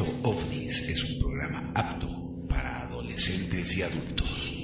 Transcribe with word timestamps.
Proyecto 0.00 0.28
OVNIS 0.28 0.88
es 0.88 1.04
un 1.04 1.20
programa 1.20 1.72
apto 1.74 2.08
para 2.48 2.82
adolescentes 2.84 3.76
y 3.76 3.82
adultos. 3.82 4.56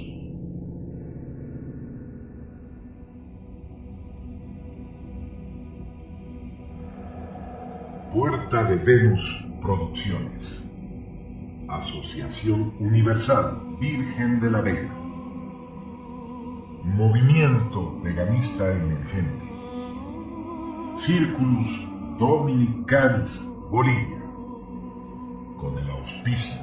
Puerta 8.13 8.63
de 8.63 8.77
Venus 8.77 9.45
Producciones. 9.61 10.63
Asociación 11.69 12.73
Universal 12.79 13.77
Virgen 13.79 14.39
de 14.39 14.49
la 14.49 14.61
Vega. 14.61 14.93
Movimiento 16.83 18.01
Veganista 18.01 18.71
Emergente. 18.71 19.45
Círculus 21.05 22.17
Dominicanis 22.17 23.39
Bolivia. 23.69 24.16
Con 25.59 25.75
el 25.79 25.89
auspicio 25.89 26.53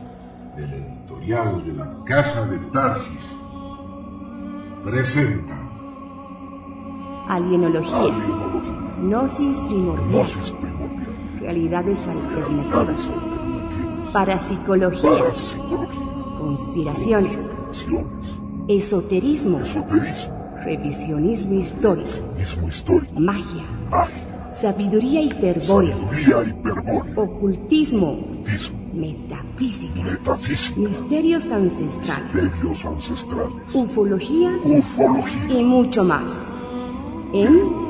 del 0.56 0.72
editorial 0.72 1.64
de 1.66 1.72
la 1.72 2.04
Casa 2.04 2.46
de 2.46 2.58
Tarsis. 2.72 3.36
Presenta. 4.84 5.68
Alienología. 7.28 7.96
Alienología. 7.96 8.96
Gnosis 9.00 9.56
primordial. 9.62 10.10
Gnosis 10.10 10.50
primordial. 10.52 11.40
Realidades 11.40 12.06
alternativas. 12.06 12.76
Alternativas. 12.76 14.12
Parapsicología. 14.12 15.10
Parapsicología. 15.10 16.38
Conspiraciones. 16.38 17.50
Conspiraciones. 17.50 18.34
Esoterismo. 18.68 19.58
Esoterismo. 19.58 20.34
Revisionismo 20.64 21.54
histórico. 21.54 22.10
Magia. 23.18 23.64
Magia. 23.90 24.50
Sabiduría 24.52 25.20
hiperbórea. 25.20 25.96
Sabiduría 25.96 26.42
hiperbórea. 26.44 27.12
Ocultismo. 27.16 28.33
Metafísica. 28.94 30.02
Metafísica. 30.02 30.78
Misterios 30.80 31.50
ancestrales. 31.50 32.34
Misterios 32.34 32.84
ancestrales. 32.84 33.74
Ufología. 33.74 34.52
Ufología. 34.64 35.50
Y 35.50 35.64
mucho 35.64 36.04
más. 36.04 36.30
En 37.32 37.84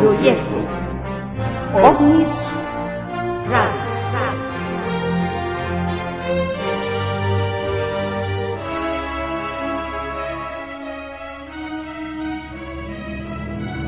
Proyecto 0.00 0.56
OVNIS 1.74 2.48
Radio. 3.48 3.90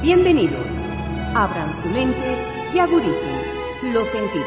Bienvenidos. 0.03 0.57
Abran 1.35 1.73
su 1.75 1.89
mente 1.89 2.37
y 2.75 2.79
agudicen 2.79 3.42
los 3.93 4.09
sentidos. 4.09 4.47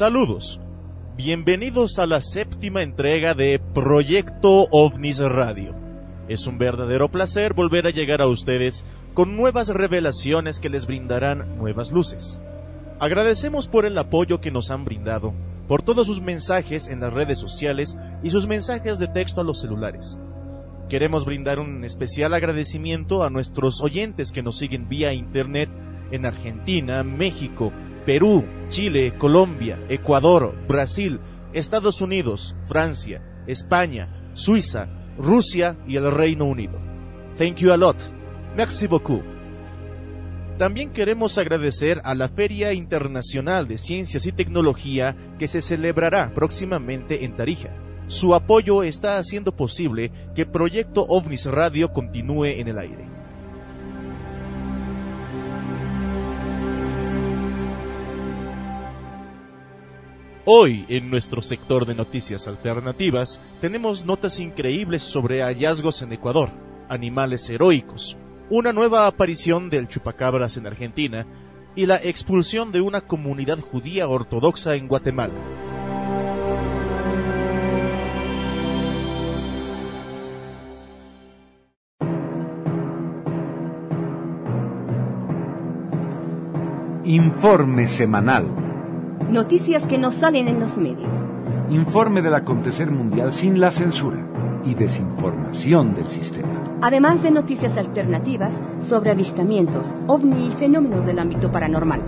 Saludos. 0.00 0.58
Bienvenidos 1.22 1.98
a 1.98 2.06
la 2.06 2.22
séptima 2.22 2.80
entrega 2.80 3.34
de 3.34 3.60
Proyecto 3.74 4.68
OVNIS 4.70 5.20
Radio. 5.20 5.74
Es 6.28 6.46
un 6.46 6.56
verdadero 6.56 7.10
placer 7.10 7.52
volver 7.52 7.86
a 7.86 7.90
llegar 7.90 8.22
a 8.22 8.26
ustedes 8.26 8.86
con 9.12 9.36
nuevas 9.36 9.68
revelaciones 9.68 10.60
que 10.60 10.70
les 10.70 10.86
brindarán 10.86 11.58
nuevas 11.58 11.92
luces. 11.92 12.40
Agradecemos 13.00 13.68
por 13.68 13.84
el 13.84 13.98
apoyo 13.98 14.40
que 14.40 14.50
nos 14.50 14.70
han 14.70 14.86
brindado, 14.86 15.34
por 15.68 15.82
todos 15.82 16.06
sus 16.06 16.22
mensajes 16.22 16.88
en 16.88 17.00
las 17.00 17.12
redes 17.12 17.38
sociales 17.38 17.98
y 18.22 18.30
sus 18.30 18.46
mensajes 18.46 18.98
de 18.98 19.08
texto 19.08 19.42
a 19.42 19.44
los 19.44 19.60
celulares. 19.60 20.18
Queremos 20.88 21.26
brindar 21.26 21.58
un 21.58 21.84
especial 21.84 22.32
agradecimiento 22.32 23.24
a 23.24 23.28
nuestros 23.28 23.82
oyentes 23.82 24.32
que 24.32 24.42
nos 24.42 24.56
siguen 24.56 24.88
vía 24.88 25.12
internet 25.12 25.68
en 26.12 26.24
Argentina, 26.24 27.04
México, 27.04 27.74
Perú, 28.10 28.44
Chile, 28.70 29.14
Colombia, 29.16 29.78
Ecuador, 29.88 30.52
Brasil, 30.66 31.20
Estados 31.52 32.00
Unidos, 32.00 32.56
Francia, 32.64 33.22
España, 33.46 34.32
Suiza, 34.32 34.88
Rusia 35.16 35.78
y 35.86 35.94
el 35.94 36.10
Reino 36.10 36.46
Unido. 36.46 36.80
Thank 37.38 37.58
you 37.58 37.72
a 37.72 37.76
lot. 37.76 37.96
Merci 38.56 38.88
beaucoup. 38.88 39.22
También 40.58 40.92
queremos 40.92 41.38
agradecer 41.38 42.00
a 42.02 42.16
la 42.16 42.28
Feria 42.28 42.72
Internacional 42.72 43.68
de 43.68 43.78
Ciencias 43.78 44.26
y 44.26 44.32
Tecnología 44.32 45.16
que 45.38 45.46
se 45.46 45.62
celebrará 45.62 46.34
próximamente 46.34 47.24
en 47.24 47.36
Tarija. 47.36 47.70
Su 48.08 48.34
apoyo 48.34 48.82
está 48.82 49.18
haciendo 49.18 49.54
posible 49.54 50.10
que 50.34 50.46
Proyecto 50.46 51.06
OVNIS 51.08 51.46
Radio 51.46 51.92
continúe 51.92 52.46
en 52.46 52.66
el 52.66 52.80
aire. 52.80 53.19
Hoy, 60.46 60.86
en 60.88 61.10
nuestro 61.10 61.42
sector 61.42 61.84
de 61.84 61.94
noticias 61.94 62.48
alternativas, 62.48 63.42
tenemos 63.60 64.06
notas 64.06 64.40
increíbles 64.40 65.02
sobre 65.02 65.42
hallazgos 65.42 66.00
en 66.00 66.14
Ecuador, 66.14 66.50
animales 66.88 67.48
heroicos, 67.50 68.16
una 68.48 68.72
nueva 68.72 69.06
aparición 69.06 69.68
del 69.68 69.86
chupacabras 69.86 70.56
en 70.56 70.66
Argentina 70.66 71.26
y 71.76 71.84
la 71.84 71.96
expulsión 71.96 72.72
de 72.72 72.80
una 72.80 73.02
comunidad 73.02 73.60
judía 73.60 74.08
ortodoxa 74.08 74.76
en 74.76 74.88
Guatemala. 74.88 75.34
Informe 87.04 87.88
semanal. 87.88 88.69
Noticias 89.30 89.86
que 89.86 89.96
no 89.96 90.10
salen 90.10 90.48
en 90.48 90.58
los 90.58 90.76
medios. 90.76 91.16
Informe 91.70 92.20
del 92.20 92.34
acontecer 92.34 92.90
mundial 92.90 93.32
sin 93.32 93.60
la 93.60 93.70
censura 93.70 94.18
y 94.64 94.74
desinformación 94.74 95.94
del 95.94 96.08
sistema. 96.08 96.48
Además 96.82 97.22
de 97.22 97.30
noticias 97.30 97.76
alternativas 97.76 98.52
sobre 98.82 99.12
avistamientos, 99.12 99.94
ovni 100.08 100.48
y 100.48 100.50
fenómenos 100.50 101.06
del 101.06 101.20
ámbito 101.20 101.52
paranormal. 101.52 102.02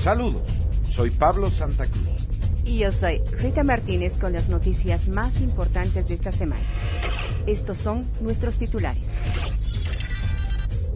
Saludos, 0.00 0.40
soy 0.88 1.10
Pablo 1.10 1.50
Santa 1.50 1.84
Cruz. 1.84 2.08
Y 2.64 2.78
yo 2.78 2.92
soy 2.92 3.20
Rita 3.38 3.62
Martínez 3.62 4.16
con 4.16 4.32
las 4.32 4.48
noticias 4.48 5.08
más 5.08 5.42
importantes 5.42 6.08
de 6.08 6.14
esta 6.14 6.32
semana. 6.32 6.64
Estos 7.46 7.76
son 7.76 8.06
nuestros 8.22 8.56
titulares. 8.56 9.04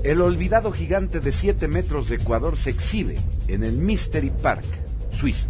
El 0.05 0.21
olvidado 0.21 0.73
gigante 0.73 1.21
de 1.21 1.31
7 1.31 1.69
metros 1.69 2.09
de 2.09 2.17
Ecuador 2.17 2.57
se 2.57 2.71
exhibe 2.71 3.19
en 3.47 3.63
el 3.63 3.75
Mystery 3.75 4.31
Park, 4.31 4.65
Suiza. 5.13 5.47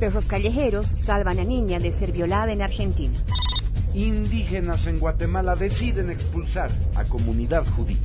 Perros 0.00 0.24
callejeros 0.24 0.88
salvan 0.88 1.38
a 1.38 1.44
niña 1.44 1.78
de 1.78 1.92
ser 1.92 2.10
violada 2.10 2.50
en 2.50 2.60
Argentina. 2.60 3.16
Indígenas 3.94 4.88
en 4.88 4.98
Guatemala 4.98 5.54
deciden 5.54 6.10
expulsar 6.10 6.72
a 6.96 7.04
comunidad 7.04 7.64
judía. 7.66 7.98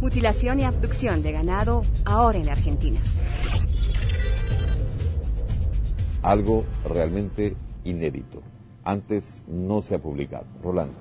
Mutilación 0.00 0.60
y 0.60 0.64
abducción 0.64 1.24
de 1.24 1.32
ganado 1.32 1.84
ahora 2.04 2.38
en 2.38 2.48
Argentina. 2.48 3.00
Algo 6.22 6.64
realmente 6.88 7.56
inédito. 7.82 8.42
Antes 8.84 9.42
no 9.48 9.82
se 9.82 9.96
ha 9.96 9.98
publicado. 9.98 10.46
Rolando, 10.62 10.94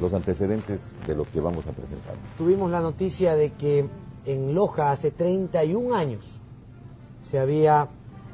los 0.00 0.12
antecedentes 0.14 0.94
de 1.06 1.14
lo 1.14 1.24
que 1.24 1.40
vamos 1.40 1.66
a 1.66 1.72
presentar. 1.72 2.14
Tuvimos 2.38 2.70
la 2.70 2.80
noticia 2.80 3.34
de 3.36 3.52
que 3.52 3.88
en 4.24 4.54
Loja 4.54 4.90
hace 4.90 5.10
31 5.10 5.94
años 5.94 6.40
se 7.20 7.38
había 7.38 7.88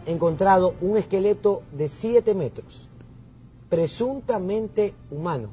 encontrado 0.06 0.74
un 0.80 0.96
esqueleto 0.96 1.62
de 1.72 1.88
7 1.88 2.34
metros, 2.34 2.88
presuntamente 3.68 4.94
humano. 5.10 5.50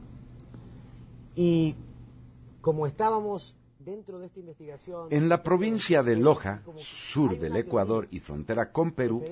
Y 1.35 1.75
como 2.61 2.87
estábamos 2.87 3.55
dentro 3.85 4.19
de 4.19 4.25
esta 4.25 4.39
investigación... 4.39 5.07
En 5.11 5.29
la 5.29 5.43
provincia 5.43 6.01
de 6.03 6.15
Loja, 6.15 6.61
sur 6.77 7.37
del 7.37 7.55
Ecuador 7.55 8.07
y 8.11 8.19
frontera 8.19 8.71
con 8.71 8.91
Perú, 8.91 9.23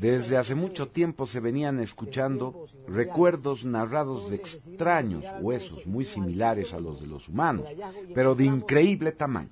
desde 0.00 0.38
hace 0.38 0.54
mucho 0.54 0.88
tiempo 0.88 1.26
se 1.26 1.40
venían 1.40 1.78
escuchando 1.80 2.64
recuerdos 2.88 3.64
narrados 3.64 4.30
de 4.30 4.36
extraños 4.36 5.24
huesos 5.40 5.86
muy 5.86 6.04
similares 6.04 6.72
a 6.72 6.80
los 6.80 7.00
de 7.00 7.06
los 7.06 7.28
humanos, 7.28 7.66
pero 8.14 8.34
de 8.34 8.46
increíble 8.46 9.12
tamaño, 9.12 9.50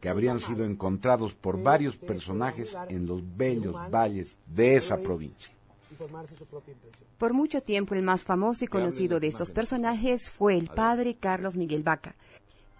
que 0.00 0.08
habrían 0.08 0.40
sido 0.40 0.64
encontrados 0.64 1.34
por 1.34 1.60
varios 1.60 1.96
personajes 1.96 2.76
en 2.88 3.06
los 3.06 3.20
bellos 3.36 3.74
valles 3.90 4.36
de 4.46 4.76
esa 4.76 4.98
provincia. 4.98 5.52
Por 7.18 7.32
mucho 7.32 7.62
tiempo 7.62 7.94
el 7.94 8.02
más 8.02 8.24
famoso 8.24 8.64
y 8.64 8.68
conocido 8.68 9.20
de 9.20 9.28
estos 9.28 9.50
personajes 9.50 10.30
fue 10.30 10.56
el 10.56 10.68
padre 10.68 11.16
Carlos 11.18 11.56
Miguel 11.56 11.82
Vaca, 11.82 12.14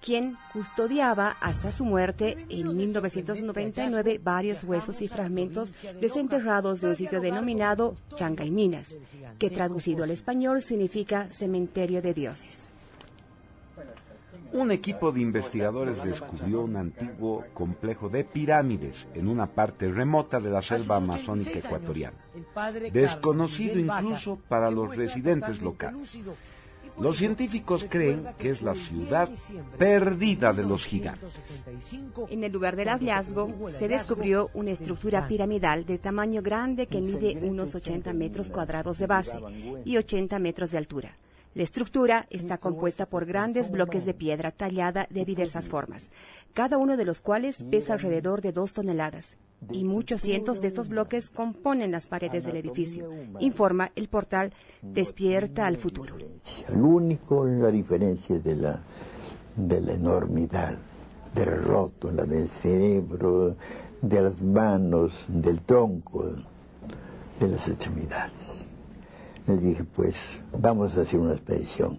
quien 0.01 0.37
custodiaba 0.53 1.37
hasta 1.41 1.73
su 1.73 1.85
muerte 1.85 2.37
en 2.49 2.77
1999 2.77 4.21
varios 4.23 4.65
huesos 4.65 5.03
y 5.03 5.09
fragmentos 5.09 5.73
desenterrados 6.01 6.81
de 6.81 6.89
un 6.89 6.97
sitio 6.97 7.21
denominado 7.21 7.97
Changaiminas, 8.15 8.99
que 9.39 9.51
traducido 9.51 10.05
al 10.05 10.11
español 10.11 10.63
significa 10.63 11.29
cementerio 11.31 12.03
de 12.03 12.15
dioses. 12.15 12.67
Un 14.53 14.71
equipo 14.71 15.13
de 15.13 15.21
investigadores 15.21 16.03
descubrió 16.03 16.63
un 16.63 16.77
antiguo 16.77 17.45
complejo 17.53 18.09
de 18.09 18.25
pirámides 18.25 19.07
en 19.15 19.29
una 19.29 19.47
parte 19.49 19.91
remota 19.91 20.41
de 20.41 20.51
la 20.51 20.63
selva 20.63 20.97
amazónica 20.97 21.59
ecuatoriana, 21.59 22.17
desconocido 22.93 23.79
incluso 23.79 24.39
para 24.49 24.71
los 24.71 24.97
residentes 24.97 25.61
locales. 25.61 26.19
Los 26.99 27.19
científicos 27.19 27.87
creen 27.89 28.27
que 28.39 28.51
es 28.51 28.63
la 28.63 28.75
ciudad 28.75 29.29
perdida 29.79 30.53
de 30.53 30.65
los 30.65 30.85
gigantes. 30.85 31.35
En 32.31 32.45
el 32.45 32.53
lugar 32.53 32.77
del 32.77 32.89
hallazgo 32.89 33.69
se 33.69 33.89
descubrió 33.89 34.51
una 34.55 34.71
estructura 34.71 35.29
piramidal 35.29 35.85
de 35.85 35.99
tamaño 35.99 36.43
grande 36.43 36.87
que 36.87 37.01
mide 37.01 37.39
unos 37.43 37.75
80 37.75 38.13
metros 38.13 38.51
cuadrados 38.51 38.99
de 38.99 39.07
base 39.07 39.39
y 39.85 39.97
80 39.97 40.39
metros 40.39 40.71
de 40.71 40.79
altura. 40.79 41.17
La 41.57 41.63
estructura 41.63 42.27
está 42.29 42.59
compuesta 42.59 43.07
por 43.07 43.25
grandes 43.25 43.71
bloques 43.71 44.05
de 44.05 44.13
piedra 44.13 44.51
tallada 44.51 45.07
de 45.09 45.25
diversas 45.25 45.71
formas, 45.71 46.11
cada 46.53 46.77
uno 46.77 46.99
de 46.99 47.07
los 47.07 47.23
cuales 47.23 47.65
pesa 47.71 47.95
alrededor 47.95 48.43
de 48.43 48.53
dos 48.53 48.75
toneladas, 48.75 49.39
y 49.73 49.85
muchos 49.85 50.21
cientos 50.21 50.61
de 50.61 50.69
estos 50.69 50.89
bloques 50.89 51.31
componen 51.31 51.93
las 51.93 52.09
paredes 52.09 52.45
del 52.45 52.57
edificio, 52.57 53.09
informa 53.41 53.91
el 53.97 54.09
portal 54.09 54.53
Despierta 54.83 55.67
al 55.67 55.79
Futuro. 55.79 56.17
El 56.69 56.77
único, 56.77 57.47
la 57.47 57.71
diferencia 57.71 58.39
de 58.39 58.55
la, 58.55 58.79
de 59.57 59.81
la 59.81 59.95
enormidad, 59.95 60.77
del 61.35 61.63
rótula, 61.65 62.27
del 62.27 62.51
cerebro, 62.51 63.57
de 64.03 64.21
las 64.21 64.43
manos, 64.43 65.25
del 65.29 65.63
tronco, 65.63 66.33
de 67.41 67.49
las 67.49 67.67
extremidades. 67.67 68.46
Les 69.47 69.61
dije, 69.61 69.85
pues 69.85 70.43
vamos 70.59 70.97
a 70.97 71.03
hacer 71.03 71.21
una 71.21 71.33
expedición. 71.33 71.99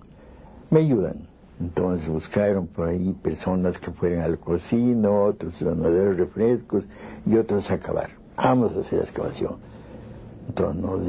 Me 0.69 0.81
ayudan. 0.81 1.27
Entonces 1.59 2.07
buscaron 2.07 2.67
por 2.67 2.89
ahí 2.89 3.13
personas 3.13 3.79
que 3.79 3.89
fueran 3.91 4.21
al 4.21 4.37
cocino, 4.37 5.23
otros 5.25 5.59
dar 5.59 6.15
refrescos 6.15 6.83
y 7.25 7.35
otros 7.35 7.71
a 7.71 7.75
acabar. 7.75 8.11
Vamos 8.35 8.75
a 8.75 8.81
hacer 8.81 8.99
la 8.99 9.05
excavación. 9.05 9.55
Entonces 10.47 10.81
nos, 10.81 11.03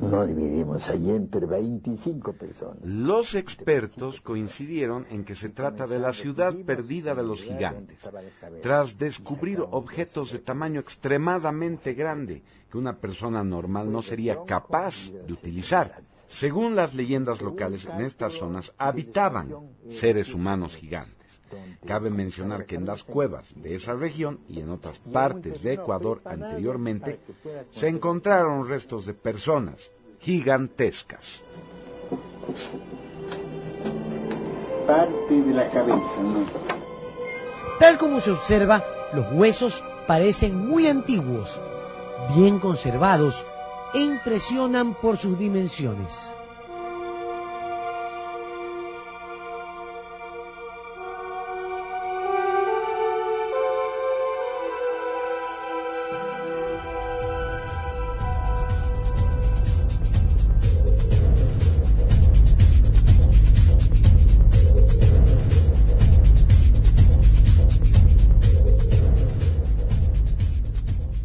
nos 0.00 0.28
dividimos 0.28 0.88
allí 0.88 1.10
entre 1.10 1.46
25 1.46 2.32
personas. 2.34 2.84
Los 2.84 3.34
expertos 3.34 4.20
coincidieron 4.20 5.06
en 5.10 5.24
que 5.24 5.34
se 5.34 5.48
trata 5.48 5.86
de 5.86 5.98
la 5.98 6.12
ciudad 6.12 6.54
perdida 6.66 7.14
de 7.14 7.22
los 7.22 7.42
gigantes, 7.42 7.98
tras 8.62 8.98
descubrir 8.98 9.60
objetos 9.60 10.32
de 10.32 10.38
tamaño 10.38 10.80
extremadamente 10.80 11.94
grande 11.94 12.42
que 12.70 12.78
una 12.78 12.96
persona 12.98 13.42
normal 13.44 13.90
no 13.90 14.02
sería 14.02 14.44
capaz 14.44 15.10
de 15.26 15.32
utilizar. 15.32 16.02
Según 16.26 16.74
las 16.74 16.94
leyendas 16.94 17.42
locales, 17.42 17.86
en 17.86 18.00
estas 18.00 18.32
zonas 18.32 18.72
habitaban 18.78 19.54
seres 19.88 20.34
humanos 20.34 20.74
gigantes. 20.76 21.23
Cabe 21.86 22.10
mencionar 22.10 22.66
que 22.66 22.76
en 22.76 22.86
las 22.86 23.02
cuevas 23.02 23.52
de 23.56 23.74
esa 23.74 23.94
región 23.94 24.40
y 24.48 24.60
en 24.60 24.70
otras 24.70 24.98
partes 24.98 25.62
de 25.62 25.74
Ecuador 25.74 26.20
anteriormente 26.24 27.20
se 27.70 27.88
encontraron 27.88 28.68
restos 28.68 29.06
de 29.06 29.14
personas 29.14 29.90
gigantescas. 30.20 31.42
Parte 34.86 35.34
de 35.34 35.54
la 35.54 35.68
cabeza, 35.68 36.22
¿no? 36.22 36.74
Tal 37.78 37.98
como 37.98 38.20
se 38.20 38.30
observa, 38.30 38.84
los 39.12 39.32
huesos 39.32 39.82
parecen 40.06 40.56
muy 40.56 40.86
antiguos, 40.86 41.60
bien 42.34 42.58
conservados 42.58 43.44
e 43.92 44.00
impresionan 44.00 44.94
por 44.94 45.16
sus 45.16 45.38
dimensiones. 45.38 46.32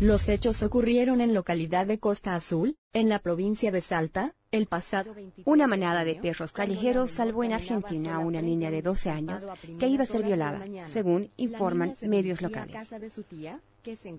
Los 0.09 0.27
hechos 0.27 0.63
ocurrieron 0.63 1.21
en 1.21 1.35
localidad 1.35 1.85
de 1.85 1.99
Costa 1.99 2.33
Azul, 2.33 2.77
en 2.93 3.09
la 3.09 3.19
provincia 3.19 3.71
de 3.71 3.79
Salta, 3.79 4.33
el 4.49 4.65
pasado 4.65 5.13
23 5.13 5.45
Una 5.45 5.67
manada 5.67 6.03
de 6.03 6.15
perros 6.15 6.51
callejeros 6.51 7.11
salvó 7.11 7.43
en 7.43 7.53
Argentina 7.53 8.15
a 8.15 8.17
una 8.17 8.41
niña 8.41 8.71
de 8.71 8.81
12 8.81 9.11
años 9.11 9.47
que 9.79 9.87
iba 9.87 10.01
a 10.01 10.07
ser 10.07 10.23
violada, 10.23 10.63
según 10.87 11.29
informan 11.37 11.93
medios 12.01 12.41
locales. 12.41 12.89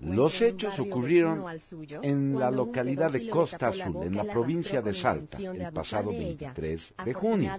Los 0.01 0.41
hechos 0.41 0.79
ocurrieron 0.79 1.43
en 2.01 2.39
la 2.39 2.49
localidad 2.51 3.11
de 3.11 3.29
Costa 3.29 3.67
Azul, 3.67 3.97
en 4.03 4.15
la 4.15 4.23
provincia 4.23 4.81
de 4.81 4.93
Salta, 4.93 5.37
el 5.37 5.71
pasado 5.71 6.09
23 6.09 6.93
de 7.05 7.13
junio, 7.13 7.51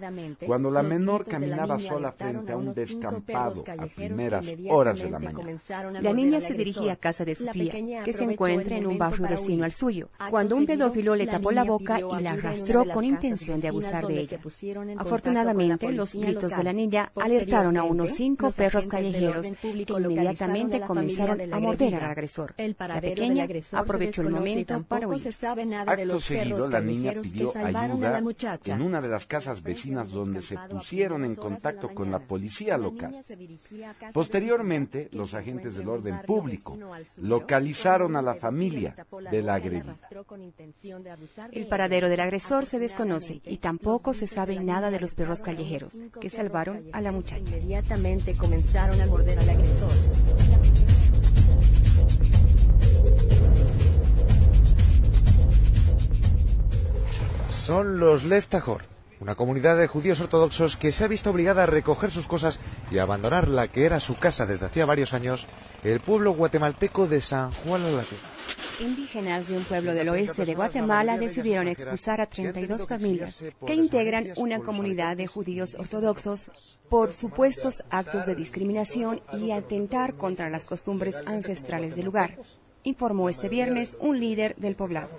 cuando 0.47 0.71
la 0.71 0.83
menor 0.83 1.25
caminaba 1.25 1.79
sola 1.79 2.13
frente 2.13 2.53
a 2.53 2.57
un 2.57 2.73
descampado 2.73 3.65
a 3.79 3.87
primeras 3.87 4.53
horas 4.69 4.99
de 4.99 5.11
la 5.11 5.19
mañana. 5.19 5.59
La 6.01 6.13
niña 6.13 6.41
se 6.41 6.55
dirigía 6.55 6.93
a 6.95 6.97
casa 6.97 7.25
de 7.25 7.35
su 7.35 7.47
tía, 7.47 8.03
que 8.05 8.13
se 8.13 8.25
encuentra 8.25 8.77
en 8.77 8.87
un 8.87 8.99
barrio 8.99 9.29
vecino 9.29 9.65
al 9.65 9.73
suyo, 9.73 10.09
cuando 10.31 10.57
un 10.57 10.67
pedófilo 10.67 11.15
le 11.15 11.27
tapó 11.27 11.53
la 11.53 11.65
boca 11.65 12.01
y 12.01 12.23
la 12.23 12.33
arrastró 12.33 12.85
con 12.87 13.05
intención 13.05 13.61
de 13.61 13.69
abusar 13.69 14.07
de 14.07 14.21
ella. 14.21 14.41
Afortunadamente, 14.97 15.91
los 15.93 16.15
gritos 16.15 16.57
de 16.57 16.65
la 16.65 16.73
niña 16.73 17.13
alertaron 17.17 17.77
a 17.77 17.85
unos 17.85 18.13
cinco 18.13 18.51
perros 18.51 18.87
callejeros 18.87 19.47
que 19.61 19.93
inmediatamente 19.93 20.81
comenzaron 20.81 21.53
a 21.53 21.59
morder 21.59 21.92
al 21.97 22.05
agresor. 22.05 22.55
La 22.57 23.01
pequeña 23.01 23.47
aprovechó 23.73 24.23
el 24.23 24.31
momento 24.31 24.83
para 24.83 25.09
huir. 25.09 25.23
Acto 25.87 26.21
seguido, 26.21 26.69
la 26.69 26.81
niña 26.81 27.15
pidió 27.21 27.53
ayuda 27.55 28.23
en 28.65 28.83
una 28.83 29.01
de 29.01 29.09
las 29.09 29.27
casas 29.27 29.63
vecinas 29.63 30.11
donde 30.11 30.43
se 30.43 30.57
pusieron 30.71 31.25
en 31.25 31.35
contacto 31.35 31.95
con 31.95 32.11
la 32.11 32.21
policía 32.21 32.77
local. 32.77 33.23
Posteriormente, 34.13 35.09
los 35.13 35.35
agentes 35.35 35.77
del 35.77 35.89
orden 35.89 36.23
público 36.23 36.79
localizaron 37.17 38.17
a 38.17 38.23
la 38.23 38.35
familia 38.35 38.95
de 39.31 39.43
la 39.43 39.55
agredida. 39.55 39.97
El 41.53 41.67
paradero 41.67 42.09
del 42.09 42.21
agresor 42.21 42.67
se 42.67 42.79
desconoce 42.79 43.41
y 43.45 43.59
tampoco 43.59 44.15
se 44.15 44.27
sabe 44.27 44.59
nada 44.61 44.91
de 44.91 45.01
los 45.01 45.15
perros 45.15 45.43
callejeros 45.43 45.99
que 46.21 46.31
salvaron 46.31 46.85
a 46.93 47.01
la 47.01 47.13
muchacha. 47.13 47.57
Inmediatamente 47.57 48.35
comenzaron 48.35 49.01
a 49.01 49.07
morder 49.07 49.39
al 49.39 49.51
agresor. 49.51 49.91
Son 57.63 58.01
los 58.01 58.25
Leftajor, 58.25 58.83
una 59.21 59.37
comunidad 59.37 59.77
de 59.77 59.87
judíos 59.87 60.21
ortodoxos 60.21 60.77
que 60.77 60.91
se 60.91 61.05
ha 61.05 61.07
visto 61.07 61.31
obligada 61.31 61.63
a 61.63 61.67
recoger 61.67 62.11
sus 62.11 62.27
cosas 62.27 62.59
y 62.91 62.99
a 62.99 63.05
abandonar 63.05 63.47
la 63.47 63.69
que 63.69 63.85
era 63.85 64.01
su 64.01 64.17
casa 64.17 64.47
desde 64.47 64.67
hacía 64.67 64.85
varios 64.85 65.15
años, 65.15 65.47
el 65.85 66.01
pueblo 66.01 66.33
guatemalteco 66.33 67.07
de 67.07 67.21
San 67.21 67.53
Juan 67.53 67.85
la 67.85 67.99
Latina. 67.99 68.21
Indígenas 68.81 69.47
de 69.47 69.59
un 69.59 69.63
pueblo 69.63 69.95
del 69.95 70.09
oeste 70.09 70.45
de 70.45 70.57
Guatemala 70.57 71.19
decidieron 71.19 71.69
expulsar 71.69 72.21
a 72.21 72.27
32 72.27 72.89
familias 72.89 73.45
que 73.65 73.75
integran 73.75 74.33
una 74.39 74.59
comunidad 74.59 75.17
de 75.17 75.29
judíos 75.29 75.77
ortodoxos 75.79 76.51
por 76.89 77.13
supuestos 77.13 77.85
actos 77.91 78.27
de 78.27 78.35
discriminación 78.35 79.21
y 79.35 79.53
atentar 79.53 80.15
contra 80.15 80.51
las 80.51 80.67
costumbres 80.67 81.15
ancestrales 81.27 81.95
del 81.95 82.07
lugar, 82.07 82.39
informó 82.83 83.29
este 83.29 83.49
viernes 83.49 83.97
un 84.01 84.19
líder 84.19 84.57
del 84.57 84.75
poblado. 84.75 85.11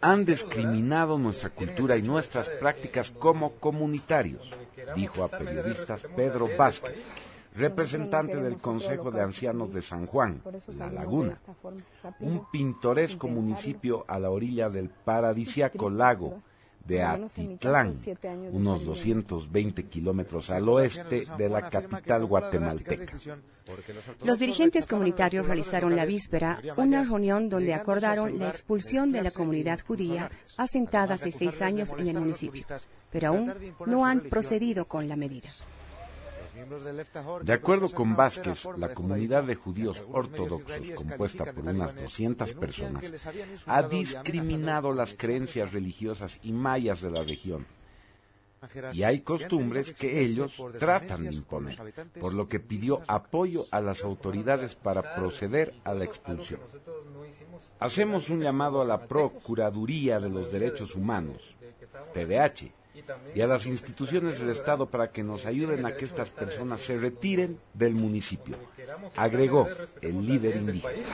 Han 0.00 0.24
discriminado 0.24 1.18
nuestra 1.18 1.50
cultura 1.50 1.96
y 1.96 2.02
nuestras 2.02 2.48
prácticas 2.48 3.10
como 3.10 3.52
comunitarios, 3.52 4.50
dijo 4.94 5.24
a 5.24 5.28
periodistas 5.28 6.02
Pedro 6.16 6.48
Vázquez, 6.56 7.04
representante 7.54 8.36
del 8.36 8.58
Consejo 8.58 9.10
de 9.10 9.20
Ancianos 9.20 9.72
de 9.72 9.82
San 9.82 10.06
Juan, 10.06 10.42
La 10.78 10.90
Laguna, 10.90 11.36
un 12.20 12.50
pintoresco 12.50 13.28
municipio 13.28 14.04
a 14.08 14.18
la 14.18 14.30
orilla 14.30 14.68
del 14.68 14.88
paradisiaco 15.04 15.90
lago 15.90 16.42
de 16.88 17.02
Atitlán, 17.02 17.94
unos 18.50 18.84
220 18.86 19.84
kilómetros 19.84 20.48
al 20.50 20.68
oeste 20.70 21.24
de 21.36 21.48
la 21.48 21.68
capital 21.68 22.24
guatemalteca. 22.24 23.14
Los 24.24 24.38
dirigentes 24.38 24.86
comunitarios 24.86 25.46
realizaron 25.46 25.94
la 25.94 26.06
víspera 26.06 26.60
una 26.76 27.04
reunión 27.04 27.50
donde 27.50 27.74
acordaron 27.74 28.38
la 28.38 28.48
expulsión 28.48 29.12
de 29.12 29.22
la 29.22 29.30
comunidad 29.30 29.80
judía 29.86 30.30
asentada 30.56 31.16
hace 31.16 31.30
seis 31.30 31.60
años 31.60 31.94
en 31.98 32.08
el 32.08 32.18
municipio, 32.18 32.64
pero 33.10 33.28
aún 33.28 33.52
no 33.84 34.06
han 34.06 34.20
procedido 34.22 34.86
con 34.86 35.06
la 35.08 35.16
medida. 35.16 35.50
De 37.42 37.52
acuerdo 37.52 37.88
con 37.90 38.16
Vázquez, 38.16 38.66
la 38.76 38.94
comunidad 38.94 39.44
de 39.44 39.54
judíos 39.54 40.02
ortodoxos, 40.10 40.90
compuesta 40.96 41.52
por 41.52 41.64
unas 41.64 41.94
200 41.94 42.52
personas, 42.54 43.04
ha 43.66 43.82
discriminado 43.82 44.92
las 44.92 45.14
creencias 45.14 45.72
religiosas 45.72 46.38
y 46.42 46.52
mayas 46.52 47.00
de 47.00 47.10
la 47.10 47.22
región. 47.22 47.66
Y 48.92 49.04
hay 49.04 49.20
costumbres 49.20 49.92
que 49.92 50.20
ellos 50.20 50.60
tratan 50.78 51.24
de 51.24 51.34
imponer, 51.34 51.78
por 52.20 52.34
lo 52.34 52.48
que 52.48 52.58
pidió 52.58 53.02
apoyo 53.06 53.66
a 53.70 53.80
las 53.80 54.02
autoridades 54.02 54.74
para 54.74 55.14
proceder 55.14 55.74
a 55.84 55.94
la 55.94 56.04
expulsión. 56.04 56.60
Hacemos 57.78 58.28
un 58.30 58.40
llamado 58.40 58.82
a 58.82 58.84
la 58.84 59.06
Procuraduría 59.06 60.18
de 60.18 60.28
los 60.28 60.50
Derechos 60.50 60.96
Humanos, 60.96 61.54
PDH, 62.12 62.72
y 63.34 63.40
a 63.40 63.46
las 63.46 63.66
instituciones 63.66 64.38
del 64.38 64.50
Estado 64.50 64.86
para 64.86 65.10
que 65.10 65.22
nos 65.22 65.46
ayuden 65.46 65.86
a 65.86 65.96
que 65.96 66.04
estas 66.04 66.30
personas 66.30 66.80
se 66.80 66.96
retiren 66.96 67.56
del 67.74 67.94
municipio, 67.94 68.56
agregó 69.16 69.68
el 70.00 70.26
líder 70.26 70.56
indígena. 70.56 71.04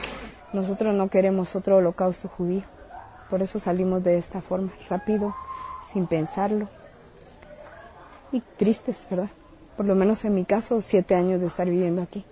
Nosotros 0.52 0.94
no 0.94 1.08
queremos 1.08 1.54
otro 1.56 1.76
holocausto 1.76 2.28
judío, 2.28 2.62
por 3.28 3.42
eso 3.42 3.58
salimos 3.58 4.02
de 4.04 4.18
esta 4.18 4.40
forma, 4.40 4.72
rápido, 4.88 5.34
sin 5.92 6.06
pensarlo, 6.06 6.68
y 8.32 8.40
tristes, 8.40 9.06
¿verdad? 9.10 9.30
Por 9.76 9.86
lo 9.86 9.94
menos 9.94 10.24
en 10.24 10.34
mi 10.34 10.44
caso, 10.44 10.80
siete 10.82 11.14
años 11.14 11.40
de 11.40 11.46
estar 11.46 11.68
viviendo 11.68 12.02
aquí. 12.02 12.24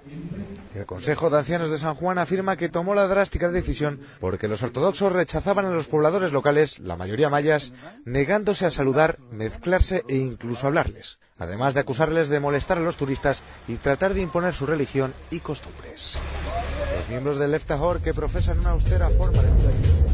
El 0.74 0.86
Consejo 0.86 1.28
de 1.28 1.38
Ancianos 1.38 1.70
de 1.70 1.78
San 1.78 1.94
Juan 1.94 2.18
afirma 2.18 2.56
que 2.56 2.68
tomó 2.68 2.94
la 2.94 3.06
drástica 3.06 3.50
decisión 3.50 4.00
porque 4.20 4.48
los 4.48 4.62
ortodoxos 4.62 5.12
rechazaban 5.12 5.66
a 5.66 5.70
los 5.70 5.86
pobladores 5.86 6.32
locales, 6.32 6.78
la 6.78 6.96
mayoría 6.96 7.28
mayas, 7.28 7.72
negándose 8.04 8.66
a 8.66 8.70
saludar, 8.70 9.18
mezclarse 9.30 10.04
e 10.08 10.16
incluso 10.16 10.66
hablarles, 10.66 11.18
además 11.38 11.74
de 11.74 11.80
acusarles 11.80 12.28
de 12.28 12.40
molestar 12.40 12.78
a 12.78 12.82
los 12.82 12.96
turistas 12.96 13.42
y 13.68 13.76
tratar 13.76 14.14
de 14.14 14.22
imponer 14.22 14.54
su 14.54 14.66
religión 14.66 15.14
y 15.30 15.40
costumbres. 15.40 16.18
Los 16.94 17.08
miembros 17.08 17.38
del 17.38 17.50
Leftahor 17.50 18.00
que 18.00 18.14
profesan 18.14 18.60
una 18.60 18.70
austera 18.70 19.10
forma 19.10 19.42
de 19.42 19.48
judaísmo 19.50 20.11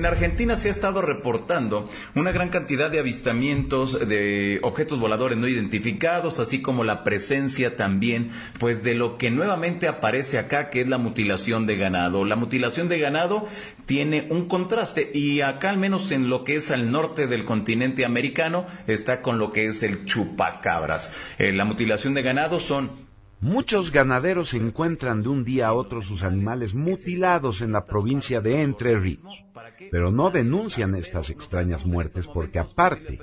En 0.00 0.06
Argentina 0.06 0.56
se 0.56 0.68
ha 0.68 0.70
estado 0.70 1.02
reportando 1.02 1.86
una 2.14 2.32
gran 2.32 2.48
cantidad 2.48 2.90
de 2.90 3.00
avistamientos 3.00 4.08
de 4.08 4.58
objetos 4.62 4.98
voladores 4.98 5.36
no 5.36 5.46
identificados, 5.46 6.38
así 6.38 6.62
como 6.62 6.84
la 6.84 7.04
presencia 7.04 7.76
también, 7.76 8.30
pues 8.58 8.82
de 8.82 8.94
lo 8.94 9.18
que 9.18 9.30
nuevamente 9.30 9.88
aparece 9.88 10.38
acá, 10.38 10.70
que 10.70 10.80
es 10.80 10.88
la 10.88 10.96
mutilación 10.96 11.66
de 11.66 11.76
ganado. 11.76 12.24
La 12.24 12.36
mutilación 12.36 12.88
de 12.88 12.98
ganado 12.98 13.46
tiene 13.84 14.26
un 14.30 14.48
contraste 14.48 15.10
y 15.12 15.42
acá 15.42 15.68
al 15.68 15.76
menos 15.76 16.10
en 16.12 16.30
lo 16.30 16.44
que 16.44 16.54
es 16.54 16.70
al 16.70 16.90
norte 16.90 17.26
del 17.26 17.44
continente 17.44 18.06
americano 18.06 18.66
está 18.86 19.20
con 19.20 19.38
lo 19.38 19.52
que 19.52 19.66
es 19.66 19.82
el 19.82 20.06
chupacabras. 20.06 21.12
Eh, 21.36 21.52
la 21.52 21.66
mutilación 21.66 22.14
de 22.14 22.22
ganado 22.22 22.58
son 22.58 23.09
Muchos 23.40 23.90
ganaderos 23.90 24.52
encuentran 24.52 25.22
de 25.22 25.30
un 25.30 25.44
día 25.44 25.68
a 25.68 25.72
otro 25.72 26.02
sus 26.02 26.22
animales 26.24 26.74
mutilados 26.74 27.62
en 27.62 27.72
la 27.72 27.86
provincia 27.86 28.42
de 28.42 28.60
Entre 28.60 28.98
Ríos, 28.98 29.44
pero 29.90 30.10
no 30.10 30.30
denuncian 30.30 30.94
estas 30.94 31.30
extrañas 31.30 31.86
muertes 31.86 32.26
porque 32.26 32.58
aparte 32.58 33.18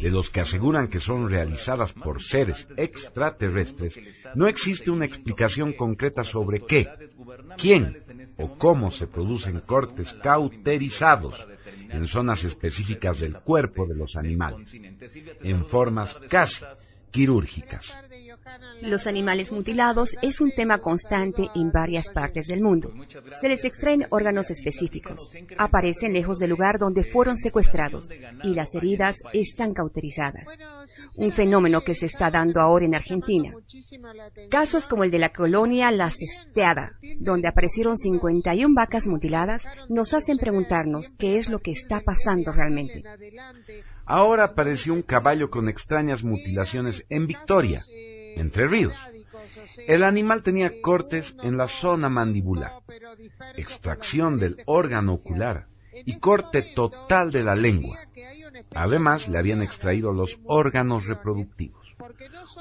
de 0.00 0.10
los 0.10 0.30
que 0.30 0.40
aseguran 0.40 0.86
que 0.86 1.00
son 1.00 1.28
realizadas 1.28 1.92
por 1.92 2.22
seres 2.22 2.68
extraterrestres, 2.76 3.98
no 4.36 4.46
existe 4.46 4.92
una 4.92 5.06
explicación 5.06 5.72
concreta 5.72 6.22
sobre 6.22 6.60
qué, 6.60 6.88
quién 7.56 7.98
o 8.36 8.56
cómo 8.56 8.92
se 8.92 9.08
producen 9.08 9.60
cortes 9.60 10.12
cauterizados 10.22 11.48
en 11.90 12.06
zonas 12.06 12.44
específicas 12.44 13.18
del 13.18 13.34
cuerpo 13.40 13.86
de 13.86 13.96
los 13.96 14.14
animales, 14.14 14.72
en 15.42 15.64
formas 15.64 16.14
casi 16.28 16.64
quirúrgicas. 17.10 17.96
Los 18.80 19.06
animales 19.06 19.52
mutilados 19.52 20.16
es 20.22 20.40
un 20.40 20.52
tema 20.52 20.78
constante 20.78 21.48
en 21.54 21.70
varias 21.70 22.12
partes 22.12 22.46
del 22.46 22.62
mundo. 22.62 22.92
Se 23.40 23.48
les 23.48 23.64
extraen 23.64 24.06
órganos 24.10 24.50
específicos, 24.50 25.30
aparecen 25.58 26.12
lejos 26.12 26.38
del 26.38 26.50
lugar 26.50 26.78
donde 26.78 27.02
fueron 27.02 27.36
secuestrados 27.36 28.08
y 28.42 28.54
las 28.54 28.74
heridas 28.74 29.16
están 29.32 29.74
cauterizadas. 29.74 30.44
Un 31.18 31.32
fenómeno 31.32 31.82
que 31.82 31.94
se 31.94 32.06
está 32.06 32.30
dando 32.30 32.60
ahora 32.60 32.86
en 32.86 32.94
Argentina. 32.94 33.52
Casos 34.48 34.86
como 34.86 35.04
el 35.04 35.10
de 35.10 35.18
la 35.18 35.30
colonia 35.30 35.90
La 35.90 36.10
Cesteada, 36.10 36.98
donde 37.18 37.48
aparecieron 37.48 37.96
51 37.96 38.74
vacas 38.74 39.06
mutiladas, 39.06 39.64
nos 39.88 40.14
hacen 40.14 40.38
preguntarnos 40.38 41.14
qué 41.18 41.38
es 41.38 41.48
lo 41.48 41.58
que 41.60 41.72
está 41.72 42.00
pasando 42.00 42.52
realmente. 42.52 43.02
Ahora 44.08 44.44
apareció 44.44 44.94
un 44.94 45.02
caballo 45.02 45.50
con 45.50 45.68
extrañas 45.68 46.24
mutilaciones 46.24 47.04
en 47.10 47.26
Victoria, 47.26 47.84
entre 48.36 48.66
ríos. 48.66 48.94
El 49.86 50.02
animal 50.02 50.42
tenía 50.42 50.80
cortes 50.80 51.36
en 51.42 51.58
la 51.58 51.68
zona 51.68 52.08
mandibular, 52.08 52.72
extracción 53.54 54.38
del 54.38 54.62
órgano 54.64 55.12
ocular 55.12 55.66
y 55.92 56.18
corte 56.20 56.62
total 56.74 57.30
de 57.30 57.44
la 57.44 57.54
lengua. 57.54 57.98
Además, 58.74 59.28
le 59.28 59.36
habían 59.36 59.60
extraído 59.60 60.10
los 60.14 60.38
órganos 60.46 61.06
reproductivos. 61.06 61.94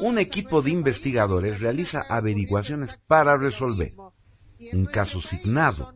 Un 0.02 0.20
equipo 0.20 0.62
de 0.62 0.72
investigadores 0.72 1.62
realiza 1.62 2.04
averiguaciones 2.10 3.00
para 3.08 3.38
resolver 3.38 3.94
un 4.74 4.86
caso 4.86 5.22
signado 5.22 5.94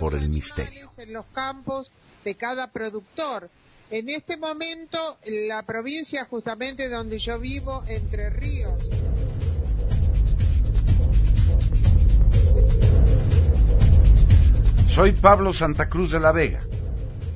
por 0.00 0.14
el 0.14 0.30
misterio. 0.30 0.88
En 0.96 1.12
los 1.12 1.26
campos 1.26 1.92
de 2.24 2.34
cada. 2.36 2.70
En 3.90 4.10
este 4.10 4.36
momento, 4.36 5.16
la 5.24 5.62
provincia 5.62 6.26
justamente 6.26 6.90
donde 6.90 7.18
yo 7.18 7.38
vivo, 7.38 7.84
Entre 7.88 8.28
Ríos, 8.28 8.72
Soy 14.98 15.12
Pablo 15.12 15.52
Santa 15.52 15.88
Cruz 15.88 16.10
de 16.10 16.18
la 16.18 16.32
Vega. 16.32 16.60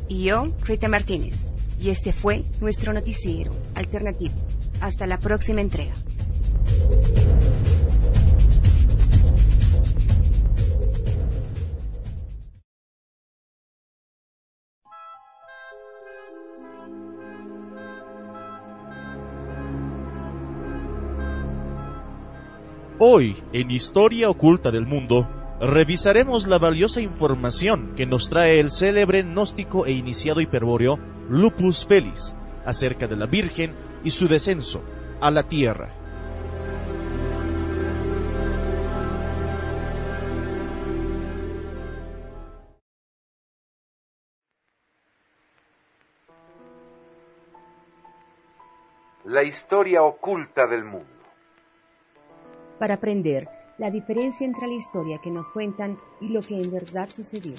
Y 0.08 0.24
yo, 0.24 0.52
Rita 0.62 0.88
Martínez. 0.88 1.36
Y 1.80 1.90
este 1.90 2.12
fue 2.12 2.44
nuestro 2.60 2.92
noticiero 2.92 3.52
alternativo. 3.74 4.34
Hasta 4.80 5.06
la 5.06 5.20
próxima 5.20 5.60
entrega. 5.60 5.94
Hoy, 23.04 23.42
en 23.52 23.72
Historia 23.72 24.30
Oculta 24.30 24.70
del 24.70 24.86
Mundo, 24.86 25.28
revisaremos 25.60 26.46
la 26.46 26.60
valiosa 26.60 27.00
información 27.00 27.94
que 27.96 28.06
nos 28.06 28.30
trae 28.30 28.60
el 28.60 28.70
célebre 28.70 29.24
gnóstico 29.24 29.86
e 29.86 29.90
iniciado 29.90 30.40
hiperbóreo 30.40 31.00
Lupus 31.28 31.84
Felis 31.84 32.36
acerca 32.64 33.08
de 33.08 33.16
la 33.16 33.26
Virgen 33.26 33.74
y 34.04 34.10
su 34.10 34.28
descenso 34.28 34.84
a 35.20 35.32
la 35.32 35.42
tierra. 35.42 35.92
La 49.24 49.42
historia 49.42 50.04
oculta 50.04 50.68
del 50.68 50.84
mundo. 50.84 51.11
Para 52.82 52.94
aprender 52.94 53.48
la 53.78 53.92
diferencia 53.92 54.44
entre 54.44 54.66
la 54.66 54.74
historia 54.74 55.20
que 55.22 55.30
nos 55.30 55.50
cuentan 55.50 56.00
y 56.20 56.30
lo 56.30 56.40
que 56.40 56.60
en 56.60 56.72
verdad 56.72 57.08
sucedió. 57.10 57.54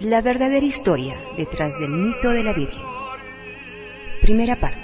La 0.00 0.22
verdadera 0.22 0.64
historia 0.64 1.20
detrás 1.36 1.78
del 1.78 1.90
mito 1.90 2.30
de 2.30 2.42
la 2.42 2.54
Virgen. 2.54 2.82
Primera 4.22 4.56
parte. 4.56 4.80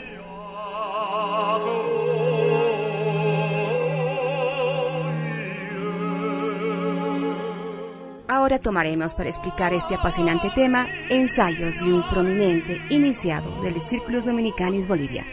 Ahora 8.28 8.58
tomaremos 8.58 9.14
para 9.14 9.30
explicar 9.30 9.72
este 9.72 9.94
apasionante 9.94 10.50
tema 10.54 10.86
ensayos 11.08 11.80
de 11.82 11.94
un 11.94 12.06
prominente 12.10 12.82
iniciado 12.90 13.62
de 13.62 13.70
los 13.70 13.84
Círculos 13.84 14.26
Dominicanis 14.26 14.86
Bolivia, 14.86 15.24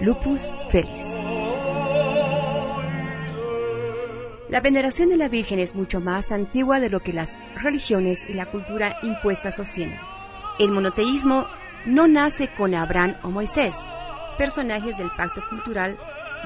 Lupus 0.00 0.52
Félix. 0.70 1.29
La 4.50 4.60
veneración 4.60 5.08
de 5.10 5.16
la 5.16 5.28
Virgen 5.28 5.60
es 5.60 5.76
mucho 5.76 6.00
más 6.00 6.32
antigua 6.32 6.80
de 6.80 6.90
lo 6.90 6.98
que 7.04 7.12
las 7.12 7.38
religiones 7.62 8.18
y 8.28 8.32
la 8.32 8.50
cultura 8.50 8.98
impuesta 9.00 9.52
sostienen. 9.52 10.00
El 10.58 10.72
monoteísmo 10.72 11.46
no 11.86 12.08
nace 12.08 12.48
con 12.48 12.74
Abraham 12.74 13.14
o 13.22 13.30
Moisés, 13.30 13.76
personajes 14.38 14.98
del 14.98 15.08
pacto 15.16 15.40
cultural 15.48 15.96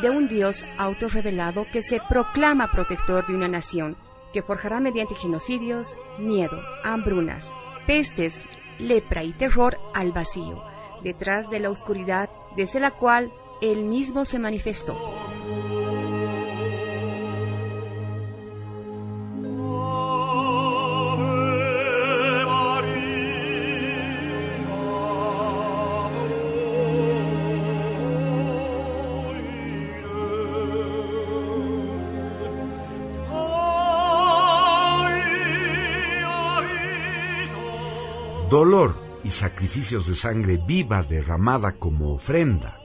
de 0.03 0.11
un 0.11 0.29
Dios 0.29 0.67
autorrevelado 0.77 1.67
que 1.73 1.81
se 1.81 1.99
proclama 2.07 2.71
protector 2.71 3.27
de 3.27 3.35
una 3.35 3.49
nación 3.49 3.97
que 4.35 4.43
forjará 4.43 4.81
mediante 4.81 5.15
genocidios, 5.15 5.97
miedo, 6.19 6.61
hambrunas, 6.83 7.51
pestes, 7.87 8.35
lepra 8.79 9.25
y 9.25 9.33
terror 9.33 9.79
al 9.95 10.13
vacío, 10.13 10.63
detrás 11.03 11.49
de 11.49 11.59
la 11.59 11.71
oscuridad 11.71 12.29
desde 12.55 12.81
la 12.81 12.91
cual 12.91 13.33
él 13.63 13.85
mismo 13.85 14.27
se 14.27 14.39
manifestó. 14.39 14.95
Y 39.25 39.31
sacrificios 39.31 40.07
de 40.07 40.15
sangre 40.15 40.59
viva 40.59 41.03
derramada 41.03 41.73
como 41.79 42.15
ofrenda, 42.15 42.79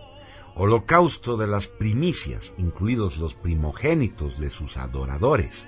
holocausto 0.56 1.38
de 1.38 1.48
las 1.48 1.68
primicias, 1.68 2.54
incluidos 2.58 3.18
los 3.18 3.36
primogénitos 3.36 4.40
de 4.40 4.50
sus 4.50 4.78
adoradores, 4.78 5.68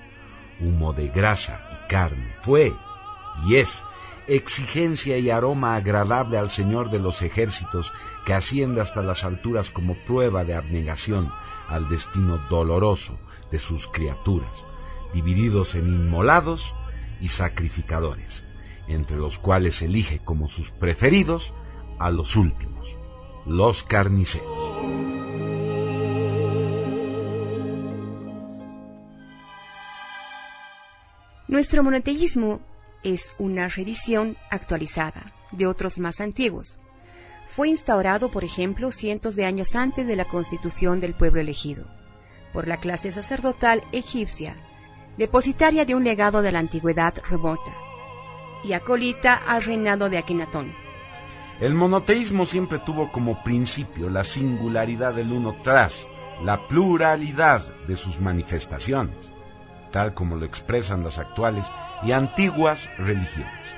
humo 0.61 0.93
de 0.93 1.09
grasa 1.09 1.61
y 1.73 1.87
carne, 1.89 2.33
fue 2.41 2.73
y 3.45 3.57
es 3.57 3.83
exigencia 4.27 5.17
y 5.17 5.29
aroma 5.29 5.75
agradable 5.75 6.37
al 6.37 6.49
Señor 6.49 6.89
de 6.89 6.99
los 6.99 7.21
ejércitos 7.21 7.91
que 8.25 8.33
asciende 8.33 8.79
hasta 8.79 9.01
las 9.01 9.25
alturas 9.25 9.71
como 9.71 9.95
prueba 10.05 10.45
de 10.45 10.55
abnegación 10.55 11.31
al 11.67 11.89
destino 11.89 12.37
doloroso 12.49 13.19
de 13.51 13.57
sus 13.57 13.87
criaturas, 13.87 14.63
divididos 15.13 15.75
en 15.75 15.87
inmolados 15.87 16.75
y 17.19 17.27
sacrificadores 17.27 18.43
entre 18.93 19.17
los 19.17 19.37
cuales 19.37 19.81
elige 19.81 20.19
como 20.19 20.49
sus 20.49 20.71
preferidos 20.71 21.53
a 21.99 22.09
los 22.09 22.35
últimos, 22.35 22.97
los 23.45 23.83
carniceros. 23.83 24.47
Nuestro 31.47 31.83
monoteísmo 31.83 32.61
es 33.03 33.35
una 33.37 33.67
reedición 33.67 34.37
actualizada 34.49 35.33
de 35.51 35.67
otros 35.67 35.99
más 35.99 36.21
antiguos. 36.21 36.79
Fue 37.45 37.67
instaurado, 37.67 38.31
por 38.31 38.45
ejemplo, 38.45 38.91
cientos 38.91 39.35
de 39.35 39.45
años 39.45 39.75
antes 39.75 40.07
de 40.07 40.15
la 40.15 40.25
constitución 40.25 41.01
del 41.01 41.13
pueblo 41.13 41.41
elegido, 41.41 41.85
por 42.53 42.67
la 42.67 42.77
clase 42.77 43.11
sacerdotal 43.11 43.83
egipcia, 43.91 44.55
depositaria 45.17 45.83
de 45.83 45.93
un 45.93 46.05
legado 46.05 46.41
de 46.41 46.53
la 46.53 46.59
antigüedad 46.59 47.13
remota, 47.29 47.75
y 48.63 48.73
acolita 48.73 49.35
al 49.35 49.63
reinado 49.63 50.09
de 50.09 50.17
Akenatón. 50.17 50.73
El 51.59 51.75
monoteísmo 51.75 52.45
siempre 52.45 52.79
tuvo 52.79 53.11
como 53.11 53.43
principio 53.43 54.09
la 54.09 54.23
singularidad 54.23 55.13
del 55.13 55.31
uno 55.31 55.55
tras 55.63 56.07
la 56.43 56.67
pluralidad 56.67 57.61
de 57.87 57.95
sus 57.95 58.19
manifestaciones, 58.19 59.15
tal 59.91 60.15
como 60.15 60.35
lo 60.35 60.45
expresan 60.45 61.03
las 61.03 61.19
actuales 61.19 61.65
y 62.03 62.13
antiguas 62.13 62.89
religiones. 62.97 63.75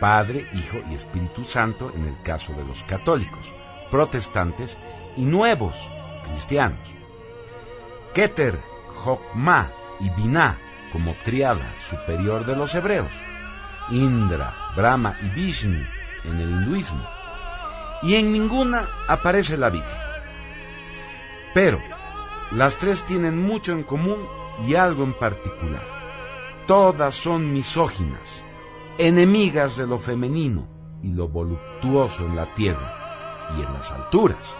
Padre, 0.00 0.46
Hijo 0.54 0.78
y 0.90 0.94
Espíritu 0.94 1.44
Santo 1.44 1.92
en 1.94 2.06
el 2.06 2.20
caso 2.22 2.52
de 2.54 2.64
los 2.64 2.82
católicos, 2.82 3.52
protestantes 3.90 4.76
y 5.16 5.22
nuevos 5.22 5.76
cristianos. 6.26 6.80
Keter, 8.12 8.58
Jokma 8.88 9.70
y 10.00 10.10
Binah 10.10 10.56
como 10.92 11.14
triada 11.22 11.72
superior 11.88 12.44
de 12.44 12.56
los 12.56 12.74
hebreos 12.74 13.08
Indra, 13.90 14.54
Brahma 14.76 15.16
y 15.22 15.28
Vishnu 15.28 15.84
en 16.24 16.40
el 16.40 16.50
hinduismo. 16.50 17.02
Y 18.02 18.14
en 18.14 18.32
ninguna 18.32 18.88
aparece 19.08 19.56
la 19.56 19.70
Virgen. 19.70 20.00
Pero 21.52 21.80
las 22.52 22.76
tres 22.76 23.04
tienen 23.04 23.38
mucho 23.38 23.72
en 23.72 23.82
común 23.82 24.18
y 24.66 24.74
algo 24.74 25.04
en 25.04 25.14
particular. 25.14 25.84
Todas 26.66 27.14
son 27.14 27.52
misóginas, 27.52 28.42
enemigas 28.98 29.76
de 29.76 29.86
lo 29.86 29.98
femenino 29.98 30.66
y 31.02 31.12
lo 31.12 31.28
voluptuoso 31.28 32.24
en 32.26 32.36
la 32.36 32.46
tierra 32.54 33.50
y 33.56 33.62
en 33.62 33.72
las 33.72 33.90
alturas. 33.90 34.56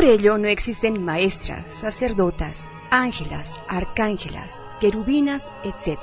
Por 0.00 0.08
ello 0.08 0.38
no 0.38 0.48
existen 0.48 1.04
maestras, 1.04 1.70
sacerdotas, 1.74 2.70
ángelas, 2.90 3.60
arcángelas, 3.68 4.58
querubinas, 4.80 5.46
etc. 5.62 5.98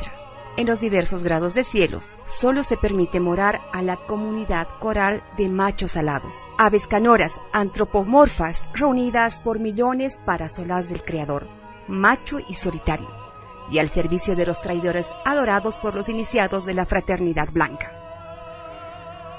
En 0.55 0.67
los 0.67 0.79
diversos 0.79 1.23
grados 1.23 1.55
de 1.55 1.63
cielos, 1.63 2.13
solo 2.27 2.61
se 2.61 2.77
permite 2.77 3.19
morar 3.19 3.59
a 3.73 3.81
la 3.81 3.95
comunidad 3.95 4.67
coral 4.79 5.23
de 5.35 5.49
machos 5.49 5.97
alados, 5.97 6.35
aves 6.59 6.85
canoras, 6.85 7.41
antropomorfas, 7.53 8.69
reunidas 8.75 9.39
por 9.39 9.57
millones 9.57 10.21
para 10.27 10.47
solaz 10.47 10.89
del 10.89 11.03
Creador, 11.03 11.47
macho 11.87 12.37
y 12.47 12.53
solitario, 12.53 13.09
y 13.71 13.79
al 13.79 13.89
servicio 13.89 14.35
de 14.35 14.45
los 14.45 14.61
traidores 14.61 15.09
adorados 15.25 15.79
por 15.79 15.95
los 15.95 16.07
iniciados 16.07 16.67
de 16.67 16.75
la 16.75 16.85
fraternidad 16.85 17.49
blanca. 17.51 17.91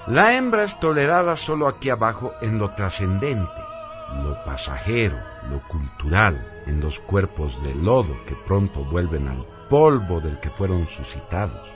La 0.08 0.34
hembra 0.34 0.64
es 0.64 0.80
tolerada 0.80 1.36
solo 1.36 1.68
aquí 1.68 1.90
abajo 1.90 2.32
en 2.40 2.58
lo 2.58 2.70
trascendente, 2.70 3.67
lo 4.22 4.42
pasajero, 4.44 5.18
lo 5.50 5.62
cultural, 5.68 6.62
en 6.66 6.80
los 6.80 6.98
cuerpos 7.00 7.62
de 7.62 7.74
lodo 7.74 8.16
que 8.26 8.34
pronto 8.34 8.84
vuelven 8.84 9.28
al 9.28 9.44
polvo 9.68 10.20
del 10.20 10.40
que 10.40 10.50
fueron 10.50 10.86
suscitados. 10.86 11.68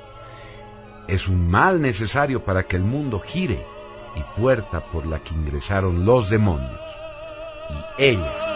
Es 1.09 1.29
un 1.29 1.51
mal 1.51 1.81
necesario 1.81 2.45
para 2.45 2.65
que 2.65 2.77
el 2.77 2.85
mundo 2.85 3.21
gire 3.21 3.65
y 4.17 4.41
puerta 4.41 4.81
por 4.81 5.07
la 5.07 5.21
que 5.21 5.35
ingresaron 5.35 6.05
los 6.05 6.31
demonios. 6.31 6.81
Y 7.99 8.05
ella 8.05 8.52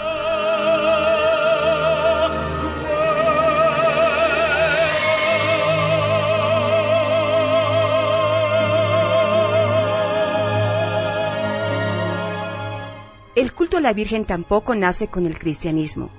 la 13.80 13.92
Virgen 13.92 14.24
tampoco 14.24 14.74
nace 14.74 15.08
con 15.08 15.26
el 15.26 15.38
cristianismo. 15.38 16.10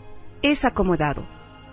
Es 0.42 0.66
acomodado, 0.66 1.26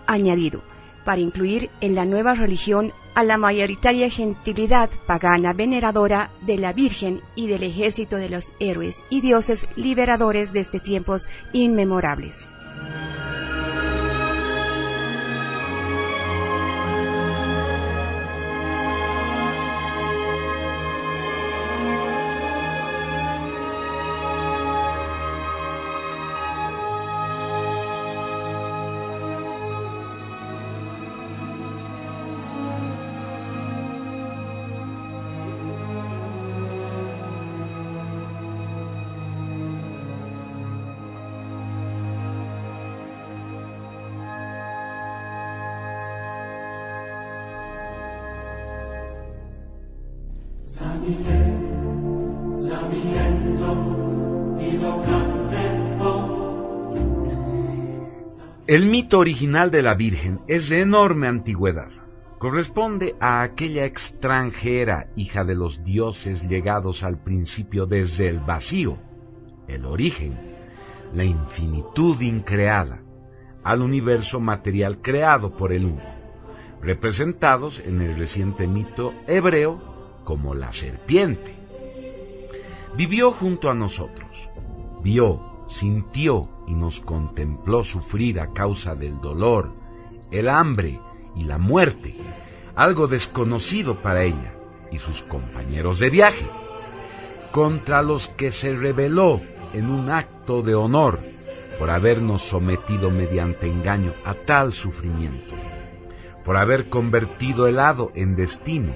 añadido, 0.07 0.61
para 1.03 1.21
incluir 1.21 1.69
en 1.81 1.95
la 1.95 2.05
nueva 2.05 2.33
religión 2.33 2.93
a 3.13 3.23
la 3.23 3.37
mayoritaria 3.37 4.09
gentilidad 4.09 4.89
pagana 5.07 5.53
veneradora 5.53 6.31
de 6.41 6.57
la 6.57 6.73
Virgen 6.73 7.21
y 7.35 7.47
del 7.47 7.63
ejército 7.63 8.17
de 8.17 8.29
los 8.29 8.51
héroes 8.59 9.03
y 9.09 9.21
dioses 9.21 9.69
liberadores 9.75 10.51
desde 10.51 10.79
tiempos 10.79 11.29
inmemorables. 11.53 12.49
El 58.67 58.87
mito 58.87 59.19
original 59.19 59.69
de 59.69 59.83
la 59.83 59.93
Virgen 59.93 60.41
es 60.47 60.69
de 60.69 60.81
enorme 60.81 61.27
antigüedad. 61.27 61.91
Corresponde 62.39 63.15
a 63.19 63.43
aquella 63.43 63.85
extranjera 63.85 65.11
hija 65.15 65.43
de 65.43 65.53
los 65.53 65.83
dioses 65.83 66.49
llegados 66.49 67.03
al 67.03 67.21
principio 67.21 67.85
desde 67.85 68.27
el 68.27 68.39
vacío, 68.39 68.97
el 69.67 69.85
origen, 69.85 70.35
la 71.13 71.23
infinitud 71.23 72.19
increada, 72.21 73.03
al 73.63 73.83
universo 73.83 74.39
material 74.39 74.99
creado 74.99 75.55
por 75.55 75.71
el 75.71 75.85
uno, 75.85 76.01
representados 76.81 77.83
en 77.85 78.01
el 78.01 78.17
reciente 78.17 78.67
mito 78.67 79.13
hebreo 79.27 79.79
como 80.23 80.55
la 80.55 80.73
serpiente. 80.73 81.53
Vivió 82.97 83.31
junto 83.31 83.69
a 83.69 83.75
nosotros, 83.75 84.49
vio, 85.03 85.67
sintió 85.69 86.49
y 86.67 86.73
nos 86.73 86.99
contempló 86.99 87.83
sufrir 87.83 88.39
a 88.39 88.51
causa 88.53 88.95
del 88.95 89.19
dolor, 89.21 89.73
el 90.31 90.49
hambre 90.49 90.99
y 91.35 91.43
la 91.43 91.57
muerte, 91.57 92.15
algo 92.75 93.07
desconocido 93.07 94.01
para 94.01 94.23
ella 94.23 94.53
y 94.91 94.99
sus 94.99 95.23
compañeros 95.23 95.99
de 95.99 96.09
viaje, 96.09 96.49
contra 97.51 98.01
los 98.01 98.27
que 98.27 98.51
se 98.51 98.75
rebeló 98.75 99.41
en 99.73 99.89
un 99.89 100.09
acto 100.09 100.61
de 100.61 100.75
honor 100.75 101.19
por 101.79 101.89
habernos 101.89 102.41
sometido 102.41 103.11
mediante 103.11 103.67
engaño 103.67 104.13
a 104.23 104.33
tal 104.33 104.71
sufrimiento, 104.71 105.53
por 106.43 106.57
haber 106.57 106.89
convertido 106.89 107.67
el 107.67 107.79
hado 107.79 108.11
en 108.15 108.35
destino 108.35 108.93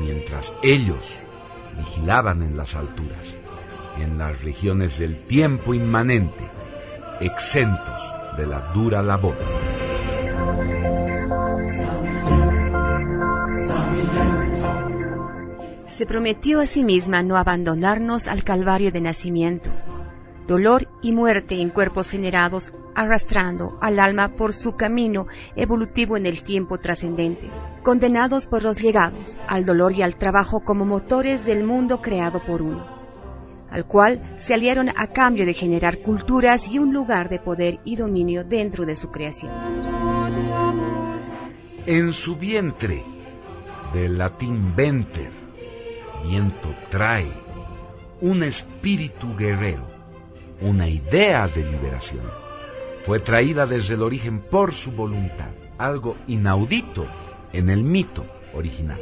mientras 0.00 0.54
ellos 0.62 1.18
vigilaban 1.76 2.42
en 2.42 2.56
las 2.56 2.76
alturas 2.76 3.34
en 4.02 4.18
las 4.18 4.42
regiones 4.42 4.98
del 4.98 5.18
tiempo 5.20 5.74
inmanente, 5.74 6.48
exentos 7.20 8.14
de 8.38 8.46
la 8.46 8.72
dura 8.72 9.02
labor. 9.02 9.36
Se 15.86 16.06
prometió 16.06 16.60
a 16.60 16.66
sí 16.66 16.82
misma 16.82 17.22
no 17.22 17.36
abandonarnos 17.36 18.26
al 18.26 18.42
calvario 18.42 18.90
de 18.90 19.02
nacimiento, 19.02 19.70
dolor 20.46 20.88
y 21.02 21.12
muerte 21.12 21.60
en 21.60 21.68
cuerpos 21.68 22.08
generados, 22.08 22.72
arrastrando 22.94 23.76
al 23.82 24.00
alma 24.00 24.34
por 24.34 24.54
su 24.54 24.76
camino 24.76 25.26
evolutivo 25.56 26.16
en 26.16 26.24
el 26.24 26.42
tiempo 26.42 26.78
trascendente, 26.78 27.50
condenados 27.82 28.46
por 28.46 28.62
los 28.62 28.80
llegados 28.80 29.38
al 29.46 29.66
dolor 29.66 29.92
y 29.92 30.02
al 30.02 30.16
trabajo 30.16 30.60
como 30.60 30.86
motores 30.86 31.44
del 31.44 31.64
mundo 31.64 32.00
creado 32.00 32.42
por 32.46 32.62
uno 32.62 32.99
al 33.70 33.86
cual 33.86 34.34
se 34.36 34.54
aliaron 34.54 34.88
a 34.88 35.06
cambio 35.08 35.46
de 35.46 35.54
generar 35.54 35.98
culturas 35.98 36.72
y 36.74 36.78
un 36.78 36.92
lugar 36.92 37.28
de 37.28 37.38
poder 37.38 37.80
y 37.84 37.96
dominio 37.96 38.44
dentro 38.44 38.84
de 38.84 38.96
su 38.96 39.10
creación. 39.10 39.52
En 41.86 42.12
su 42.12 42.36
vientre, 42.36 43.04
del 43.92 44.18
latín 44.18 44.74
venter, 44.76 45.30
viento 46.24 46.74
trae, 46.88 47.32
un 48.20 48.42
espíritu 48.42 49.34
guerrero, 49.36 49.88
una 50.60 50.88
idea 50.88 51.48
de 51.48 51.64
liberación. 51.64 52.24
Fue 53.02 53.18
traída 53.18 53.66
desde 53.66 53.94
el 53.94 54.02
origen 54.02 54.40
por 54.40 54.72
su 54.72 54.92
voluntad, 54.92 55.50
algo 55.78 56.16
inaudito 56.26 57.06
en 57.52 57.70
el 57.70 57.82
mito 57.82 58.26
original. 58.54 59.00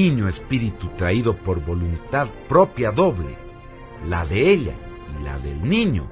Niño 0.00 0.28
espíritu 0.28 0.88
traído 0.96 1.36
por 1.36 1.62
voluntad 1.62 2.28
propia 2.48 2.90
doble, 2.90 3.36
la 4.08 4.24
de 4.24 4.50
ella 4.50 4.74
y 5.18 5.24
la 5.24 5.38
del 5.38 5.62
niño, 5.62 6.10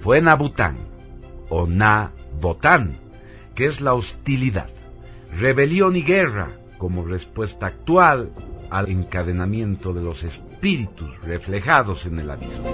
fue 0.00 0.20
Nabután 0.20 0.76
o 1.48 1.68
Nabotán, 1.68 2.98
que 3.54 3.66
es 3.66 3.80
la 3.80 3.94
hostilidad, 3.94 4.70
rebelión 5.38 5.94
y 5.94 6.02
guerra 6.02 6.50
como 6.78 7.04
respuesta 7.04 7.66
actual 7.66 8.32
al 8.70 8.88
encadenamiento 8.88 9.92
de 9.92 10.02
los 10.02 10.24
espíritus 10.24 11.20
reflejados 11.20 12.06
en 12.06 12.18
el 12.18 12.30
abismo. 12.30 12.64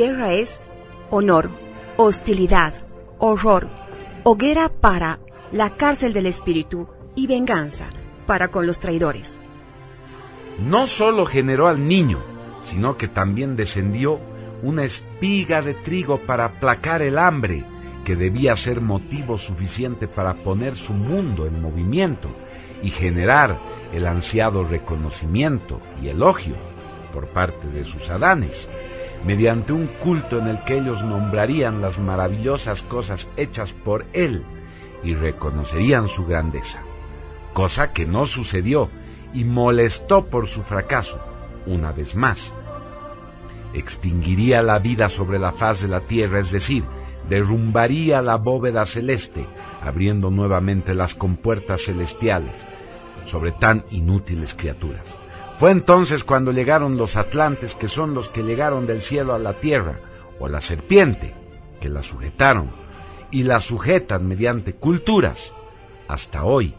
Guerra 0.00 0.32
es 0.32 0.62
honor, 1.10 1.50
hostilidad, 1.98 2.72
horror, 3.18 3.68
hoguera 4.24 4.70
para 4.70 5.20
la 5.52 5.76
cárcel 5.76 6.14
del 6.14 6.24
espíritu 6.24 6.88
y 7.14 7.26
venganza 7.26 7.90
para 8.26 8.48
con 8.48 8.66
los 8.66 8.80
traidores. 8.80 9.38
No 10.58 10.86
solo 10.86 11.26
generó 11.26 11.68
al 11.68 11.86
niño, 11.86 12.18
sino 12.64 12.96
que 12.96 13.08
también 13.08 13.56
descendió 13.56 14.18
una 14.62 14.84
espiga 14.84 15.60
de 15.60 15.74
trigo 15.74 16.18
para 16.24 16.46
aplacar 16.46 17.02
el 17.02 17.18
hambre 17.18 17.66
que 18.02 18.16
debía 18.16 18.56
ser 18.56 18.80
motivo 18.80 19.36
suficiente 19.36 20.08
para 20.08 20.42
poner 20.42 20.76
su 20.76 20.94
mundo 20.94 21.46
en 21.46 21.60
movimiento 21.60 22.30
y 22.82 22.88
generar 22.88 23.60
el 23.92 24.06
ansiado 24.06 24.64
reconocimiento 24.64 25.78
y 26.02 26.08
elogio 26.08 26.54
por 27.12 27.26
parte 27.28 27.68
de 27.68 27.84
sus 27.84 28.08
adanes, 28.08 28.66
mediante 29.24 29.72
un 29.72 29.86
culto 29.86 30.38
en 30.38 30.48
el 30.48 30.62
que 30.64 30.78
ellos 30.78 31.02
nombrarían 31.02 31.80
las 31.80 31.98
maravillosas 31.98 32.82
cosas 32.82 33.28
hechas 33.36 33.72
por 33.72 34.06
Él 34.12 34.44
y 35.02 35.14
reconocerían 35.14 36.08
su 36.08 36.26
grandeza, 36.26 36.82
cosa 37.52 37.92
que 37.92 38.06
no 38.06 38.26
sucedió 38.26 38.90
y 39.32 39.44
molestó 39.44 40.26
por 40.26 40.46
su 40.46 40.62
fracaso, 40.62 41.20
una 41.66 41.92
vez 41.92 42.14
más. 42.14 42.52
Extinguiría 43.74 44.62
la 44.62 44.78
vida 44.78 45.08
sobre 45.08 45.38
la 45.38 45.52
faz 45.52 45.82
de 45.82 45.88
la 45.88 46.00
tierra, 46.00 46.40
es 46.40 46.50
decir, 46.50 46.84
derrumbaría 47.28 48.22
la 48.22 48.36
bóveda 48.36 48.84
celeste, 48.86 49.46
abriendo 49.80 50.30
nuevamente 50.30 50.94
las 50.94 51.14
compuertas 51.14 51.82
celestiales 51.82 52.66
sobre 53.26 53.52
tan 53.52 53.84
inútiles 53.90 54.54
criaturas. 54.54 55.16
Fue 55.60 55.72
entonces 55.72 56.24
cuando 56.24 56.52
llegaron 56.52 56.96
los 56.96 57.16
atlantes, 57.16 57.74
que 57.74 57.86
son 57.86 58.14
los 58.14 58.30
que 58.30 58.42
llegaron 58.42 58.86
del 58.86 59.02
cielo 59.02 59.34
a 59.34 59.38
la 59.38 59.60
tierra, 59.60 60.00
o 60.38 60.48
la 60.48 60.62
serpiente, 60.62 61.34
que 61.82 61.90
la 61.90 62.02
sujetaron, 62.02 62.70
y 63.30 63.42
la 63.42 63.60
sujetan 63.60 64.26
mediante 64.26 64.76
culturas, 64.76 65.52
hasta 66.08 66.44
hoy 66.44 66.74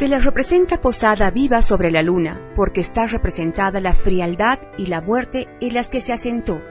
Se 0.00 0.08
la 0.08 0.18
representa 0.18 0.80
posada 0.80 1.30
viva 1.30 1.60
sobre 1.60 1.90
la 1.90 2.02
luna, 2.02 2.40
porque 2.56 2.80
está 2.80 3.06
representada 3.06 3.82
la 3.82 3.92
frialdad 3.92 4.58
y 4.78 4.86
la 4.86 5.02
muerte 5.02 5.46
en 5.60 5.74
las 5.74 5.90
que 5.90 6.00
se 6.00 6.14
asentó, 6.14 6.62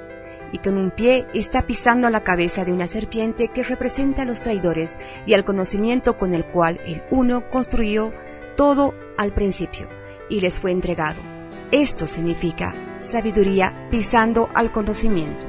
y 0.52 0.58
con 0.58 0.80
un 0.80 0.90
pie 0.90 1.28
está 1.36 1.62
pisando 1.68 2.10
la 2.10 2.24
cabeza 2.24 2.66
de 2.66 2.74
una 2.74 2.88
serpiente 2.88 3.50
que 3.50 3.62
representa 3.62 4.24
a 4.24 4.26
los 4.26 4.42
traidores 4.42 4.98
y 5.28 5.36
al 5.36 5.46
conocimiento 5.46 6.18
con 6.18 6.34
el 6.34 6.44
cual 6.44 6.82
el 6.88 7.04
uno 7.12 7.48
construyó 7.52 8.12
todo 8.58 8.96
al 9.16 9.32
principio, 9.32 9.88
y 10.28 10.42
les 10.42 10.58
fue 10.58 10.72
entregado. 10.72 11.22
Esto 11.70 12.08
significa 12.08 12.74
sabiduría 12.98 13.90
pisando 13.92 14.50
al 14.56 14.72
conocimiento. 14.72 15.46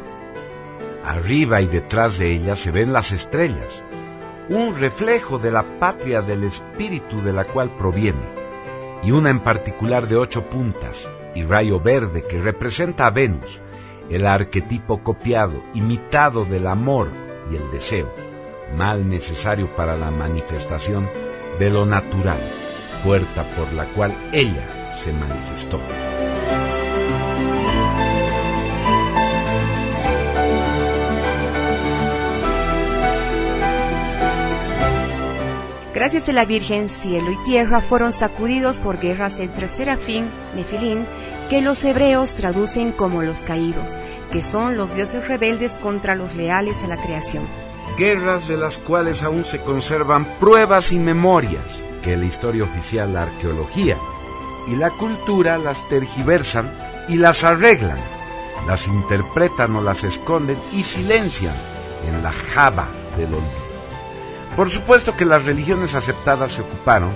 Arriba 1.02 1.62
y 1.62 1.66
detrás 1.66 2.18
de 2.18 2.30
ella 2.30 2.56
se 2.56 2.72
ven 2.72 2.92
las 2.92 3.10
estrellas, 3.10 3.82
un 4.50 4.76
reflejo 4.76 5.38
de 5.38 5.52
la 5.52 5.62
patria 5.78 6.22
del 6.22 6.42
espíritu 6.42 7.22
de 7.22 7.32
la 7.32 7.44
cual 7.44 7.70
proviene, 7.78 8.28
y 9.00 9.12
una 9.12 9.30
en 9.30 9.38
particular 9.38 10.08
de 10.08 10.16
ocho 10.16 10.42
puntas 10.42 11.08
y 11.36 11.44
rayo 11.44 11.78
verde 11.78 12.24
que 12.28 12.42
representa 12.42 13.06
a 13.06 13.10
Venus, 13.10 13.60
el 14.10 14.26
arquetipo 14.26 15.04
copiado, 15.04 15.62
imitado 15.72 16.44
del 16.44 16.66
amor 16.66 17.10
y 17.52 17.56
el 17.56 17.70
deseo, 17.70 18.12
mal 18.76 19.08
necesario 19.08 19.68
para 19.76 19.96
la 19.96 20.10
manifestación 20.10 21.08
de 21.60 21.70
lo 21.70 21.86
natural, 21.86 22.40
puerta 23.04 23.44
por 23.56 23.72
la 23.72 23.84
cual 23.84 24.12
ella 24.32 24.94
se 24.96 25.12
manifestó. 25.12 25.78
Gracias 36.00 36.30
a 36.30 36.32
la 36.32 36.46
Virgen, 36.46 36.88
cielo 36.88 37.30
y 37.30 37.36
tierra 37.44 37.82
fueron 37.82 38.14
sacudidos 38.14 38.78
por 38.78 38.98
guerras 38.98 39.38
entre 39.38 39.68
Serafín, 39.68 40.30
Nefilín, 40.56 41.04
que 41.50 41.60
los 41.60 41.84
hebreos 41.84 42.32
traducen 42.32 42.92
como 42.92 43.20
los 43.20 43.42
caídos, 43.42 43.98
que 44.32 44.40
son 44.40 44.78
los 44.78 44.94
dioses 44.94 45.28
rebeldes 45.28 45.74
contra 45.74 46.14
los 46.14 46.34
leales 46.34 46.82
a 46.82 46.86
la 46.86 46.96
creación. 46.96 47.46
Guerras 47.98 48.48
de 48.48 48.56
las 48.56 48.78
cuales 48.78 49.22
aún 49.22 49.44
se 49.44 49.60
conservan 49.60 50.24
pruebas 50.38 50.90
y 50.92 50.98
memorias 50.98 51.82
que 52.02 52.16
la 52.16 52.24
historia 52.24 52.64
oficial, 52.64 53.12
la 53.12 53.24
arqueología 53.24 53.98
y 54.68 54.76
la 54.76 54.88
cultura 54.88 55.58
las 55.58 55.86
tergiversan 55.90 56.72
y 57.10 57.18
las 57.18 57.44
arreglan, 57.44 57.98
las 58.66 58.88
interpretan 58.88 59.76
o 59.76 59.82
las 59.82 60.02
esconden 60.02 60.56
y 60.72 60.82
silencian 60.82 61.54
en 62.08 62.22
la 62.22 62.32
java 62.32 62.88
del 63.18 63.34
olvido. 63.34 63.69
Por 64.60 64.68
supuesto 64.68 65.16
que 65.16 65.24
las 65.24 65.46
religiones 65.46 65.94
aceptadas 65.94 66.52
se 66.52 66.60
ocuparon 66.60 67.12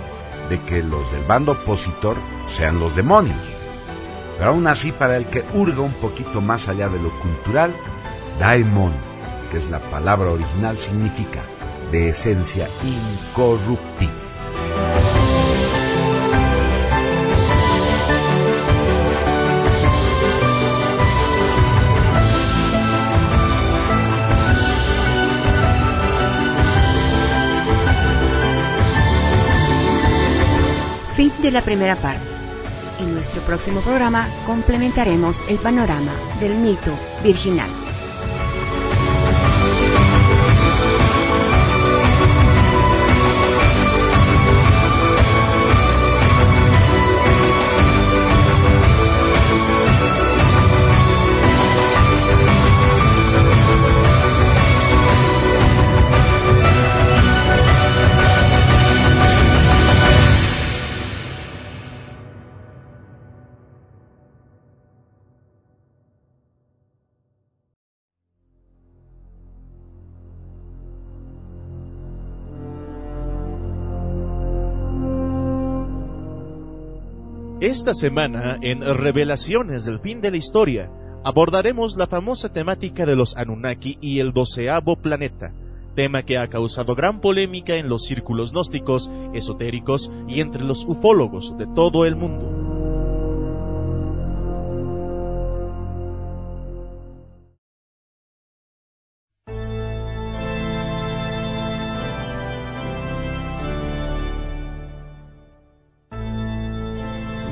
de 0.49 0.63
que 0.63 0.83
los 0.83 1.13
del 1.13 1.25
bando 1.25 1.53
opositor 1.53 2.17
sean 2.49 2.81
los 2.81 2.97
demonios. 2.97 3.37
Pero 4.39 4.53
aún 4.53 4.67
así, 4.67 4.93
para 4.93 5.19
el 5.19 5.27
que 5.27 5.45
hurga 5.53 5.83
un 5.83 5.93
poquito 5.93 6.41
más 6.41 6.69
allá 6.69 6.89
de 6.89 6.99
lo 6.99 7.11
cultural, 7.21 7.77
daemon, 8.39 8.95
que 9.51 9.59
es 9.59 9.69
la 9.69 9.79
palabra 9.79 10.31
original, 10.31 10.79
significa 10.79 11.43
de 11.93 12.09
esencia 12.09 12.67
incorruptible. 12.83 14.24
De 31.45 31.51
la 31.51 31.61
primera 31.61 31.95
parte. 31.95 32.25
En 33.01 33.13
nuestro 33.13 33.43
próximo 33.43 33.83
programa 33.83 34.27
complementaremos 34.47 35.43
el 35.47 35.59
panorama 35.59 36.13
del 36.41 36.55
mito 36.55 36.91
virginal. 37.23 37.84
Esta 77.75 77.93
semana, 77.93 78.57
en 78.63 78.83
Revelaciones 78.83 79.85
del 79.85 79.99
fin 79.99 80.21
de 80.21 80.31
la 80.31 80.37
historia, 80.37 80.93
abordaremos 81.25 81.97
la 81.97 82.07
famosa 82.07 82.53
temática 82.53 83.05
de 83.05 83.17
los 83.17 83.37
Anunnaki 83.37 83.99
y 84.01 84.21
el 84.21 84.33
doceavo 84.33 84.95
planeta, 84.95 85.53
tema 85.97 86.23
que 86.23 86.39
ha 86.39 86.47
causado 86.47 86.95
gran 86.95 87.21
polémica 87.21 87.75
en 87.75 87.89
los 87.89 88.05
círculos 88.05 88.53
gnósticos, 88.53 89.11
esotéricos 89.35 90.13
y 90.29 90.39
entre 90.41 90.63
los 90.63 90.85
ufólogos 90.85 91.59
de 91.59 91.67
todo 91.67 92.07
el 92.07 92.15
mundo. 92.15 92.64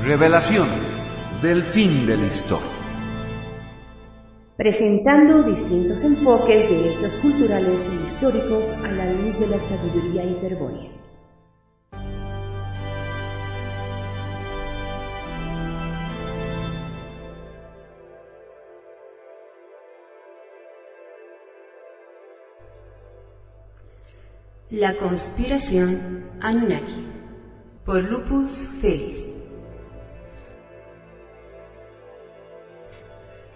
Revelaciones 0.05 0.99
del 1.41 1.63
fin 1.63 2.05
de 2.05 2.17
la 2.17 2.25
historia. 2.25 2.67
Presentando 4.57 5.43
distintos 5.43 6.03
enfoques 6.03 6.69
de 6.69 6.91
hechos 6.91 7.15
culturales 7.15 7.89
e 7.89 8.05
históricos 8.05 8.69
a 8.83 8.91
la 8.91 9.13
luz 9.13 9.39
de 9.39 9.47
la 9.47 9.57
sabiduría 9.61 10.25
hiperbórea. 10.25 10.91
La 24.69 24.97
conspiración 24.97 26.25
Anunnaki 26.41 27.07
por 27.85 28.03
Lupus 28.03 28.51
Felis. 28.81 29.32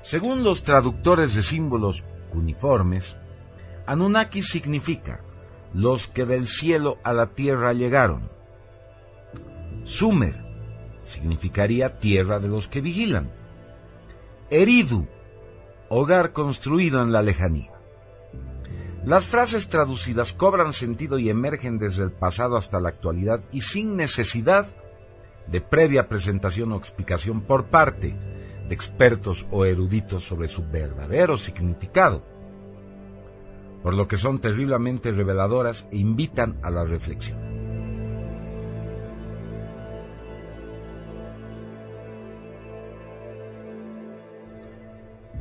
Según 0.07 0.41
los 0.41 0.63
traductores 0.63 1.35
de 1.35 1.41
símbolos 1.41 2.05
uniformes, 2.31 3.17
Anunnaki 3.85 4.41
significa 4.41 5.19
los 5.73 6.07
que 6.07 6.23
del 6.23 6.47
cielo 6.47 6.97
a 7.03 7.11
la 7.11 7.33
tierra 7.33 7.73
llegaron. 7.73 8.31
Sumer 9.83 10.45
significaría 11.03 11.99
tierra 11.99 12.39
de 12.39 12.47
los 12.47 12.69
que 12.69 12.79
vigilan. 12.79 13.33
Eridu, 14.49 15.09
hogar 15.89 16.31
construido 16.31 17.01
en 17.01 17.11
la 17.11 17.21
lejanía. 17.21 17.73
Las 19.03 19.25
frases 19.25 19.67
traducidas 19.67 20.31
cobran 20.31 20.71
sentido 20.71 21.19
y 21.19 21.29
emergen 21.29 21.79
desde 21.79 22.05
el 22.05 22.13
pasado 22.13 22.55
hasta 22.55 22.79
la 22.79 22.87
actualidad 22.87 23.41
y 23.51 23.59
sin 23.59 23.97
necesidad 23.97 24.67
de 25.47 25.59
previa 25.59 26.07
presentación 26.07 26.71
o 26.71 26.77
explicación 26.77 27.41
por 27.41 27.65
parte 27.65 28.15
de 28.67 28.73
expertos 28.75 29.45
o 29.51 29.65
eruditos 29.65 30.23
sobre 30.23 30.47
su 30.47 30.63
verdadero 30.63 31.37
significado, 31.37 32.23
por 33.83 33.93
lo 33.93 34.07
que 34.07 34.17
son 34.17 34.39
terriblemente 34.39 35.11
reveladoras 35.11 35.87
e 35.91 35.97
invitan 35.97 36.57
a 36.61 36.71
la 36.71 36.83
reflexión. 36.83 37.47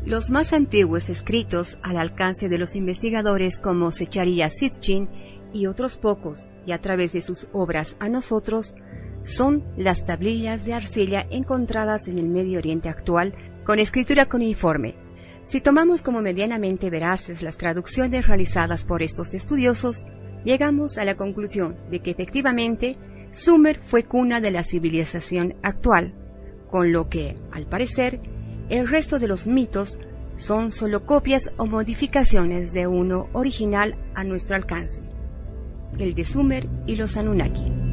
Los 0.07 0.31
más 0.31 0.53
antiguos 0.53 1.09
escritos 1.09 1.79
al 1.83 1.97
alcance 1.97 2.49
de 2.49 2.59
los 2.59 2.77
investigadores 2.77 3.59
como 3.59 3.91
Secharia 3.91 4.49
Sitchin 4.51 5.09
y 5.53 5.67
otros 5.67 5.97
pocos, 5.97 6.53
y 6.65 6.71
a 6.71 6.81
través 6.81 7.13
de 7.13 7.21
sus 7.21 7.49
obras 7.53 7.97
a 7.99 8.09
nosotros, 8.09 8.77
son 9.27 9.65
las 9.77 10.05
tablillas 10.05 10.65
de 10.65 10.73
arcilla 10.73 11.27
encontradas 11.31 12.07
en 12.07 12.19
el 12.19 12.29
Medio 12.29 12.59
Oriente 12.59 12.89
actual 12.89 13.35
con 13.65 13.81
escritura 13.81 14.27
cuneiforme. 14.27 14.95
Si 15.45 15.61
tomamos 15.61 16.03
como 16.03 16.23
medianamente 16.23 16.91
veraces 16.91 17.43
las 17.43 17.57
traducciones 17.57 18.29
realizadas 18.29 18.85
por 18.85 19.03
estos 19.03 19.35
estudiosos, 19.35 20.07
llegamos 20.45 20.97
a 20.97 21.05
la 21.05 21.17
conclusión 21.17 21.77
de 21.91 22.01
que 22.01 22.13
efectivamente 22.13 22.97
Sumer 23.33 23.81
fue 23.81 24.05
cuna 24.05 24.41
de 24.41 24.53
la 24.53 24.63
civilización 24.63 25.57
actual, 25.63 26.15
con 26.71 26.93
lo 26.93 27.09
que, 27.09 27.37
al 27.51 27.67
parecer, 27.67 28.21
el 28.69 28.89
resto 28.89 29.19
de 29.19 29.27
los 29.27 29.49
mitos 29.49 29.99
son 30.37 30.71
solo 30.71 31.05
copias 31.05 31.53
o 31.57 31.67
modificaciones 31.67 32.73
de 32.73 32.87
uno 32.87 33.29
original 33.33 33.97
a 34.15 34.23
nuestro 34.23 34.55
alcance, 34.55 35.01
el 35.99 36.15
de 36.15 36.25
Sumer 36.25 36.69
y 36.87 36.95
los 36.95 37.17
Anunnaki. 37.17 37.86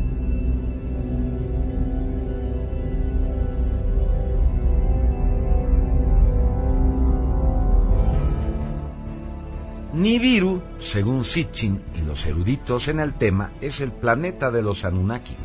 Nibiru, 9.93 10.59
según 10.79 11.23
Sitchin 11.23 11.79
y 11.93 12.01
los 12.01 12.25
eruditos 12.25 12.87
en 12.87 12.99
el 12.99 13.13
tema, 13.13 13.51
es 13.61 13.79
el 13.79 13.91
planeta 13.91 14.49
de 14.49 14.63
los 14.63 14.85
Anunnaki 14.85 15.35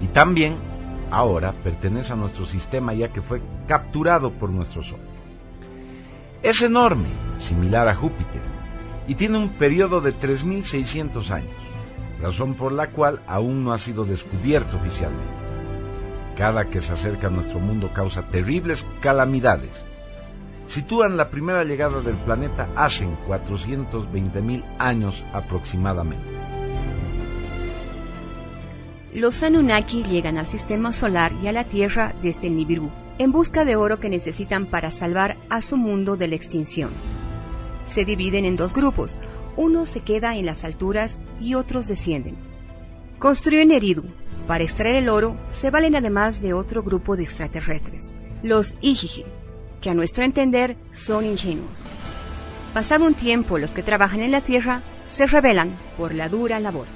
y 0.00 0.08
también 0.08 0.56
ahora 1.12 1.52
pertenece 1.52 2.12
a 2.12 2.16
nuestro 2.16 2.46
sistema 2.46 2.94
ya 2.94 3.12
que 3.12 3.22
fue 3.22 3.40
capturado 3.68 4.32
por 4.32 4.50
nuestro 4.50 4.82
Sol. 4.82 4.98
Es 6.42 6.62
enorme, 6.62 7.06
similar 7.38 7.86
a 7.86 7.94
Júpiter, 7.94 8.42
y 9.06 9.14
tiene 9.14 9.38
un 9.38 9.50
periodo 9.50 10.00
de 10.00 10.12
3.600 10.12 11.30
años, 11.30 11.54
razón 12.20 12.54
por 12.54 12.72
la 12.72 12.90
cual 12.90 13.22
aún 13.28 13.62
no 13.62 13.72
ha 13.72 13.78
sido 13.78 14.04
descubierto 14.04 14.78
oficialmente. 14.78 15.32
Cada 16.36 16.64
que 16.64 16.82
se 16.82 16.92
acerca 16.92 17.28
a 17.28 17.30
nuestro 17.30 17.60
mundo 17.60 17.92
causa 17.94 18.22
terribles 18.30 18.84
calamidades. 19.00 19.85
Sitúan 20.68 21.16
la 21.16 21.30
primera 21.30 21.64
llegada 21.64 22.00
del 22.00 22.16
planeta 22.16 22.68
hace 22.74 23.06
420.000 23.28 24.64
años 24.78 25.24
aproximadamente. 25.32 26.26
Los 29.14 29.42
Anunnaki 29.42 30.02
llegan 30.04 30.36
al 30.36 30.46
sistema 30.46 30.92
solar 30.92 31.32
y 31.42 31.46
a 31.46 31.52
la 31.52 31.64
Tierra 31.64 32.14
desde 32.22 32.48
el 32.48 32.56
Nibiru, 32.56 32.90
en 33.18 33.32
busca 33.32 33.64
de 33.64 33.76
oro 33.76 33.98
que 33.98 34.10
necesitan 34.10 34.66
para 34.66 34.90
salvar 34.90 35.38
a 35.48 35.62
su 35.62 35.76
mundo 35.78 36.16
de 36.16 36.28
la 36.28 36.34
extinción. 36.34 36.90
Se 37.86 38.04
dividen 38.04 38.44
en 38.44 38.56
dos 38.56 38.74
grupos, 38.74 39.18
uno 39.56 39.86
se 39.86 40.00
queda 40.00 40.36
en 40.36 40.44
las 40.44 40.64
alturas 40.64 41.18
y 41.40 41.54
otros 41.54 41.86
descienden. 41.86 42.36
Construyen 43.18 43.70
Eridu. 43.70 44.04
Para 44.46 44.64
extraer 44.64 44.96
el 44.96 45.08
oro 45.08 45.36
se 45.50 45.70
valen 45.70 45.96
además 45.96 46.42
de 46.42 46.52
otro 46.52 46.82
grupo 46.82 47.16
de 47.16 47.22
extraterrestres, 47.22 48.10
los 48.42 48.74
Ijiji, 48.80 49.24
que 49.86 49.90
a 49.90 49.94
nuestro 49.94 50.24
entender 50.24 50.76
son 50.92 51.24
ingenuos. 51.24 51.78
Pasado 52.74 53.04
un 53.04 53.14
tiempo, 53.14 53.56
los 53.56 53.70
que 53.70 53.84
trabajan 53.84 54.20
en 54.20 54.32
la 54.32 54.40
Tierra 54.40 54.82
se 55.06 55.28
rebelan 55.28 55.70
por 55.96 56.12
la 56.12 56.28
dura 56.28 56.58
labor. 56.58 56.88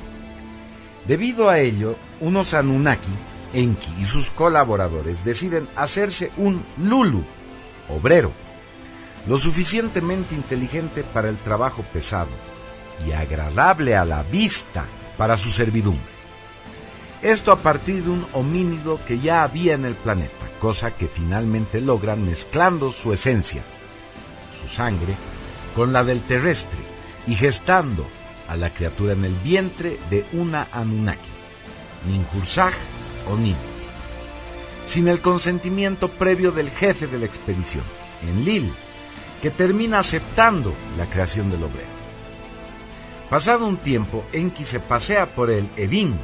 Debido 1.06 1.48
a 1.48 1.60
ello, 1.60 1.94
unos 2.20 2.52
Anunnaki, 2.52 3.12
Enki 3.54 3.94
y 4.00 4.06
sus 4.06 4.30
colaboradores 4.30 5.24
deciden 5.24 5.68
hacerse 5.76 6.32
un 6.36 6.64
Lulu, 6.78 7.22
obrero, 7.88 8.32
lo 9.28 9.38
suficientemente 9.38 10.34
inteligente 10.34 11.04
para 11.04 11.28
el 11.28 11.36
trabajo 11.36 11.84
pesado 11.92 12.32
y 13.06 13.12
agradable 13.12 13.94
a 13.94 14.04
la 14.04 14.24
vista 14.24 14.84
para 15.16 15.36
su 15.36 15.50
servidumbre. 15.50 16.09
Esto 17.22 17.52
a 17.52 17.56
partir 17.56 18.04
de 18.04 18.10
un 18.10 18.26
homínido 18.32 18.98
que 19.06 19.18
ya 19.18 19.42
había 19.42 19.74
en 19.74 19.84
el 19.84 19.94
planeta, 19.94 20.46
cosa 20.58 20.92
que 20.92 21.06
finalmente 21.06 21.82
logran 21.82 22.24
mezclando 22.24 22.92
su 22.92 23.12
esencia, 23.12 23.62
su 24.60 24.74
sangre, 24.74 25.14
con 25.76 25.92
la 25.92 26.02
del 26.02 26.22
terrestre 26.22 26.78
y 27.26 27.34
gestando 27.34 28.06
a 28.48 28.56
la 28.56 28.70
criatura 28.70 29.12
en 29.12 29.24
el 29.24 29.34
vientre 29.34 29.98
de 30.08 30.24
una 30.32 30.66
Anunnaki, 30.72 31.20
Ninhursag 32.06 32.72
o 33.30 33.36
Nin, 33.36 33.56
sin 34.86 35.06
el 35.06 35.20
consentimiento 35.20 36.08
previo 36.08 36.52
del 36.52 36.70
jefe 36.70 37.06
de 37.06 37.18
la 37.18 37.26
expedición, 37.26 37.84
Enlil, 38.22 38.72
que 39.42 39.50
termina 39.50 39.98
aceptando 39.98 40.74
la 40.96 41.06
creación 41.06 41.50
del 41.50 41.62
obrero. 41.62 42.00
Pasado 43.28 43.66
un 43.66 43.76
tiempo, 43.76 44.24
Enki 44.32 44.64
se 44.64 44.80
pasea 44.80 45.34
por 45.34 45.50
el 45.50 45.68
Edín, 45.76 46.18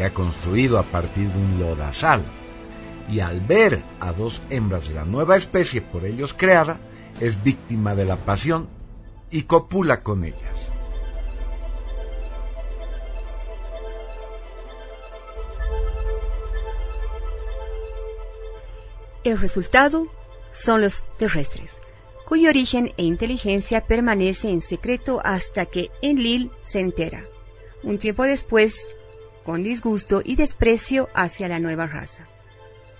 que 0.00 0.06
ha 0.06 0.14
construido 0.14 0.78
a 0.78 0.82
partir 0.84 1.28
de 1.28 1.38
un 1.38 1.60
lodazal, 1.60 2.22
y 3.06 3.20
al 3.20 3.42
ver 3.42 3.82
a 4.00 4.14
dos 4.14 4.40
hembras 4.48 4.88
de 4.88 4.94
la 4.94 5.04
nueva 5.04 5.36
especie 5.36 5.82
por 5.82 6.06
ellos 6.06 6.32
creada, 6.32 6.80
es 7.20 7.44
víctima 7.44 7.94
de 7.94 8.06
la 8.06 8.16
pasión 8.16 8.66
y 9.30 9.42
copula 9.42 10.02
con 10.02 10.24
ellas. 10.24 10.70
El 19.22 19.38
resultado 19.38 20.06
son 20.50 20.80
los 20.80 21.04
terrestres, 21.18 21.78
cuyo 22.26 22.48
origen 22.48 22.94
e 22.96 23.02
inteligencia 23.02 23.82
permanece 23.82 24.48
en 24.48 24.62
secreto 24.62 25.20
hasta 25.24 25.66
que 25.66 25.90
Enlil 26.00 26.50
se 26.62 26.80
entera. 26.80 27.22
Un 27.82 27.98
tiempo 27.98 28.22
después, 28.22 28.96
con 29.44 29.62
disgusto 29.62 30.22
y 30.24 30.36
desprecio 30.36 31.08
hacia 31.14 31.48
la 31.48 31.58
nueva 31.58 31.86
raza. 31.86 32.26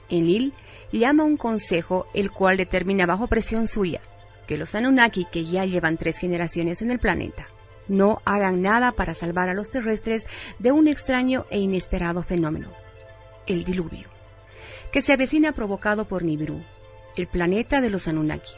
Enlil 0.09 0.53
llama 0.93 1.25
un 1.25 1.37
consejo 1.37 2.07
el 2.15 2.31
cual 2.31 2.57
determina 2.57 3.07
bajo 3.07 3.27
presión 3.27 3.67
suya 3.67 4.01
que 4.51 4.57
los 4.57 4.75
Anunnaki, 4.75 5.27
que 5.27 5.45
ya 5.45 5.65
llevan 5.65 5.97
tres 5.97 6.19
generaciones 6.19 6.83
en 6.83 6.91
el 6.91 6.99
planeta, 6.99 7.47
no 7.87 8.21
hagan 8.25 8.63
nada 8.63 8.91
para 8.91 9.15
salvar 9.15 9.49
a 9.49 9.55
los 9.55 9.71
terrestres 9.71 10.27
de 10.59 10.73
un 10.73 10.89
extraño 10.89 11.47
e 11.51 11.61
inesperado 11.61 12.25
fenómeno, 12.25 12.73
el 13.47 13.63
diluvio, 13.63 14.09
que 14.93 15.03
se 15.03 15.13
avecina 15.13 15.53
provocado 15.53 16.07
por 16.07 16.25
Nibiru, 16.25 16.61
el 17.17 17.29
planeta 17.29 17.81
de 17.81 17.91
los 17.91 18.09
Anunnaki, 18.09 18.55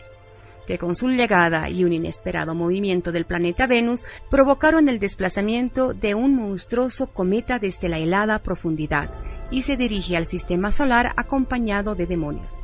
que 0.67 0.79
con 0.79 0.95
su 0.95 1.09
llegada 1.09 1.69
y 1.69 1.85
un 1.85 1.93
inesperado 1.93 2.55
movimiento 2.55 3.13
del 3.13 3.27
planeta 3.27 3.67
Venus 3.67 4.05
provocaron 4.31 4.89
el 4.89 4.99
desplazamiento 4.99 5.95
de 5.95 6.15
un 6.15 6.37
monstruoso 6.37 7.09
cometa 7.09 7.59
desde 7.59 7.89
la 7.89 7.99
helada 7.99 8.39
profundidad 8.41 9.11
y 9.51 9.63
se 9.63 9.77
dirige 9.77 10.17
al 10.17 10.27
sistema 10.27 10.73
solar 10.73 11.13
acompañado 11.17 11.95
de 11.95 12.07
demonios, 12.07 12.61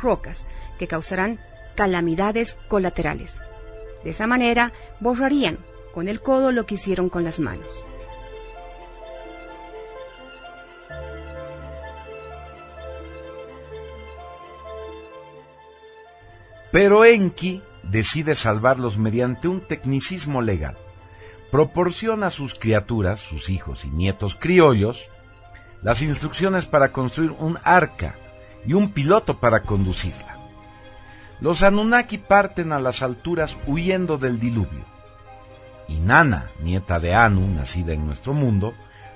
rocas, 0.00 0.44
que 0.78 0.86
causarán 0.86 1.38
calamidades 1.74 2.56
colaterales. 2.68 3.36
De 4.04 4.10
esa 4.10 4.26
manera 4.26 4.72
borrarían 5.00 5.58
con 5.92 6.08
el 6.08 6.20
codo 6.20 6.52
lo 6.52 6.66
que 6.66 6.76
hicieron 6.76 7.08
con 7.08 7.24
las 7.24 7.40
manos. 7.40 7.84
Pero 16.72 17.04
Enki 17.04 17.62
decide 17.82 18.34
salvarlos 18.34 18.96
mediante 18.96 19.48
un 19.48 19.60
tecnicismo 19.60 20.42
legal. 20.42 20.76
Proporciona 21.50 22.26
a 22.26 22.30
sus 22.30 22.54
criaturas, 22.54 23.18
sus 23.20 23.50
hijos 23.50 23.84
y 23.84 23.90
nietos 23.90 24.36
criollos, 24.36 25.08
las 25.82 26.00
instrucciones 26.02 26.66
para 26.66 26.92
construir 26.92 27.32
un 27.38 27.58
arca 27.64 28.14
y 28.64 28.74
un 28.74 28.92
piloto 28.92 29.38
para 29.38 29.62
conducirla. 29.62 30.38
Los 31.40 31.62
Anunnaki 31.62 32.18
parten 32.18 32.70
a 32.72 32.78
las 32.78 33.02
alturas 33.02 33.56
huyendo 33.66 34.18
del 34.18 34.38
diluvio. 34.38 34.84
Y 35.88 35.98
Nana, 35.98 36.50
nieta 36.60 37.00
de 37.00 37.14
Anu, 37.14 37.48
nacida 37.48 37.94
en 37.94 38.06
nuestro 38.06 38.34
mundo, 38.34 38.74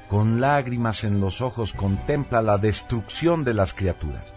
con 0.09 0.41
lágrimas 0.41 1.05
en 1.05 1.21
los 1.21 1.41
ojos 1.41 1.73
contempla 1.73 2.43
la 2.43 2.59
destrucción 2.59 3.45
de 3.45 3.55
las 3.55 3.75
criaturas. 3.75 4.35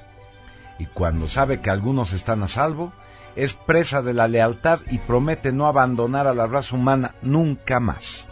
Y 0.78 0.86
cuando 0.86 1.28
sabe 1.28 1.62
que 1.62 1.70
algunos 1.70 2.14
están 2.14 2.44
a 2.44 2.48
salvo, 2.48 2.94
es 3.38 3.54
presa 3.54 4.02
de 4.02 4.16
la 4.16 4.28
lealtad 4.28 4.80
y 4.90 4.98
promete 4.98 5.52
no 5.52 5.68
abandonar 5.68 6.26
a 6.26 6.34
la 6.34 6.48
raza 6.48 6.76
humana 6.76 7.14
nunca 7.22 7.80
más. 7.80 8.26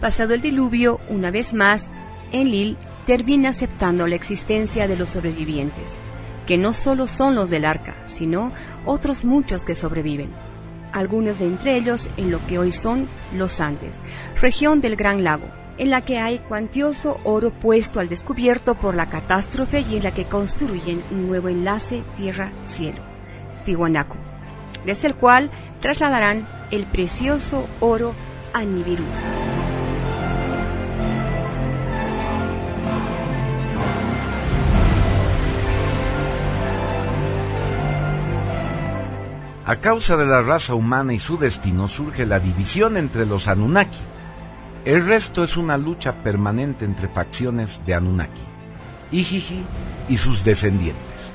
Pasado 0.00 0.34
el 0.34 0.42
diluvio, 0.42 1.00
una 1.08 1.30
vez 1.30 1.54
más, 1.54 1.90
Enlil 2.32 2.76
termina 3.06 3.50
aceptando 3.50 4.06
la 4.08 4.16
existencia 4.16 4.88
de 4.88 4.96
los 4.96 5.10
sobrevivientes, 5.10 5.92
que 6.46 6.58
no 6.58 6.72
solo 6.72 7.06
son 7.06 7.36
los 7.36 7.48
del 7.48 7.64
arca, 7.64 7.96
sino 8.06 8.52
otros 8.84 9.24
muchos 9.24 9.64
que 9.64 9.76
sobreviven 9.76 10.30
algunos 10.94 11.40
de 11.40 11.46
entre 11.46 11.76
ellos 11.76 12.08
en 12.16 12.30
lo 12.30 12.44
que 12.46 12.58
hoy 12.58 12.72
son 12.72 13.08
los 13.34 13.60
Andes, 13.60 14.00
región 14.40 14.80
del 14.80 14.96
Gran 14.96 15.24
Lago, 15.24 15.48
en 15.76 15.90
la 15.90 16.04
que 16.04 16.18
hay 16.18 16.38
cuantioso 16.38 17.18
oro 17.24 17.50
puesto 17.50 18.00
al 18.00 18.08
descubierto 18.08 18.76
por 18.76 18.94
la 18.94 19.10
catástrofe 19.10 19.80
y 19.80 19.96
en 19.96 20.04
la 20.04 20.14
que 20.14 20.24
construyen 20.24 21.02
un 21.10 21.26
nuevo 21.26 21.48
enlace 21.48 22.04
tierra-cielo, 22.16 23.02
Tiwanaku, 23.64 24.16
desde 24.86 25.08
el 25.08 25.16
cual 25.16 25.50
trasladarán 25.80 26.48
el 26.70 26.86
precioso 26.86 27.66
oro 27.80 28.14
a 28.52 28.64
Nibiru. 28.64 29.04
A 39.66 39.76
causa 39.76 40.18
de 40.18 40.26
la 40.26 40.42
raza 40.42 40.74
humana 40.74 41.14
y 41.14 41.18
su 41.18 41.38
destino 41.38 41.88
surge 41.88 42.26
la 42.26 42.38
división 42.38 42.98
entre 42.98 43.24
los 43.24 43.48
Anunnaki. 43.48 44.00
El 44.84 45.06
resto 45.06 45.42
es 45.42 45.56
una 45.56 45.78
lucha 45.78 46.22
permanente 46.22 46.84
entre 46.84 47.08
facciones 47.08 47.80
de 47.86 47.94
Anunnaki, 47.94 48.42
Ijiji 49.10 49.64
y 50.10 50.18
sus 50.18 50.44
descendientes. 50.44 51.32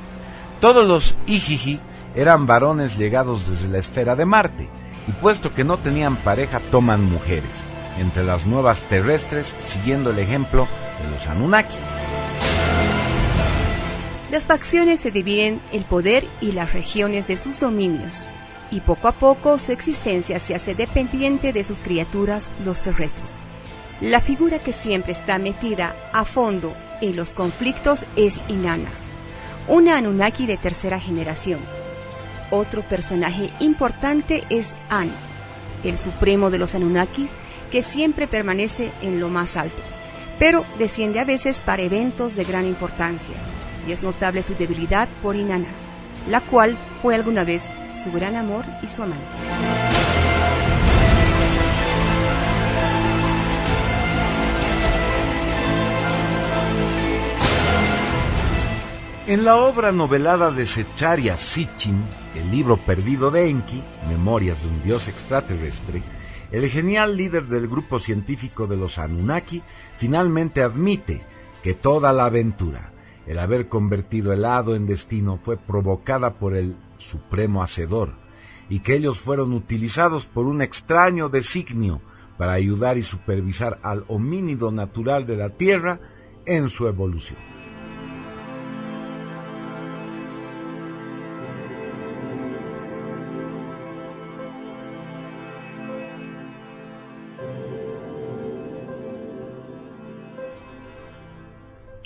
Todos 0.62 0.88
los 0.88 1.16
Ijiji 1.26 1.80
eran 2.14 2.46
varones 2.46 3.00
llegados 3.00 3.50
desde 3.50 3.68
la 3.68 3.80
esfera 3.80 4.16
de 4.16 4.26
Marte, 4.26 4.70
y 5.08 5.12
puesto 5.14 5.56
que 5.56 5.64
no 5.64 5.80
tenían 5.80 6.16
pareja 6.16 6.60
toman 6.70 7.04
mujeres, 7.04 7.64
entre 7.98 8.24
las 8.24 8.46
nuevas 8.46 8.84
terrestres, 8.84 9.56
siguiendo 9.66 10.12
el 10.12 10.20
ejemplo 10.20 10.68
de 11.02 11.10
los 11.10 11.26
Anunnaki. 11.28 11.78
Las 14.32 14.46
facciones 14.46 15.00
se 15.00 15.10
dividen 15.10 15.60
el 15.72 15.86
poder 15.86 16.24
y 16.40 16.52
las 16.52 16.74
regiones 16.74 17.28
de 17.28 17.36
sus 17.36 17.60
dominios, 17.60 18.26
y 18.70 18.82
poco 18.82 19.08
a 19.08 19.14
poco 19.14 19.58
su 19.58 19.72
existencia 19.72 20.40
se 20.40 20.54
hace 20.54 20.76
dependiente 20.76 21.52
de 21.52 21.64
sus 21.64 21.80
criaturas, 21.80 22.52
los 22.64 22.82
terrestres. 22.82 23.32
La 24.02 24.22
figura 24.22 24.60
que 24.60 24.72
siempre 24.72 25.14
está 25.14 25.40
metida 25.40 25.96
a 26.14 26.26
fondo 26.26 26.76
en 27.02 27.16
los 27.16 27.32
conflictos 27.32 28.06
es 28.16 28.40
Inanna, 28.48 28.92
una 29.68 29.98
Anunnaki 29.98 30.46
de 30.46 30.58
tercera 30.58 31.00
generación. 31.00 31.60
Otro 32.52 32.84
personaje 32.84 33.50
importante 33.60 34.44
es 34.50 34.76
An, 34.90 35.10
el 35.84 35.98
supremo 35.98 36.52
de 36.52 36.60
los 36.60 36.76
Anunnakis, 36.76 37.32
que 37.72 37.82
siempre 37.82 38.28
permanece 38.28 38.92
en 39.02 39.20
lo 39.20 39.30
más 39.30 39.58
alto, 39.58 39.82
pero 40.38 40.66
desciende 40.78 41.20
a 41.20 41.26
veces 41.26 41.62
para 41.66 41.82
eventos 41.82 42.36
de 42.36 42.44
gran 42.44 42.68
importancia, 42.68 43.36
y 43.88 43.92
es 43.92 44.04
notable 44.04 44.44
su 44.44 44.56
debilidad 44.56 45.08
por 45.22 45.36
Inanna, 45.36 45.70
la 46.28 46.42
cual 46.42 46.78
fue 47.02 47.16
alguna 47.16 47.44
vez 47.44 47.70
su 48.04 48.12
gran 48.12 48.36
amor 48.36 48.66
y 48.82 48.88
su 48.88 49.04
amante. 49.04 49.26
En 59.30 59.46
la 59.46 59.58
obra 59.58 59.92
novelada 59.92 60.50
de 60.50 60.66
Secharia 60.66 61.38
Sitchin, 61.38 62.04
el 62.34 62.50
libro 62.50 62.84
perdido 62.84 63.30
de 63.30 63.48
Enki, 63.48 63.84
Memorias 64.08 64.64
de 64.64 64.70
un 64.70 64.82
dios 64.82 65.08
extraterrestre, 65.08 66.02
el 66.52 66.68
genial 66.68 67.16
líder 67.16 67.46
del 67.46 67.68
grupo 67.68 68.00
científico 68.00 68.66
de 68.66 68.76
los 68.76 68.98
Anunnaki 68.98 69.62
finalmente 69.98 70.64
admite 70.64 71.22
que 71.62 71.76
toda 71.76 72.12
la 72.12 72.26
aventura, 72.26 72.92
el 73.30 73.38
haber 73.38 73.70
convertido 73.70 74.34
el 74.34 74.44
hado 74.44 74.76
en 74.76 74.88
destino, 74.88 75.40
fue 75.44 75.56
provocada 75.56 76.40
por 76.40 76.56
el 76.56 76.76
Supremo 76.98 77.62
Hacedor, 77.62 78.16
y 78.70 78.80
que 78.80 78.96
ellos 78.96 79.22
fueron 79.22 79.54
utilizados 79.54 80.26
por 80.26 80.48
un 80.48 80.64
extraño 80.64 81.30
designio 81.30 82.02
para 82.40 82.54
ayudar 82.54 82.98
y 82.98 83.04
supervisar 83.04 83.80
al 83.84 84.04
homínido 84.08 84.72
natural 84.72 85.28
de 85.28 85.38
la 85.38 85.50
Tierra 85.50 86.00
en 86.48 86.72
su 86.72 86.88
evolución. 86.88 87.49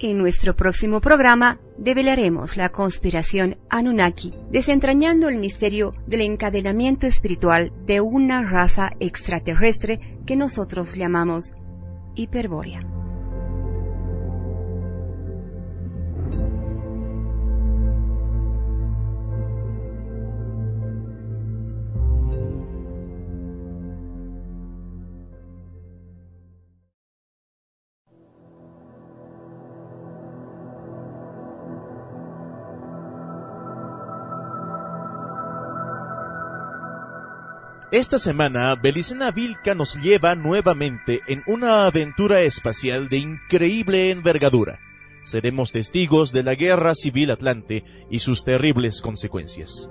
En 0.03 0.17
nuestro 0.17 0.53
próximo 0.53 0.99
programa 0.99 1.61
develaremos 1.77 2.57
la 2.57 2.67
conspiración 2.67 3.55
Anunnaki, 3.69 4.33
desentrañando 4.51 5.29
el 5.29 5.37
misterio 5.37 5.93
del 6.07 6.19
encadenamiento 6.19 7.07
espiritual 7.07 7.71
de 7.85 8.01
una 8.01 8.43
raza 8.43 8.91
extraterrestre 8.99 10.19
que 10.25 10.35
nosotros 10.35 10.95
llamamos 10.95 11.53
Hiperbórea. 12.15 12.92
Esta 37.93 38.17
semana, 38.17 38.73
Belicena 38.73 39.29
Vilca 39.29 39.75
nos 39.75 40.01
lleva 40.01 40.33
nuevamente 40.33 41.21
en 41.27 41.43
una 41.45 41.85
aventura 41.85 42.41
espacial 42.41 43.07
de 43.07 43.19
increíble 43.19 44.09
envergadura. 44.09 44.79
Seremos 45.21 45.71
testigos 45.71 46.31
de 46.31 46.41
la 46.41 46.55
Guerra 46.55 46.95
Civil 46.95 47.29
Atlante 47.29 47.83
y 48.09 48.17
sus 48.17 48.43
terribles 48.45 48.99
consecuencias. 48.99 49.87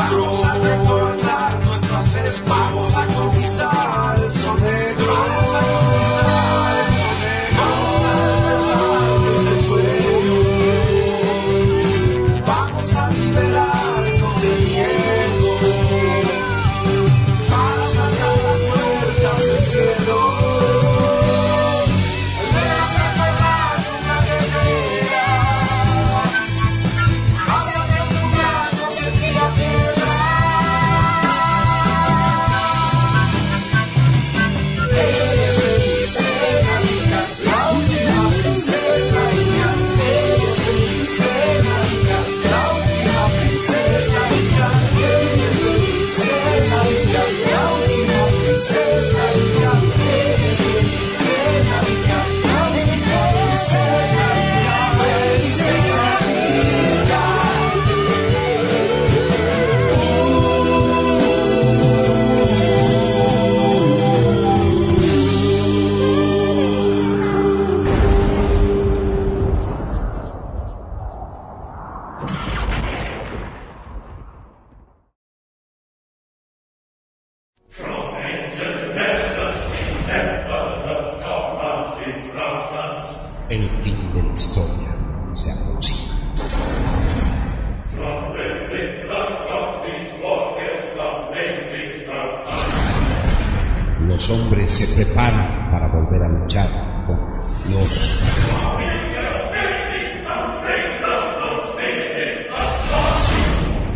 Nuestro. 0.00 0.24
Vamos 0.24 0.44
a 0.44 0.54
recordar 0.54 1.66
nuestro 1.66 1.96
ancestro. 1.96 2.54
Vamos 2.54 2.94
a 2.94 3.11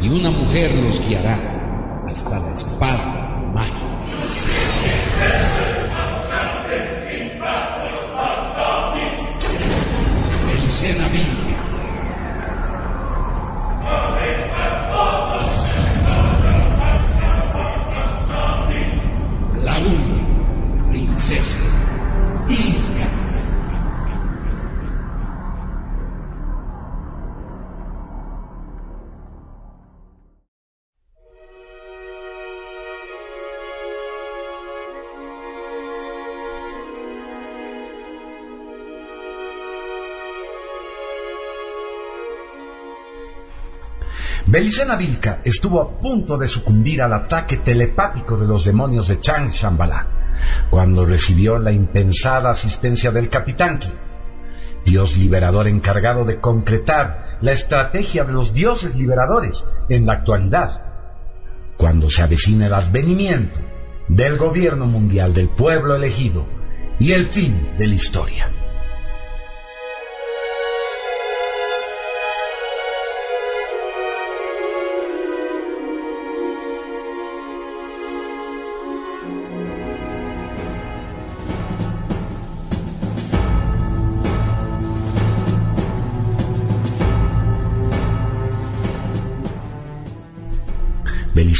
Y 0.06 0.08
una 0.08 0.30
mujer 0.30 0.70
los 0.84 1.00
guiará 1.04 1.55
Belicena 44.66 44.96
Vilca 44.96 45.42
estuvo 45.44 45.80
a 45.80 46.00
punto 46.00 46.36
de 46.36 46.48
sucumbir 46.48 47.00
al 47.00 47.12
ataque 47.12 47.58
telepático 47.58 48.36
de 48.36 48.48
los 48.48 48.64
demonios 48.64 49.06
de 49.06 49.20
Chang 49.20 49.48
Shambhala 49.48 50.08
cuando 50.70 51.06
recibió 51.06 51.56
la 51.56 51.70
impensada 51.70 52.50
asistencia 52.50 53.12
del 53.12 53.28
Capitán 53.28 53.78
Ki, 53.78 53.88
Dios 54.84 55.16
liberador 55.18 55.68
encargado 55.68 56.24
de 56.24 56.40
concretar 56.40 57.38
la 57.42 57.52
estrategia 57.52 58.24
de 58.24 58.32
los 58.32 58.52
dioses 58.52 58.96
liberadores 58.96 59.64
en 59.88 60.04
la 60.04 60.14
actualidad, 60.14 60.82
cuando 61.76 62.10
se 62.10 62.22
avecina 62.22 62.66
el 62.66 62.74
advenimiento 62.74 63.60
del 64.08 64.36
gobierno 64.36 64.86
mundial 64.86 65.32
del 65.32 65.48
pueblo 65.48 65.94
elegido 65.94 66.44
y 66.98 67.12
el 67.12 67.26
fin 67.26 67.76
de 67.78 67.86
la 67.86 67.94
historia. 67.94 68.50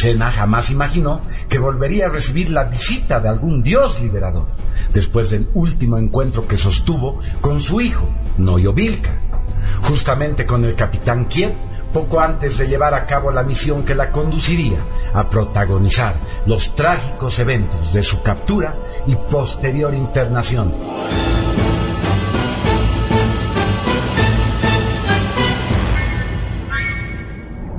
Belicena 0.07 0.31
jamás 0.31 0.71
imaginó 0.71 1.21
que 1.49 1.59
volvería 1.59 2.07
a 2.07 2.11
recibir 2.11 2.51
la 2.51 2.63
visita 2.63 3.19
de 3.19 3.29
algún 3.29 3.61
dios 3.61 4.01
liberador, 4.01 4.47
después 4.93 5.31
del 5.31 5.49
último 5.55 5.99
encuentro 5.99 6.47
que 6.47 6.57
sostuvo 6.57 7.19
con 7.41 7.61
su 7.61 7.81
hijo, 7.81 8.09
Noyo 8.39 8.73
Vilca, 8.73 9.19
justamente 9.83 10.47
con 10.47 10.65
el 10.65 10.77
capitán 10.77 11.25
Kiev, 11.25 11.53
poco 11.93 12.21
antes 12.21 12.57
de 12.59 12.69
llevar 12.69 12.95
a 12.95 13.05
cabo 13.05 13.33
la 13.33 13.43
misión 13.43 13.85
que 13.85 13.97
la 13.97 14.13
conduciría 14.13 14.79
a 15.13 15.29
protagonizar 15.29 16.15
los 16.47 16.77
trágicos 16.77 17.41
eventos 17.41 17.93
de 17.93 18.05
su 18.05 18.23
captura 18.23 18.77
y 19.09 19.17
posterior 19.17 19.93
internación. 19.93 20.73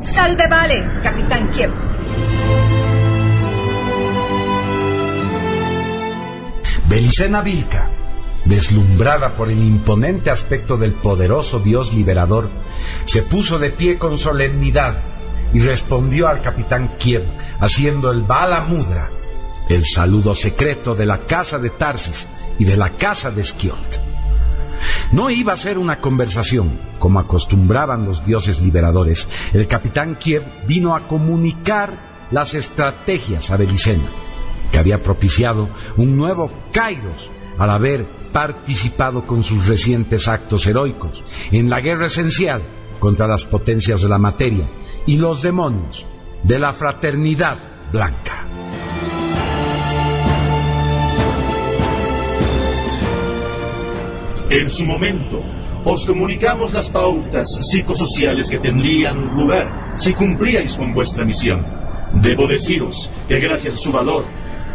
Salve 0.01 0.47
vale, 0.49 0.84
capitán 1.01 1.47
Kiev. 1.51 1.86
Belicena 6.89 7.41
Vilca, 7.41 7.89
deslumbrada 8.45 9.31
por 9.31 9.49
el 9.49 9.61
imponente 9.61 10.29
aspecto 10.29 10.77
del 10.77 10.93
poderoso 10.93 11.59
dios 11.59 11.93
liberador, 11.93 12.49
se 13.03 13.23
puso 13.23 13.59
de 13.59 13.71
pie 13.71 13.97
con 13.97 14.17
solemnidad 14.17 15.01
y 15.53 15.59
respondió 15.59 16.29
al 16.29 16.39
capitán 16.39 16.91
Kiev 16.97 17.23
haciendo 17.59 18.09
el 18.09 18.21
Bala 18.21 18.61
Mudra, 18.61 19.09
el 19.67 19.83
saludo 19.83 20.33
secreto 20.33 20.95
de 20.95 21.05
la 21.05 21.19
casa 21.25 21.59
de 21.59 21.71
Tarsis 21.71 22.25
y 22.57 22.63
de 22.63 22.77
la 22.77 22.91
casa 22.91 23.31
de 23.31 23.43
Skjold. 23.43 23.99
No 25.11 25.29
iba 25.29 25.51
a 25.51 25.57
ser 25.57 25.77
una 25.77 25.99
conversación, 25.99 26.71
como 26.99 27.19
acostumbraban 27.19 28.05
los 28.05 28.25
dioses 28.25 28.61
liberadores. 28.61 29.27
El 29.51 29.67
capitán 29.67 30.15
Kiev 30.15 30.43
vino 30.65 30.95
a 30.95 31.01
comunicar 31.01 31.91
las 32.31 32.53
estrategias 32.53 33.51
a 33.51 33.57
Belicena 33.57 34.03
que 34.72 34.80
había 34.80 35.01
propiciado 35.01 35.70
un 35.97 36.18
nuevo 36.18 36.51
Kairos 36.72 37.30
al 37.57 37.70
haber 37.70 38.05
participado 38.32 39.26
con 39.26 39.43
sus 39.43 39.68
recientes 39.68 40.28
actos 40.28 40.68
heroicos 40.68 41.24
en 41.51 41.70
la 41.70 41.82
guerra 41.82 42.07
esencial 42.07 42.61
contra 42.99 43.28
las 43.28 43.45
potencias 43.45 44.01
de 44.01 44.09
la 44.09 44.18
materia 44.18 44.65
y 45.05 45.18
los 45.18 45.41
demonios 45.41 46.05
de 46.43 46.59
la 46.59 46.74
fraternidad 46.74 47.57
blanca. 47.91 48.45
En 54.49 54.70
su 54.70 54.86
momento, 54.86 55.43
os 55.84 56.05
comunicamos 56.05 56.74
las 56.74 56.89
pautas 56.89 57.47
psicosociales 57.70 58.49
que 58.49 58.59
tendrían 58.59 59.36
lugar 59.36 59.95
si 59.97 60.13
cumplíais 60.13 60.76
con 60.76 60.93
vuestra 60.93 61.26
misión. 61.26 61.65
Debo 62.13 62.47
deciros 62.47 63.09
que 63.28 63.39
gracias 63.39 63.74
a 63.74 63.78
su 63.78 63.91
valor, 63.91 64.24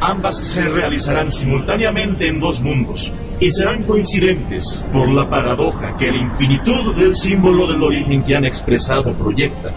ambas 0.03 0.38
se 0.38 0.68
realizarán 0.68 1.30
simultáneamente 1.30 2.26
en 2.26 2.40
dos 2.40 2.61
mundos 2.61 3.12
y 3.38 3.50
serán 3.50 3.84
coincidentes 3.84 4.82
por 4.92 5.09
la 5.09 5.30
paradoja 5.30 5.96
que 5.96 6.11
la 6.11 6.18
infinitud 6.18 6.94
del 6.96 7.14
símbolo 7.14 7.68
del 7.68 7.82
origen 7.82 8.24
que 8.24 8.34
han 8.34 8.44
expresado 8.44 9.12
proyecta, 9.14 9.70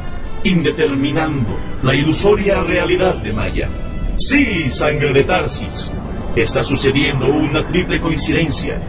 indeterminando 0.43 1.55
la 1.84 1.93
ilusoria 1.93 2.63
realidad 2.63 3.15
de 3.17 3.34
Maya. 3.34 3.69
Sí, 4.17 4.69
sangre 4.69 5.13
de 5.13 5.23
Tarsis, 5.23 5.91
está 6.36 6.63
sucediendo 6.63 7.28
una 7.28 7.65
triple 7.67 8.01
coincidencia, 8.01 8.80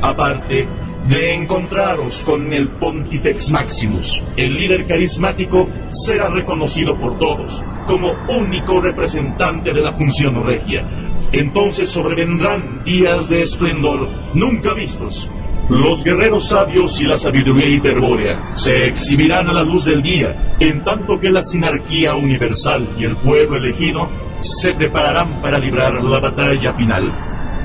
aparte 0.00 0.66
de 1.08 1.34
encontraros 1.34 2.22
con 2.22 2.52
el 2.52 2.68
Pontifex 2.68 3.50
Maximus, 3.50 4.22
el 4.36 4.54
líder 4.54 4.86
carismático 4.86 5.68
será 5.90 6.28
reconocido 6.28 6.96
por 6.96 7.18
todos 7.18 7.62
como 7.86 8.14
único 8.28 8.80
representante 8.80 9.72
de 9.72 9.80
la 9.80 9.92
función 9.92 10.44
regia. 10.44 10.84
Entonces 11.32 11.88
sobrevendrán 11.88 12.84
días 12.84 13.28
de 13.28 13.42
esplendor 13.42 14.08
nunca 14.34 14.74
vistos. 14.74 15.28
Los 15.68 16.04
guerreros 16.04 16.48
sabios 16.48 17.00
y 17.00 17.04
la 17.04 17.16
sabiduría 17.16 17.68
hiperbórea 17.68 18.50
se 18.54 18.86
exhibirán 18.86 19.48
a 19.48 19.52
la 19.52 19.64
luz 19.64 19.84
del 19.84 20.00
día, 20.00 20.54
en 20.60 20.84
tanto 20.84 21.18
que 21.18 21.30
la 21.30 21.42
sinarquía 21.42 22.14
universal 22.14 22.86
y 22.96 23.04
el 23.04 23.16
pueblo 23.16 23.56
elegido 23.56 24.08
se 24.40 24.74
prepararán 24.74 25.42
para 25.42 25.58
librar 25.58 26.04
la 26.04 26.20
batalla 26.20 26.72
final. 26.74 27.12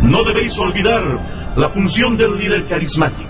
No 0.01 0.23
debéis 0.23 0.57
olvidar 0.57 1.03
la 1.55 1.69
función 1.69 2.17
del 2.17 2.37
líder 2.37 2.65
carismático. 2.65 3.29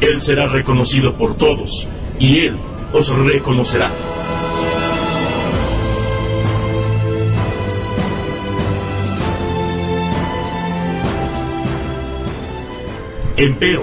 Él 0.00 0.20
será 0.20 0.48
reconocido 0.48 1.14
por 1.14 1.36
todos 1.36 1.86
y 2.18 2.40
Él 2.40 2.56
os 2.92 3.08
reconocerá. 3.24 3.90
Empero, 13.42 13.82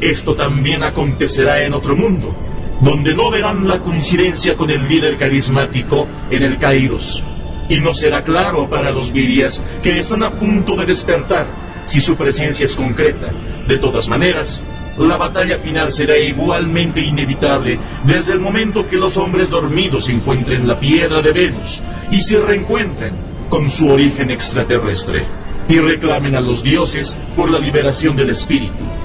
esto 0.00 0.34
también 0.34 0.82
acontecerá 0.82 1.62
en 1.62 1.74
otro 1.74 1.94
mundo, 1.94 2.34
donde 2.80 3.14
no 3.14 3.30
verán 3.30 3.68
la 3.68 3.78
coincidencia 3.78 4.56
con 4.56 4.68
el 4.68 4.88
líder 4.88 5.16
carismático 5.16 6.08
en 6.28 6.42
el 6.42 6.58
Kairos. 6.58 7.22
Y 7.68 7.76
no 7.76 7.94
será 7.94 8.24
claro 8.24 8.68
para 8.68 8.90
los 8.90 9.12
virias 9.12 9.62
que 9.80 9.96
están 9.96 10.24
a 10.24 10.32
punto 10.32 10.74
de 10.74 10.86
despertar 10.86 11.46
si 11.86 12.00
su 12.00 12.16
presencia 12.16 12.64
es 12.64 12.74
concreta. 12.74 13.30
De 13.68 13.78
todas 13.78 14.08
maneras, 14.08 14.60
la 14.98 15.16
batalla 15.16 15.58
final 15.58 15.92
será 15.92 16.18
igualmente 16.18 17.00
inevitable 17.00 17.78
desde 18.02 18.32
el 18.32 18.40
momento 18.40 18.88
que 18.88 18.96
los 18.96 19.16
hombres 19.18 19.50
dormidos 19.50 20.08
encuentren 20.08 20.66
la 20.66 20.80
piedra 20.80 21.22
de 21.22 21.30
Venus 21.30 21.80
y 22.10 22.18
se 22.18 22.40
reencuentren 22.40 23.12
con 23.50 23.70
su 23.70 23.88
origen 23.88 24.32
extraterrestre 24.32 25.22
y 25.68 25.78
reclamen 25.78 26.34
a 26.34 26.40
los 26.40 26.64
dioses 26.64 27.16
por 27.36 27.52
la 27.52 27.60
liberación 27.60 28.16
del 28.16 28.30
espíritu. 28.30 28.95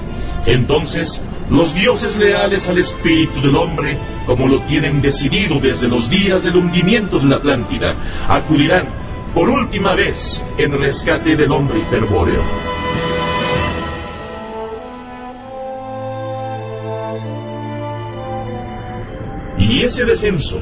Entonces, 0.46 1.20
los 1.50 1.74
dioses 1.74 2.16
leales 2.16 2.68
al 2.68 2.78
espíritu 2.78 3.40
del 3.40 3.56
hombre, 3.56 3.96
como 4.26 4.48
lo 4.48 4.60
tienen 4.62 5.00
decidido 5.00 5.60
desde 5.60 5.88
los 5.88 6.08
días 6.10 6.44
del 6.44 6.56
hundimiento 6.56 7.18
de 7.18 7.26
la 7.26 7.36
Atlántida, 7.36 7.94
acudirán 8.28 8.86
por 9.34 9.48
última 9.48 9.94
vez 9.94 10.44
en 10.58 10.78
rescate 10.78 11.36
del 11.36 11.52
hombre 11.52 11.78
hiperbóreo. 11.78 12.42
Y 19.58 19.82
ese 19.82 20.04
descenso, 20.04 20.58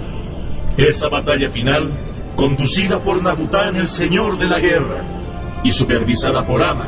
esa 0.76 1.09
batalla 1.09 1.51
final, 1.51 1.91
conducida 2.37 2.99
por 2.99 3.22
Nabután, 3.22 3.76
el 3.76 3.89
señor 3.89 4.39
de 4.39 4.47
la 4.47 4.59
guerra, 4.59 5.03
y 5.64 5.72
supervisada 5.72 6.47
por 6.47 6.62
Ama, 6.62 6.87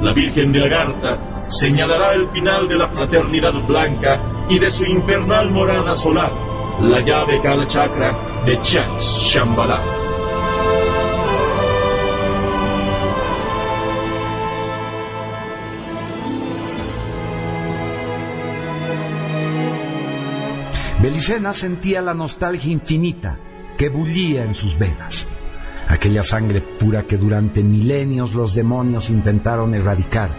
la 0.00 0.12
Virgen 0.12 0.52
de 0.52 0.64
Agartha, 0.64 1.31
señalará 1.52 2.14
el 2.14 2.28
final 2.30 2.66
de 2.66 2.76
la 2.76 2.88
fraternidad 2.88 3.52
blanca 3.66 4.20
y 4.48 4.58
de 4.58 4.70
su 4.70 4.84
infernal 4.84 5.50
morada 5.50 5.94
solar, 5.94 6.32
la 6.80 7.00
llave 7.00 7.40
Kala 7.42 7.66
Chakra 7.66 8.16
de 8.46 8.60
Chance 8.62 9.28
Shambhala. 9.28 9.80
Belicena 21.00 21.52
sentía 21.52 22.00
la 22.00 22.14
nostalgia 22.14 22.72
infinita 22.72 23.36
que 23.76 23.88
bullía 23.88 24.44
en 24.44 24.54
sus 24.54 24.78
venas. 24.78 25.26
Aquella 25.88 26.22
sangre 26.22 26.60
pura 26.60 27.04
que 27.04 27.16
durante 27.16 27.62
milenios 27.62 28.34
los 28.34 28.54
demonios 28.54 29.10
intentaron 29.10 29.74
erradicar 29.74 30.30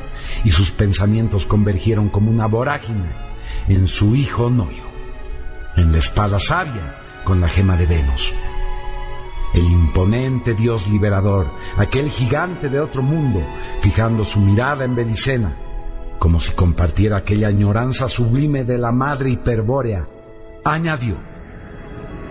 y 0.43 0.49
sus 0.49 0.71
pensamientos 0.71 1.45
convergieron 1.45 2.09
como 2.09 2.31
una 2.31 2.47
vorágine 2.47 3.09
en 3.67 3.87
su 3.87 4.15
hijo 4.15 4.49
Noyo, 4.49 4.83
en 5.75 5.91
la 5.91 5.99
espada 5.99 6.39
sabia 6.39 6.97
con 7.23 7.39
la 7.39 7.49
gema 7.49 7.77
de 7.77 7.85
Venus. 7.85 8.33
El 9.53 9.65
imponente 9.65 10.55
dios 10.55 10.87
liberador, 10.87 11.47
aquel 11.77 12.09
gigante 12.09 12.69
de 12.69 12.79
otro 12.79 13.03
mundo, 13.03 13.39
fijando 13.81 14.25
su 14.25 14.39
mirada 14.39 14.83
en 14.83 14.95
Belicena, 14.95 15.53
como 16.17 16.39
si 16.39 16.53
compartiera 16.53 17.17
aquella 17.17 17.49
añoranza 17.49 18.09
sublime 18.09 18.63
de 18.63 18.79
la 18.79 18.91
madre 18.91 19.29
hiperbórea, 19.29 20.07
añadió. 20.63 21.32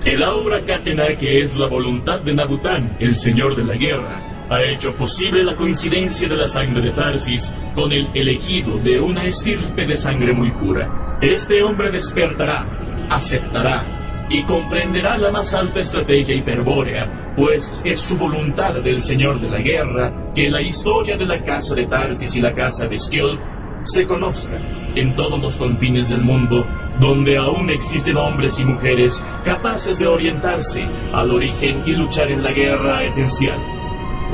El 0.05 0.25
aura 0.25 0.65
Catena, 0.65 1.17
que 1.17 1.43
es 1.43 1.57
la 1.57 1.69
voluntad 1.69 2.21
de 2.21 2.35
Nabután, 2.35 2.97
el 2.99 3.15
señor 3.15 3.55
de 3.55 3.65
la 3.65 3.75
guerra, 3.75 4.47
ha 4.51 4.63
hecho 4.65 4.95
posible 4.97 5.45
la 5.45 5.55
coincidencia 5.55 6.29
de 6.29 6.37
la 6.37 6.49
sangre 6.49 6.83
de 6.83 6.91
Tarsis 6.91 7.55
con 7.77 7.93
el 7.93 8.09
elegido 8.13 8.79
de 8.79 8.99
una 8.99 9.25
estirpe 9.25 9.87
de 9.87 9.97
sangre 9.97 10.33
muy 10.33 10.51
pura. 10.51 11.19
Este 11.23 11.63
hombre 11.63 11.93
despertará, 11.93 13.07
aceptará 13.11 14.27
y 14.29 14.43
comprenderá 14.43 15.17
la 15.19 15.31
más 15.31 15.55
alta 15.55 15.79
estrategia 15.79 16.35
hiperbórea, 16.35 17.35
pues 17.37 17.81
es 17.85 18.01
su 18.01 18.17
voluntad 18.17 18.75
del 18.83 19.01
señor 19.01 19.41
de 19.41 19.51
la 19.51 19.59
guerra 19.59 20.33
que 20.35 20.51
la 20.51 20.61
historia 20.61 21.17
de 21.17 21.27
la 21.27 21.43
casa 21.45 21.77
de 21.77 21.87
Tarsis 21.87 22.35
y 22.35 22.41
la 22.41 22.55
casa 22.55 22.89
de 22.89 22.99
Skjold 22.99 23.39
se 23.85 24.07
conozca 24.07 24.61
en 24.95 25.15
todos 25.15 25.41
los 25.41 25.57
confines 25.57 26.11
del 26.11 26.23
mundo, 26.23 26.67
donde 27.03 27.37
aún 27.37 27.69
existen 27.69 28.17
hombres 28.17 28.61
y 28.61 28.65
mujeres 28.65 29.21
capaces 29.45 29.99
de 29.99 30.07
orientarse 30.07 30.87
al 31.13 31.33
origen 31.33 31.83
y 31.85 31.97
luchar 31.97 32.31
en 32.31 32.45
la 32.45 32.53
guerra 32.53 33.03
esencial. 33.03 33.59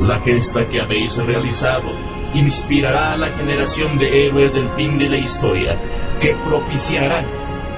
La 0.03 0.21
gesta 0.21 0.69
que 0.69 0.83
habéis 0.83 1.17
realizado 1.17 1.91
inspirará 2.35 3.15
a 3.15 3.17
la 3.17 3.29
generación 3.29 3.97
de 3.97 4.27
héroes 4.27 4.53
del 4.53 4.69
fin 4.77 4.99
de 4.99 5.09
la 5.09 5.17
historia 5.17 5.79
que 6.21 6.37
propiciarán 6.47 7.25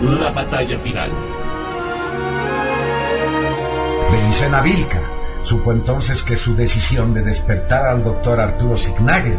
la 0.01 0.33
batalla 0.33 0.77
final. 0.81 1.11
Belicena 4.11 4.61
Vilca 4.61 5.03
supo 5.45 5.71
entonces 5.71 6.25
que 6.25 6.37
su 6.37 6.57
decisión 6.57 7.15
de 7.15 7.23
despertar 7.23 7.87
al 7.87 8.03
doctor 8.03 8.41
Arturo 8.41 8.77
Signagel 8.77 9.39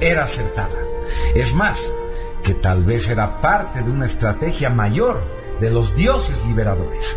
era 0.00 0.22
acertada. 0.22 0.78
Es 1.34 1.52
más, 1.52 1.90
que 2.44 2.54
tal 2.54 2.84
vez 2.84 3.08
era 3.08 3.40
parte 3.40 3.82
de 3.82 3.90
una 3.90 4.06
estrategia 4.06 4.70
mayor 4.70 5.24
de 5.60 5.70
los 5.70 5.96
dioses 5.96 6.44
liberadores. 6.46 7.16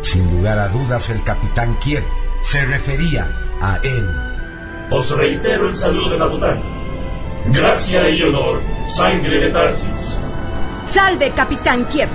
Sin 0.00 0.28
lugar 0.34 0.58
a 0.58 0.68
dudas, 0.68 1.10
el 1.10 1.22
capitán 1.22 1.76
Kiev 1.78 2.02
se 2.42 2.64
refería 2.64 3.28
a 3.60 3.76
él. 3.82 4.08
Os 4.90 5.16
reitero 5.16 5.68
el 5.68 5.74
saludo 5.74 6.10
de 6.10 6.18
Nabután. 6.18 6.62
Gracia 7.46 8.08
y 8.08 8.22
honor, 8.22 8.60
sangre 8.86 9.38
de 9.38 9.50
Tarsis. 9.50 10.18
Salve, 10.86 11.30
capitán 11.32 11.84
Kiev. 11.86 12.08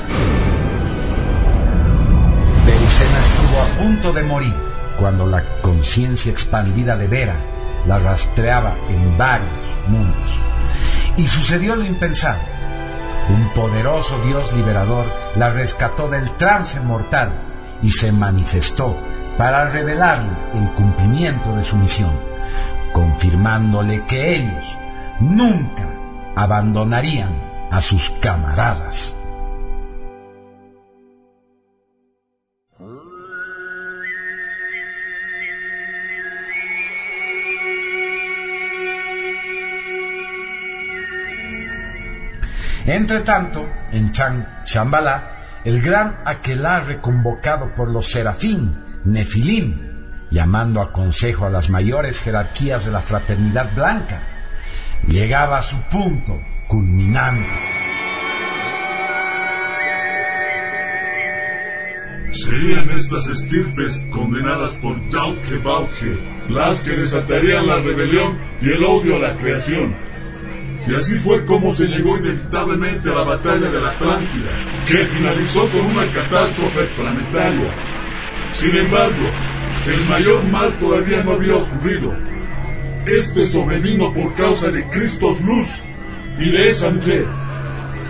Belicena 2.66 3.20
estuvo 3.22 3.62
a 3.62 3.84
punto 3.84 4.12
de 4.12 4.24
morir 4.24 4.56
cuando 4.98 5.28
la 5.28 5.44
conciencia 5.62 6.32
expandida 6.32 6.96
de 6.98 7.08
Vera 7.08 7.36
la 7.88 8.00
rastreaba 8.00 8.76
en 8.90 9.18
varios 9.18 9.50
mundos. 9.88 10.49
Y 11.18 11.28
sucedió 11.28 11.76
lo 11.76 11.86
impensable. 11.86 12.44
Un 13.30 13.50
poderoso 13.50 14.18
Dios 14.26 14.52
liberador 14.54 15.06
la 15.36 15.50
rescató 15.50 16.10
del 16.10 16.36
trance 16.36 16.80
mortal 16.80 17.32
y 17.82 17.92
se 17.92 18.12
manifestó 18.12 18.98
para 19.38 19.68
revelarle 19.68 20.32
el 20.54 20.70
cumplimiento 20.72 21.56
de 21.56 21.64
su 21.64 21.78
misión, 21.78 22.12
confirmándole 22.92 24.04
que 24.06 24.36
ellos 24.36 24.78
nunca 25.20 25.88
abandonarían 26.36 27.34
a 27.72 27.82
sus 27.82 28.10
camaradas. 28.22 29.14
Entre 42.90 43.20
tanto, 43.20 43.70
en 43.92 44.12
Chan 44.12 44.64
Shambhala, 44.66 45.62
el 45.64 45.80
gran 45.80 46.16
aquelarre 46.26 46.98
convocado 46.98 47.70
por 47.76 47.88
los 47.92 48.10
serafín, 48.10 48.76
Nefilim, 49.06 49.76
llamando 50.32 50.82
a 50.82 50.92
consejo 50.92 51.46
a 51.46 51.52
las 51.52 51.70
mayores 51.70 52.20
jerarquías 52.20 52.86
de 52.86 52.92
la 52.92 53.02
fraternidad 53.02 53.72
blanca, 53.76 54.22
llegaba 55.08 55.60
a 55.60 55.62
su 55.62 55.80
punto 55.84 56.34
culminante. 56.68 57.48
Serían 62.34 62.90
estas 62.90 63.28
estirpes 63.28 64.02
condenadas 64.12 64.74
por 64.78 65.00
Yautje 65.10 65.60
Bautje 65.60 66.18
las 66.50 66.82
que 66.82 66.94
desatarían 66.94 67.68
la 67.68 67.76
rebelión 67.76 68.40
y 68.64 68.72
el 68.72 68.84
odio 68.84 69.18
a 69.18 69.20
la 69.20 69.38
creación. 69.38 70.09
Y 70.90 70.96
así 70.96 71.20
fue 71.20 71.46
como 71.46 71.72
se 71.72 71.86
llegó 71.86 72.18
inevitablemente 72.18 73.12
a 73.12 73.16
la 73.16 73.24
batalla 73.24 73.70
de 73.70 73.80
la 73.80 73.92
Atlántida, 73.92 74.84
que 74.88 75.06
finalizó 75.06 75.70
con 75.70 75.82
una 75.82 76.12
catástrofe 76.12 76.86
planetaria. 76.98 77.76
Sin 78.54 78.76
embargo, 78.76 79.30
el 79.86 80.06
mayor 80.06 80.44
mal 80.46 80.76
todavía 80.80 81.24
no 81.24 81.34
había 81.34 81.58
ocurrido. 81.58 82.12
Este 83.06 83.46
sobrevino 83.46 84.12
por 84.12 84.34
causa 84.34 84.72
de 84.72 84.90
Cristos 84.90 85.40
Luz 85.42 85.80
y 86.40 86.50
de 86.50 86.70
esa 86.70 86.90
mujer, 86.90 87.26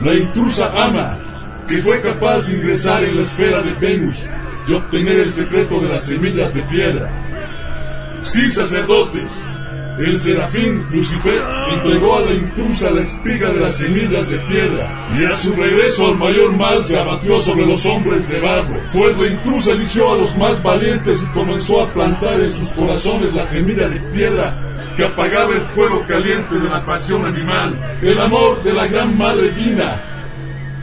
la 0.02 0.14
intrusa 0.14 0.72
Ama, 0.82 1.20
que 1.68 1.80
fue 1.80 2.00
capaz 2.00 2.48
de 2.48 2.56
ingresar 2.56 3.04
en 3.04 3.18
la 3.18 3.24
esfera 3.24 3.62
de 3.62 3.74
Venus 3.74 4.26
y 4.70 4.74
obtener 4.74 5.20
el 5.20 5.34
secreto 5.34 5.82
de 5.82 5.90
las 5.90 6.04
semillas 6.04 6.54
de 6.54 6.62
piedra. 6.64 7.12
Sí, 8.24 8.50
sacerdotes, 8.50 9.32
el 10.00 10.18
serafín 10.18 10.86
Lucifer 10.92 11.42
entregó 11.74 12.18
a 12.18 12.22
la 12.22 12.34
intrusa 12.34 12.90
la 12.90 13.02
espiga 13.02 13.50
de 13.50 13.60
las 13.60 13.76
semillas 13.76 14.30
de 14.30 14.38
piedra, 14.40 15.10
y 15.20 15.26
a 15.26 15.36
su 15.36 15.54
regreso 15.54 16.08
al 16.08 16.18
mayor 16.18 16.54
mal 16.54 16.86
se 16.86 16.98
abatió 16.98 17.40
sobre 17.42 17.66
los 17.66 17.86
hombres 17.86 18.28
de 18.30 18.40
barro, 18.40 18.80
pues 18.94 19.18
la 19.18 19.28
intrusa 19.28 19.72
eligió 19.72 20.14
a 20.14 20.18
los 20.18 20.38
más 20.38 20.62
valientes 20.64 21.22
y 21.22 21.26
comenzó 21.34 21.82
a 21.82 21.94
plantar 21.94 22.40
en 22.40 22.52
sus 22.52 22.70
corazones 22.70 23.34
la 23.34 23.44
semilla 23.44 23.90
de 23.90 24.00
piedra 24.14 24.70
que 24.96 25.04
apagaba 25.06 25.54
el 25.54 25.62
fuego 25.62 26.04
caliente 26.08 26.60
de 26.60 26.70
la 26.70 26.86
pasión 26.86 27.26
animal, 27.26 28.00
el 28.02 28.20
amor 28.20 28.62
de 28.64 28.74
la 28.74 28.88
gran 28.88 29.18
madre 29.18 29.50
Dina. 29.52 30.02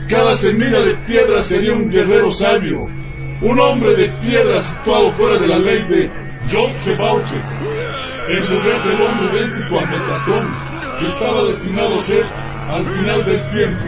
Cada 0.07 0.35
semilla 0.35 0.79
de 0.79 0.93
piedra 1.07 1.41
sería 1.41 1.73
un 1.73 1.89
guerrero 1.89 2.31
sabio, 2.31 2.87
un 3.41 3.59
hombre 3.59 3.95
de 3.95 4.09
piedra 4.21 4.61
situado 4.61 5.11
fuera 5.13 5.37
de 5.37 5.47
la 5.47 5.59
ley 5.59 5.83
de 5.83 6.09
John 6.51 6.71
en 8.29 8.49
lugar 8.49 8.83
del 8.83 9.01
hombre 9.01 9.39
idéntico 9.39 9.79
a 9.79 9.85
Metatron, 9.85 10.55
que 10.99 11.07
estaba 11.07 11.43
destinado 11.43 11.99
a 11.99 12.03
ser 12.03 12.25
al 12.69 12.85
final 12.85 13.25
del 13.25 13.49
tiempo. 13.51 13.85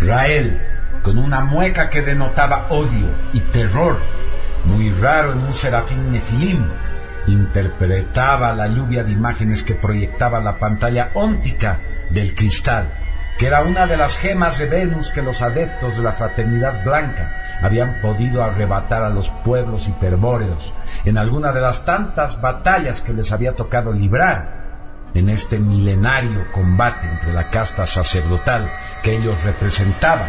Rael, 0.00 0.60
con 1.02 1.18
una 1.18 1.40
mueca 1.40 1.90
que 1.90 2.02
denotaba 2.02 2.66
odio 2.70 3.08
y 3.32 3.40
terror, 3.40 3.98
muy 4.64 4.92
raro 4.92 5.32
en 5.32 5.40
un 5.40 5.54
serafín 5.54 6.12
nefilim, 6.12 6.64
interpretaba 7.26 8.54
la 8.54 8.68
lluvia 8.68 9.02
de 9.02 9.12
imágenes 9.12 9.64
que 9.64 9.74
proyectaba 9.74 10.40
la 10.40 10.58
pantalla 10.58 11.10
óntica 11.14 11.80
del 12.10 12.34
cristal, 12.34 12.86
que 13.36 13.46
era 13.46 13.62
una 13.62 13.86
de 13.86 13.96
las 13.96 14.16
gemas 14.16 14.58
de 14.58 14.66
Venus 14.66 15.10
que 15.10 15.22
los 15.22 15.42
adeptos 15.42 15.96
de 15.96 16.04
la 16.04 16.12
fraternidad 16.12 16.84
blanca 16.84 17.47
habían 17.62 18.00
podido 18.00 18.44
arrebatar 18.44 19.02
a 19.02 19.10
los 19.10 19.30
pueblos 19.44 19.88
hiperbóreos 19.88 20.72
en 21.04 21.18
alguna 21.18 21.52
de 21.52 21.60
las 21.60 21.84
tantas 21.84 22.40
batallas 22.40 23.00
que 23.00 23.12
les 23.12 23.32
había 23.32 23.54
tocado 23.54 23.92
librar 23.92 24.58
en 25.14 25.28
este 25.28 25.58
milenario 25.58 26.44
combate 26.52 27.08
entre 27.08 27.32
la 27.32 27.50
casta 27.50 27.86
sacerdotal 27.86 28.70
que 29.02 29.16
ellos 29.16 29.42
representaban 29.44 30.28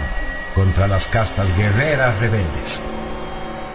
contra 0.55 0.87
las 0.87 1.05
castas 1.07 1.55
guerreras 1.57 2.17
rebeldes. 2.19 2.81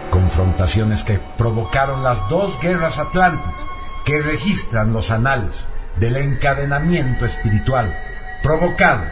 Confrontaciones 0.09 1.03
que 1.03 1.19
provocaron 1.37 2.03
las 2.03 2.27
dos 2.29 2.59
guerras 2.59 2.99
atlantes 2.99 3.65
que 4.03 4.21
registran 4.21 4.93
los 4.93 5.11
anales 5.11 5.67
del 5.99 6.17
encadenamiento 6.17 7.25
espiritual 7.25 7.95
provocado 8.43 9.03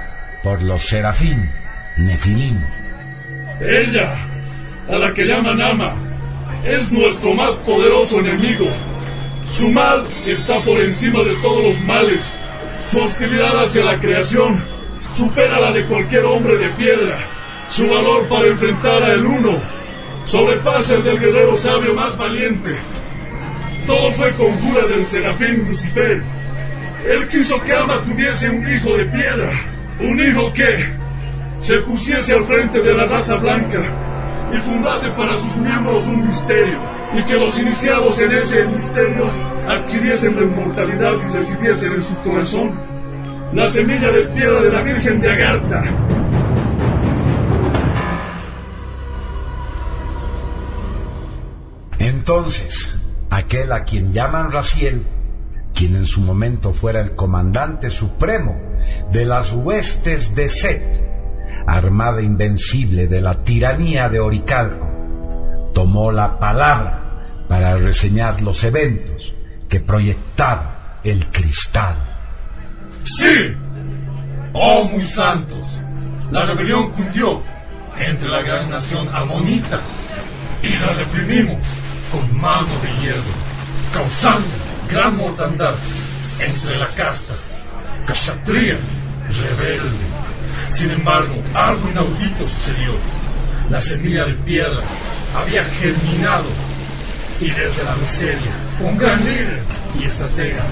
por 0.43 0.61
los 0.61 0.87
serafín 0.87 1.49
Nefilim. 1.97 2.59
Ella, 3.59 4.15
a 4.89 4.97
la 4.97 5.13
que 5.13 5.25
llaman 5.25 5.61
Ama, 5.61 5.93
es 6.65 6.91
nuestro 6.91 7.33
más 7.33 7.55
poderoso 7.57 8.19
enemigo. 8.19 8.67
Su 9.51 9.69
mal 9.69 10.05
está 10.25 10.59
por 10.59 10.79
encima 10.79 11.23
de 11.23 11.35
todos 11.35 11.63
los 11.63 11.81
males. 11.81 12.31
Su 12.89 13.01
hostilidad 13.01 13.63
hacia 13.63 13.83
la 13.83 13.99
creación 13.99 14.63
supera 15.15 15.59
la 15.59 15.71
de 15.71 15.85
cualquier 15.85 16.25
hombre 16.25 16.57
de 16.57 16.69
piedra. 16.69 17.19
Su 17.69 17.87
valor 17.87 18.27
para 18.27 18.47
enfrentar 18.47 19.03
a 19.03 19.13
el 19.13 19.25
uno 19.25 19.61
sobrepasa 20.25 20.95
el 20.95 21.03
del 21.03 21.19
guerrero 21.19 21.55
sabio 21.55 21.93
más 21.93 22.17
valiente. 22.17 22.75
Todo 23.85 24.11
fue 24.11 24.31
conjura 24.31 24.85
del 24.87 25.05
serafín 25.05 25.65
Lucifer. 25.67 26.23
Él 27.05 27.27
quiso 27.27 27.61
que 27.61 27.73
Ama 27.73 28.01
tuviese 28.03 28.49
un 28.49 28.73
hijo 28.73 28.95
de 28.95 29.05
piedra. 29.05 29.51
Un 29.99 30.19
hijo 30.19 30.51
que, 30.53 30.85
se 31.59 31.77
pusiese 31.79 32.33
al 32.33 32.45
frente 32.45 32.81
de 32.81 32.93
la 32.93 33.05
raza 33.05 33.35
blanca 33.35 34.12
y 34.53 34.57
fundase 34.57 35.09
para 35.11 35.33
sus 35.35 35.57
miembros 35.57 36.07
un 36.07 36.27
misterio, 36.27 36.77
y 37.13 37.23
que 37.23 37.33
los 37.33 37.57
iniciados 37.59 38.19
en 38.19 38.31
ese 38.31 38.65
misterio 38.67 39.29
adquiriesen 39.67 40.35
la 40.35 40.43
inmortalidad 40.43 41.13
y 41.27 41.33
recibiesen 41.33 41.93
en 41.93 42.03
su 42.03 42.15
corazón 42.21 42.79
la 43.53 43.67
semilla 43.69 44.11
de 44.11 44.25
piedra 44.27 44.61
de 44.61 44.71
la 44.71 44.81
Virgen 44.81 45.21
de 45.21 45.31
Agartha. 45.31 45.83
Entonces, 51.99 52.89
aquel 53.29 53.71
a 53.71 53.83
quien 53.83 54.11
llaman 54.11 54.51
Raciel, 54.51 55.05
quien 55.73 55.95
en 55.95 56.05
su 56.05 56.21
momento 56.21 56.73
fuera 56.73 56.99
el 56.99 57.15
comandante 57.15 57.89
supremo 57.89 58.59
de 59.11 59.25
las 59.25 59.51
huestes 59.51 60.35
de 60.35 60.49
Set, 60.49 61.12
armada 61.65 62.21
invencible 62.21 63.07
de 63.07 63.21
la 63.21 63.43
tiranía 63.43 64.09
de 64.09 64.19
Oricalco, 64.19 65.71
tomó 65.73 66.11
la 66.11 66.37
palabra 66.39 67.45
para 67.47 67.77
reseñar 67.77 68.41
los 68.41 68.63
eventos 68.63 69.33
que 69.69 69.79
proyectaba 69.79 70.99
el 71.03 71.25
cristal. 71.27 71.95
¡Sí! 73.03 73.55
¡Oh, 74.53 74.85
muy 74.85 75.03
santos! 75.03 75.79
La 76.31 76.45
rebelión 76.45 76.91
cundió 76.91 77.41
entre 77.97 78.29
la 78.29 78.41
gran 78.41 78.69
nación 78.69 79.07
amonita 79.13 79.79
y 80.61 80.69
la 80.69 80.93
reprimimos 80.93 81.57
con 82.11 82.39
mano 82.39 82.69
de 82.81 83.01
hierro, 83.01 83.33
causando 83.93 84.47
gran 84.89 85.17
mortandad 85.17 85.73
entre 86.39 86.77
la 86.77 86.87
casta, 86.87 87.33
Kshatriya 88.07 88.77
rebelde. 89.57 90.22
Sin 90.69 90.91
embargo, 90.91 91.35
algo 91.53 91.89
inaudito 91.89 92.47
sucedió. 92.47 92.91
La 93.69 93.79
semilla 93.79 94.25
de 94.25 94.33
piedra 94.33 94.81
había 95.35 95.63
germinado 95.65 96.45
y 97.39 97.49
desde 97.49 97.83
la 97.83 97.95
miseria, 97.95 98.51
un 98.79 98.97
gran 98.97 99.19
líder 99.25 99.61
y 99.99 100.05
estratega 100.05 100.63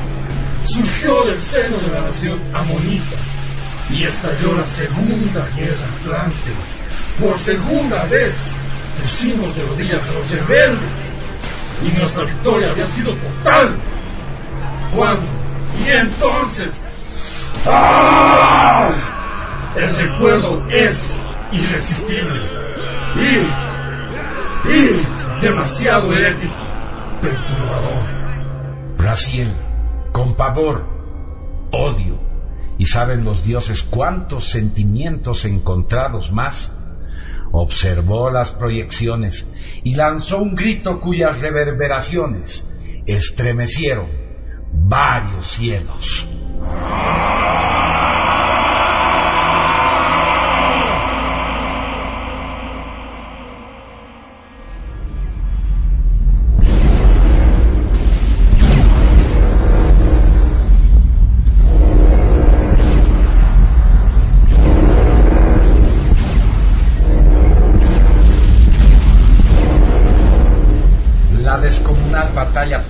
surgió 0.63 1.23
del 1.25 1.39
seno 1.39 1.77
de 1.77 1.93
la 1.93 2.01
nación 2.01 2.39
amonita 2.53 3.17
y 3.89 4.03
estalló 4.03 4.55
la 4.55 4.67
segunda 4.67 5.47
guerra 5.55 5.87
atlante. 5.99 6.51
Por 7.19 7.37
segunda 7.37 8.03
vez 8.05 8.35
pusimos 9.01 9.55
de 9.55 9.63
rodillas 9.63 10.01
a 10.07 10.13
los 10.13 10.31
rebeldes 10.31 11.13
y 11.83 11.99
nuestra 11.99 12.23
victoria 12.23 12.71
había 12.71 12.87
sido 12.87 13.13
total. 13.13 13.75
¿Cuándo? 14.95 15.27
Y 15.85 15.89
entonces... 15.89 16.87
¡Ah! 17.65 19.20
El 19.75 19.95
recuerdo 19.95 20.65
es 20.67 21.15
irresistible 21.53 22.39
y, 23.15 24.69
y 24.69 25.41
demasiado 25.41 26.11
herético, 26.13 26.53
perturbador. 27.21 28.03
Raciel, 28.97 29.49
con 30.11 30.35
pavor, 30.35 30.85
odio, 31.71 32.19
y 32.77 32.85
saben 32.85 33.23
los 33.23 33.45
dioses 33.45 33.81
cuántos 33.83 34.49
sentimientos 34.49 35.45
encontrados 35.45 36.33
más, 36.33 36.73
observó 37.51 38.29
las 38.29 38.51
proyecciones 38.51 39.47
y 39.83 39.95
lanzó 39.95 40.39
un 40.39 40.53
grito 40.53 40.99
cuyas 40.99 41.39
reverberaciones 41.39 42.65
estremecieron 43.05 44.07
varios 44.73 45.45
cielos. 45.47 46.27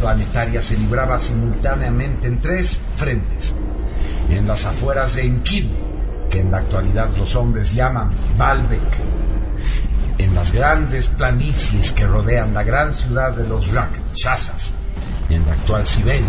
Planetaria 0.01 0.61
se 0.61 0.75
libraba 0.77 1.19
simultáneamente 1.19 2.27
en 2.27 2.41
tres 2.41 2.79
frentes. 2.95 3.53
En 4.29 4.47
las 4.47 4.65
afueras 4.65 5.15
de 5.15 5.25
Enkidu, 5.25 5.69
que 6.29 6.41
en 6.41 6.51
la 6.51 6.57
actualidad 6.57 7.09
los 7.17 7.35
hombres 7.35 7.73
llaman 7.73 8.11
Baalbek. 8.37 8.81
En 10.17 10.33
las 10.35 10.51
grandes 10.51 11.07
planicies 11.07 11.91
que 11.91 12.07
rodean 12.07 12.53
la 12.53 12.63
gran 12.63 12.93
ciudad 12.93 13.31
de 13.31 13.47
los 13.47 13.71
Rakshasas, 13.71 14.73
en 15.29 15.45
la 15.45 15.53
actual 15.53 15.85
Siberia, 15.85 16.27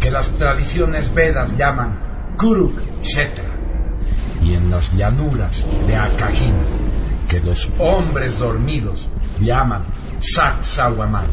que 0.00 0.10
las 0.10 0.30
tradiciones 0.32 1.14
vedas 1.14 1.56
llaman 1.56 1.98
Kuruk 2.36 2.74
Kshetra. 3.00 3.44
Y 4.42 4.54
en 4.54 4.70
las 4.70 4.90
llanuras 4.96 5.66
de 5.86 5.96
Akajin, 5.96 6.54
que 7.28 7.40
los 7.40 7.68
hombres 7.78 8.38
dormidos 8.38 9.08
llaman 9.40 9.84
Sacsayhuamán. 10.20 11.26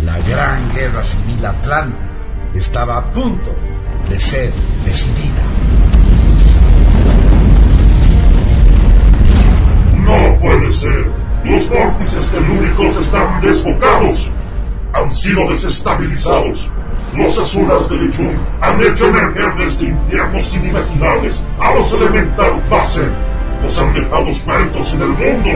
La 0.00 0.18
gran 0.18 0.72
guerra 0.74 1.04
civil 1.04 1.44
atlanta 1.46 1.96
estaba 2.54 2.98
a 2.98 3.12
punto 3.12 3.54
de 4.08 4.18
ser 4.18 4.52
decidida. 4.84 5.42
No 9.98 10.38
puede 10.40 10.72
ser. 10.72 11.10
Los 11.44 11.68
vórtices 11.68 12.30
telúricos 12.30 12.96
están 12.96 13.40
desbocados. 13.40 14.30
Han 14.94 15.12
sido 15.12 15.48
desestabilizados. 15.48 16.70
Los 17.16 17.38
azulas 17.38 17.88
de 17.88 17.96
Lichung 17.96 18.36
han 18.60 18.80
hecho 18.80 19.06
emerger 19.06 19.54
desde 19.54 19.86
infiernos 19.86 20.54
inimaginables 20.54 21.42
a 21.60 21.74
los 21.74 21.92
elemental 21.92 22.60
base. 22.68 23.02
Los 23.62 23.78
han 23.78 23.92
dejado 23.94 24.24
muertos 24.46 24.94
en 24.94 25.02
el 25.02 25.08
mundo. 25.08 25.50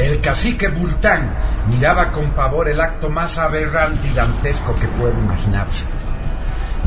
El 0.00 0.20
cacique 0.20 0.68
Bultán, 0.68 1.30
miraba 1.68 2.10
con 2.10 2.30
pavor 2.30 2.68
el 2.68 2.80
acto 2.80 3.10
más 3.10 3.38
aberrante 3.38 4.08
y 4.08 4.14
dantesco 4.14 4.74
que 4.76 4.88
puede 4.88 5.18
imaginarse. 5.18 5.84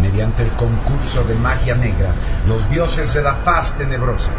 Mediante 0.02 0.44
el 0.44 0.50
concurso 0.50 1.24
de 1.24 1.36
magia 1.36 1.76
negra, 1.76 2.10
los 2.48 2.68
dioses 2.70 3.14
de 3.14 3.22
la 3.22 3.44
paz 3.44 3.74
tenebrosa, 3.78 4.32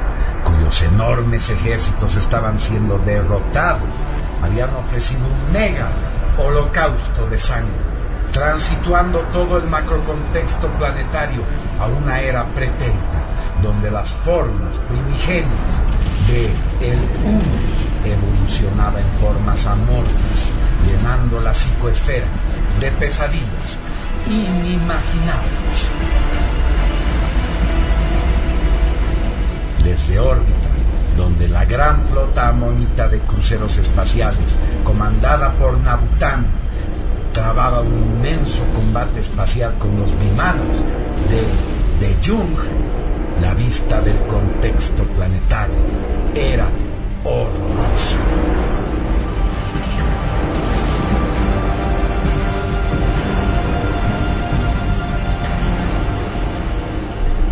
cuyos 0.42 0.82
enormes 0.82 1.48
ejércitos 1.48 2.16
estaban 2.16 2.58
siendo 2.58 2.98
derrotados, 2.98 3.88
habían 4.42 4.70
ofrecido 4.74 5.20
un 5.24 5.52
mega 5.52 5.86
holocausto 6.36 7.26
de 7.30 7.38
sangre, 7.38 7.72
transituando 8.32 9.20
todo 9.32 9.58
el 9.58 9.68
macrocontexto 9.68 10.66
planetario 10.78 11.42
a 11.80 11.86
una 11.86 12.20
era 12.20 12.44
pretérita, 12.46 13.22
donde 13.62 13.90
las 13.90 14.10
formas 14.10 14.78
primigenias 14.88 15.48
de 16.26 16.46
el 16.80 16.98
evolucionaba 18.12 19.00
en 19.00 19.10
formas 19.18 19.66
amorfas, 19.66 20.48
llenando 20.86 21.40
la 21.40 21.52
psicoesfera 21.54 22.26
de 22.80 22.90
pesadillas 22.92 23.78
inimaginables. 24.26 25.90
Desde 29.82 30.18
órbita, 30.18 30.68
donde 31.16 31.48
la 31.48 31.64
gran 31.64 32.02
flota 32.04 32.48
amonita 32.48 33.08
de 33.08 33.20
cruceros 33.20 33.76
espaciales, 33.76 34.56
comandada 34.82 35.52
por 35.52 35.78
Nabután, 35.78 36.46
trababa 37.32 37.80
un 37.80 37.94
inmenso 37.94 38.62
combate 38.74 39.20
espacial 39.20 39.74
con 39.78 39.98
los 40.00 40.10
bimanes 40.20 40.82
de, 41.28 42.06
de 42.06 42.16
Jung, 42.24 42.56
la 43.40 43.52
vista 43.54 44.00
del 44.00 44.16
contexto 44.26 45.02
planetario 45.04 45.74
era 46.34 46.68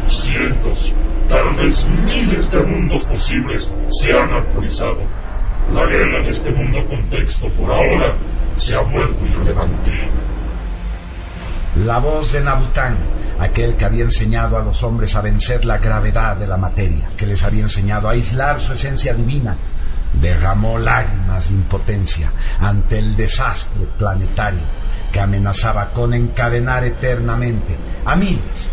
Cientos, 0.06 0.92
tal 1.26 1.54
vez 1.54 1.86
miles 2.04 2.50
de 2.50 2.62
mundos 2.64 3.06
posibles 3.06 3.72
se 3.88 4.12
han 4.12 4.30
actualizado. 4.30 4.98
La 5.74 5.86
guerra 5.86 6.18
en 6.18 6.26
este 6.26 6.50
mundo 6.50 6.84
contexto 6.86 7.48
por 7.48 7.72
ahora 7.72 8.12
se 8.56 8.74
ha 8.74 8.80
vuelto 8.80 9.24
irrelevante. 9.24 9.90
La 11.86 11.96
voz 11.96 12.30
de 12.32 12.42
Nabután, 12.42 12.98
aquel 13.40 13.76
que 13.76 13.84
había 13.84 14.04
enseñado 14.04 14.56
a 14.56 14.62
los 14.62 14.82
hombres 14.82 15.14
a 15.16 15.20
vencer 15.20 15.64
la 15.64 15.78
gravedad 15.78 16.36
de 16.36 16.46
la 16.46 16.56
materia, 16.56 17.08
que 17.16 17.26
les 17.26 17.42
había 17.42 17.62
enseñado 17.62 18.08
a 18.08 18.12
aislar 18.12 18.60
su 18.60 18.72
esencia 18.72 19.14
divina 19.14 19.56
derramó 20.12 20.78
lágrimas 20.78 21.48
de 21.48 21.54
impotencia 21.54 22.32
ante 22.58 22.98
el 22.98 23.16
desastre 23.16 23.86
planetario 23.98 24.60
que 25.10 25.20
amenazaba 25.20 25.90
con 25.90 26.14
encadenar 26.14 26.84
eternamente 26.84 27.76
a 28.04 28.16
miles, 28.16 28.70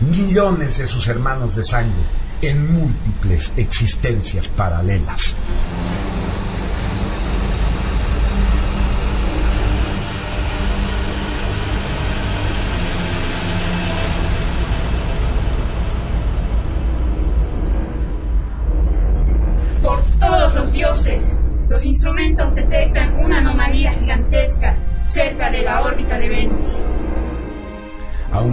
millones 0.00 0.78
de 0.78 0.86
sus 0.86 1.06
hermanos 1.08 1.56
de 1.56 1.64
sangre 1.64 2.02
en 2.42 2.72
múltiples 2.72 3.52
existencias 3.56 4.48
paralelas. 4.48 5.34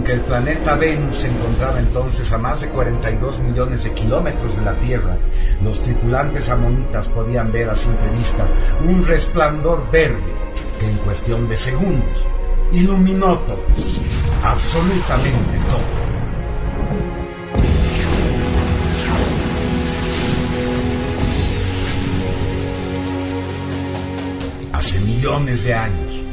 Aunque 0.08 0.22
el 0.22 0.26
planeta 0.26 0.74
Venus 0.76 1.16
se 1.16 1.28
encontraba 1.28 1.78
entonces 1.78 2.32
a 2.32 2.38
más 2.38 2.62
de 2.62 2.68
42 2.68 3.40
millones 3.40 3.84
de 3.84 3.92
kilómetros 3.92 4.56
de 4.56 4.64
la 4.64 4.72
Tierra, 4.78 5.18
los 5.62 5.82
tripulantes 5.82 6.48
amonitas 6.48 7.08
podían 7.08 7.52
ver 7.52 7.68
a 7.68 7.76
simple 7.76 8.08
vista 8.16 8.46
un 8.86 9.06
resplandor 9.06 9.90
verde 9.90 10.32
que 10.80 10.88
en 10.88 10.96
cuestión 10.98 11.46
de 11.46 11.58
segundos 11.58 12.24
iluminó 12.72 13.38
todo, 13.40 13.62
absolutamente 14.42 15.58
todo. 15.68 15.98
Hace 24.72 25.00
millones 25.00 25.64
de 25.64 25.74
años, 25.74 26.24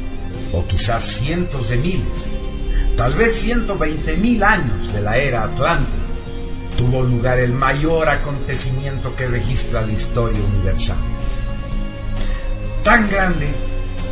o 0.54 0.66
quizás 0.66 1.04
cientos 1.04 1.68
de 1.68 1.76
miles, 1.76 2.35
tal 2.96 3.14
vez 3.14 3.34
120 3.40 4.16
mil 4.16 4.42
años 4.42 4.92
de 4.92 5.02
la 5.02 5.18
era 5.18 5.44
Atlántica, 5.44 5.92
tuvo 6.76 7.02
lugar 7.02 7.38
el 7.38 7.52
mayor 7.52 8.08
acontecimiento 8.08 9.14
que 9.14 9.26
registra 9.28 9.82
la 9.82 9.92
historia 9.92 10.40
universal. 10.54 10.96
Tan 12.82 13.08
grande 13.08 13.48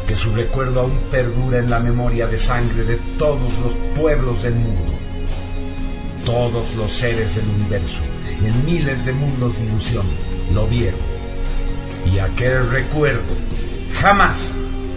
que 0.07 0.15
su 0.15 0.35
recuerdo 0.35 0.81
aún 0.81 0.99
perdura 1.11 1.59
en 1.59 1.71
la 1.71 1.79
memoria 1.79 2.27
de 2.27 2.39
sangre 2.39 2.85
de 2.85 2.97
todos 3.19 3.53
los 3.59 3.75
pueblos 3.99 4.43
del 4.43 4.55
mundo. 4.55 4.93
Todos 6.25 6.75
los 6.75 6.91
seres 6.91 7.37
del 7.37 7.49
universo, 7.49 8.01
en 8.43 8.65
miles 8.65 9.05
de 9.05 9.13
mundos 9.13 9.59
de 9.59 9.67
ilusión, 9.67 10.07
lo 10.53 10.67
vieron. 10.67 11.01
Y 12.13 12.19
aquel 12.19 12.69
recuerdo 12.71 13.35
jamás 14.01 14.51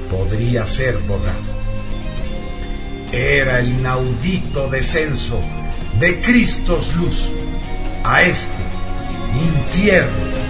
podría 0.10 0.66
ser 0.66 0.98
borrado. 1.00 1.57
Era 3.12 3.60
el 3.60 3.70
inaudito 3.70 4.70
descenso 4.70 5.42
de 6.00 6.20
Cristos 6.22 6.94
luz 6.96 7.30
a 8.04 8.24
este 8.24 8.64
infierno. 9.34 10.47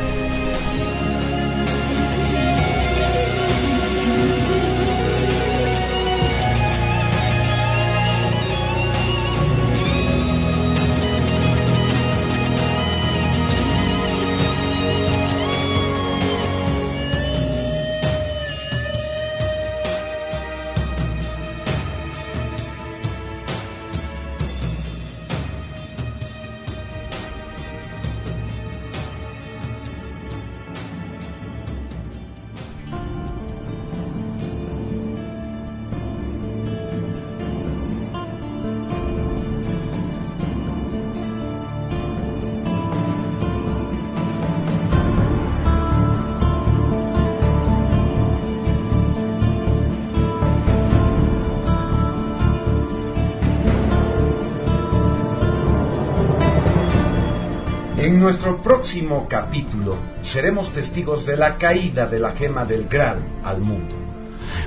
En 58.07 58.21
nuestro 58.21 58.61
próximo 58.61 59.27
capítulo 59.27 59.97
seremos 60.21 60.71
testigos 60.71 61.25
de 61.25 61.35
la 61.35 61.57
caída 61.57 62.05
de 62.07 62.19
la 62.19 62.31
gema 62.31 62.63
del 62.63 62.87
Graal 62.87 63.19
al 63.43 63.59
mundo, 63.59 63.95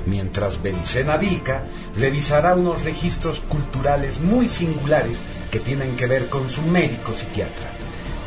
mientras 0.05 0.61
Benicena 0.61 1.17
Vilca 1.17 1.63
revisará 1.97 2.53
unos 2.53 2.83
registros 2.83 3.39
culturales 3.39 4.19
muy 4.19 4.47
singulares 4.47 5.23
que 5.49 5.59
tienen 5.59 5.95
que 5.95 6.05
ver 6.05 6.29
con 6.29 6.51
su 6.51 6.61
médico 6.61 7.13
psiquiatra 7.13 7.71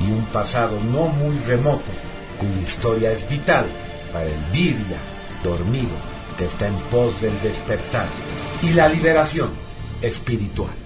y 0.01 0.11
un 0.11 0.25
pasado 0.33 0.81
no 0.81 1.07
muy 1.07 1.39
remoto 1.47 1.93
cuya 2.37 2.61
historia 2.61 3.13
es 3.13 3.29
vital 3.29 3.67
para 4.13 4.27
el 4.27 4.45
Viria 4.53 4.99
dormido 5.45 5.95
que 6.37 6.47
está 6.47 6.67
en 6.67 6.75
pos 6.91 7.21
del 7.21 7.41
despertar 7.41 8.09
y 8.63 8.71
la 8.71 8.89
liberación 8.89 9.51
espiritual. 10.03 10.84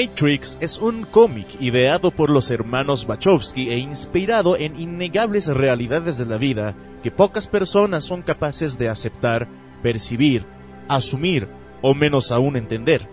Matrix 0.00 0.56
es 0.62 0.78
un 0.78 1.04
cómic 1.04 1.60
ideado 1.60 2.10
por 2.10 2.30
los 2.30 2.50
hermanos 2.50 3.06
Wachowski 3.06 3.68
e 3.68 3.76
inspirado 3.76 4.56
en 4.56 4.80
innegables 4.80 5.46
realidades 5.48 6.16
de 6.16 6.24
la 6.24 6.38
vida 6.38 6.74
que 7.02 7.10
pocas 7.10 7.46
personas 7.46 8.04
son 8.04 8.22
capaces 8.22 8.78
de 8.78 8.88
aceptar, 8.88 9.46
percibir, 9.82 10.46
asumir 10.88 11.48
o 11.82 11.92
menos 11.92 12.32
aún 12.32 12.56
entender. 12.56 13.06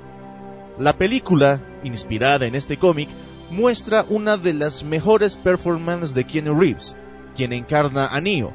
La 0.80 0.98
película, 0.98 1.62
inspirada 1.84 2.46
en 2.46 2.56
este 2.56 2.78
cómic, 2.78 3.10
muestra 3.52 4.06
una 4.08 4.38
de 4.38 4.54
las 4.54 4.84
mejores 4.84 5.36
performances 5.36 6.14
de 6.14 6.26
Keanu 6.26 6.58
Reeves, 6.58 6.96
quien 7.36 7.52
encarna 7.52 8.08
a 8.08 8.22
Neo, 8.22 8.54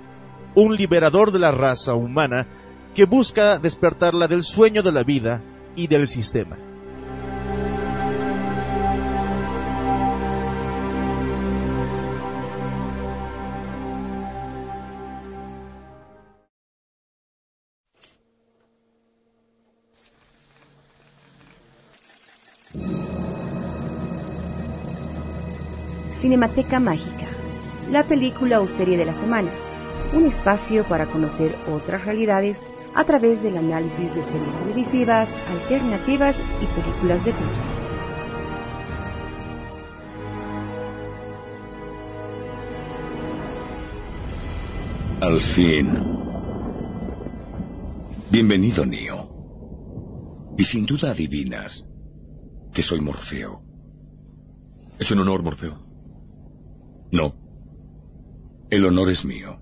un 0.54 0.74
liberador 0.76 1.32
de 1.32 1.38
la 1.38 1.50
raza 1.50 1.92
humana 1.92 2.46
que 2.94 3.04
busca 3.04 3.58
despertarla 3.58 4.26
del 4.26 4.42
sueño 4.42 4.82
de 4.82 4.92
la 4.92 5.02
vida 5.02 5.42
y 5.76 5.88
del 5.88 6.08
sistema. 6.08 6.56
Cinemateca 26.22 26.78
Mágica, 26.78 27.26
la 27.90 28.04
película 28.04 28.60
o 28.60 28.68
serie 28.68 28.96
de 28.96 29.04
la 29.04 29.12
semana, 29.12 29.50
un 30.14 30.24
espacio 30.24 30.84
para 30.84 31.04
conocer 31.04 31.56
otras 31.68 32.04
realidades 32.04 32.64
a 32.94 33.02
través 33.02 33.42
del 33.42 33.56
análisis 33.56 34.14
de 34.14 34.22
series 34.22 34.56
televisivas, 34.60 35.34
alternativas 35.50 36.38
y 36.60 36.66
películas 36.80 37.24
de 37.24 37.32
culto. 37.32 37.60
Al 45.22 45.40
fin. 45.40 45.98
Bienvenido, 48.30 48.86
Neo. 48.86 50.54
Y 50.56 50.62
sin 50.62 50.86
duda 50.86 51.10
adivinas 51.10 51.84
que 52.72 52.82
soy 52.82 53.00
Morfeo. 53.00 53.64
Es 55.00 55.10
un 55.10 55.18
honor, 55.18 55.42
Morfeo. 55.42 55.91
No. 57.12 57.34
El 58.70 58.84
honor 58.86 59.10
es 59.10 59.24
mío. 59.24 59.60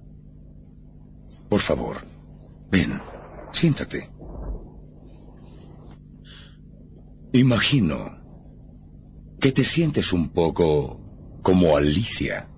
Por 1.48 1.60
favor, 1.60 1.96
ven, 2.70 3.00
siéntate. 3.50 4.08
Imagino 7.32 8.18
que 9.40 9.50
te 9.50 9.64
sientes 9.64 10.12
un 10.12 10.28
poco 10.28 11.00
como 11.42 11.76
Alicia, 11.76 12.48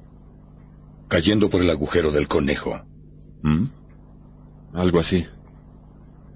cayendo 1.08 1.48
por 1.48 1.62
el 1.62 1.70
agujero 1.70 2.10
del 2.10 2.28
conejo. 2.28 2.82
¿Mm? 3.42 3.66
Algo 4.74 4.98
así. 4.98 5.26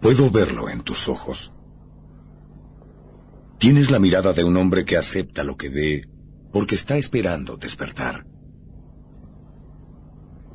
Puedo 0.00 0.30
verlo 0.30 0.70
en 0.70 0.82
tus 0.82 1.08
ojos. 1.08 1.52
Tienes 3.58 3.90
la 3.90 3.98
mirada 3.98 4.32
de 4.32 4.44
un 4.44 4.56
hombre 4.56 4.84
que 4.84 4.96
acepta 4.96 5.44
lo 5.44 5.56
que 5.56 5.68
ve 5.68 6.08
porque 6.52 6.74
está 6.74 6.96
esperando 6.96 7.56
despertar. 7.56 8.26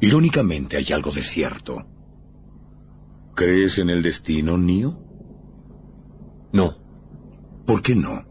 Irónicamente 0.02 0.78
hay 0.78 0.92
algo 0.94 1.12
de 1.12 1.22
cierto. 1.22 1.86
¿Crees 3.36 3.78
en 3.78 3.92
el 3.92 4.02
destino, 4.02 4.58
Neo? 4.58 5.06
No. 6.52 6.76
¿Por 7.68 7.84
qué 7.84 7.96
no? 7.96 8.26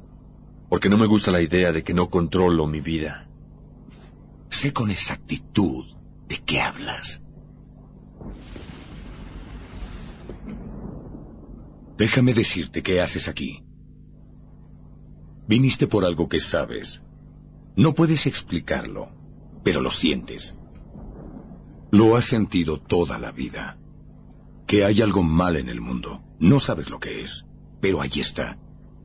Porque 0.68 0.88
no 0.88 0.98
me 0.98 1.06
gusta 1.06 1.30
la 1.30 1.40
idea 1.40 1.72
de 1.72 1.84
que 1.84 1.94
no 1.94 2.10
controlo 2.10 2.66
mi 2.66 2.80
vida. 2.80 3.30
Sé 4.48 4.72
con 4.72 4.90
exactitud 4.90 5.86
de 6.28 6.38
qué 6.38 6.60
hablas. 6.60 7.22
Déjame 11.96 12.34
decirte 12.34 12.82
qué 12.82 13.00
haces 13.00 13.28
aquí. 13.28 13.62
Viniste 15.46 15.86
por 15.86 16.04
algo 16.04 16.28
que 16.28 16.40
sabes. 16.40 17.02
No 17.76 17.94
puedes 17.94 18.26
explicarlo, 18.26 19.10
pero 19.62 19.80
lo 19.80 19.90
sientes. 19.90 20.56
Lo 21.91 22.16
has 22.16 22.24
sentido 22.24 22.80
toda 22.80 23.18
la 23.18 23.32
vida. 23.32 23.78
Que 24.66 24.84
hay 24.84 25.03
algo 25.03 25.22
mal 25.22 25.57
en 25.57 25.68
el 25.68 25.80
mundo. 25.80 26.22
No 26.38 26.61
sabes 26.61 26.88
lo 26.88 27.01
que 27.01 27.22
es, 27.22 27.47
pero 27.80 28.01
ahí 28.01 28.20
está, 28.20 28.59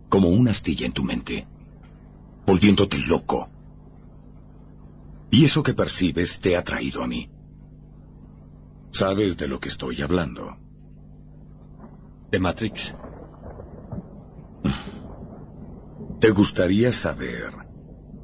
como 0.09 0.29
una 0.29 0.51
astilla 0.51 0.85
en 0.85 0.93
tu 0.93 1.03
mente, 1.03 1.47
volviéndote 2.45 2.99
loco. 2.99 3.49
Y 5.31 5.45
eso 5.45 5.63
que 5.63 5.73
percibes 5.73 6.39
te 6.39 6.55
ha 6.55 6.63
traído 6.63 7.03
a 7.03 7.07
mí. 7.07 7.29
¿Sabes 8.91 9.35
de 9.35 9.47
lo 9.47 9.59
que 9.59 9.69
estoy 9.69 10.01
hablando? 10.01 10.57
¿De 12.31 12.39
Matrix? 12.39 12.95
¿Te 16.19 16.31
gustaría 16.31 16.91
saber 16.91 17.51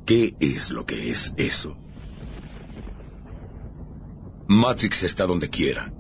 qué 0.05 0.35
es 0.39 0.71
lo 0.71 0.85
que 0.85 1.09
es 1.09 1.33
eso? 1.37 1.77
Matrix 4.51 5.03
está 5.03 5.25
donde 5.25 5.49
quiera, 5.49 5.93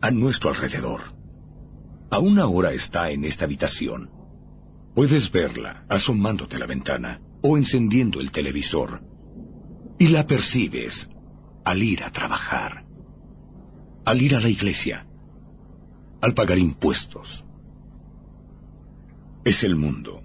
a 0.00 0.12
nuestro 0.12 0.50
alrededor. 0.50 1.00
Aún 2.08 2.38
ahora 2.38 2.72
está 2.72 3.10
en 3.10 3.24
esta 3.24 3.46
habitación. 3.46 4.12
Puedes 4.94 5.32
verla 5.32 5.84
asomándote 5.88 6.54
a 6.54 6.60
la 6.60 6.66
ventana 6.66 7.20
o 7.42 7.58
encendiendo 7.58 8.20
el 8.20 8.30
televisor. 8.30 9.02
Y 9.98 10.06
la 10.06 10.24
percibes 10.28 11.08
al 11.64 11.82
ir 11.82 12.04
a 12.04 12.12
trabajar, 12.12 12.86
al 14.04 14.22
ir 14.22 14.36
a 14.36 14.40
la 14.40 14.48
iglesia, 14.48 15.08
al 16.20 16.32
pagar 16.32 16.58
impuestos. 16.58 17.44
Es 19.44 19.64
el 19.64 19.74
mundo 19.74 20.22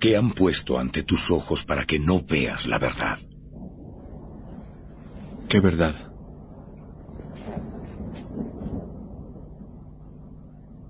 que 0.00 0.16
han 0.16 0.32
puesto 0.32 0.78
ante 0.78 1.02
tus 1.02 1.30
ojos 1.30 1.62
para 1.62 1.84
que 1.84 1.98
no 1.98 2.22
veas 2.22 2.66
la 2.66 2.78
verdad. 2.78 3.18
¿Qué 5.50 5.60
verdad? 5.60 6.05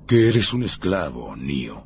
Que 0.06 0.28
eres 0.28 0.52
un 0.52 0.62
esclavo, 0.62 1.34
Neo. 1.34 1.84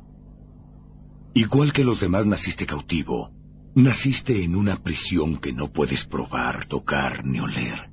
Igual 1.33 1.73
que 1.73 1.83
los 1.83 1.99
demás 1.99 2.27
naciste 2.27 2.67
cautivo. 2.67 3.31
Naciste 3.73 4.43
en 4.43 4.55
una 4.55 4.83
prisión 4.83 5.37
que 5.37 5.53
no 5.53 5.73
puedes 5.73 6.05
probar, 6.05 6.65
tocar 6.65 7.25
ni 7.25 7.39
oler. 7.39 7.89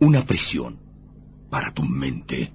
Una 0.00 0.24
prisión 0.24 0.80
para 1.48 1.72
tu 1.72 1.84
mente. 1.84 2.52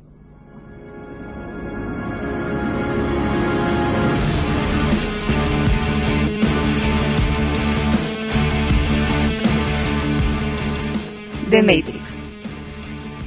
The 11.50 11.64
Matrix. 11.64 12.20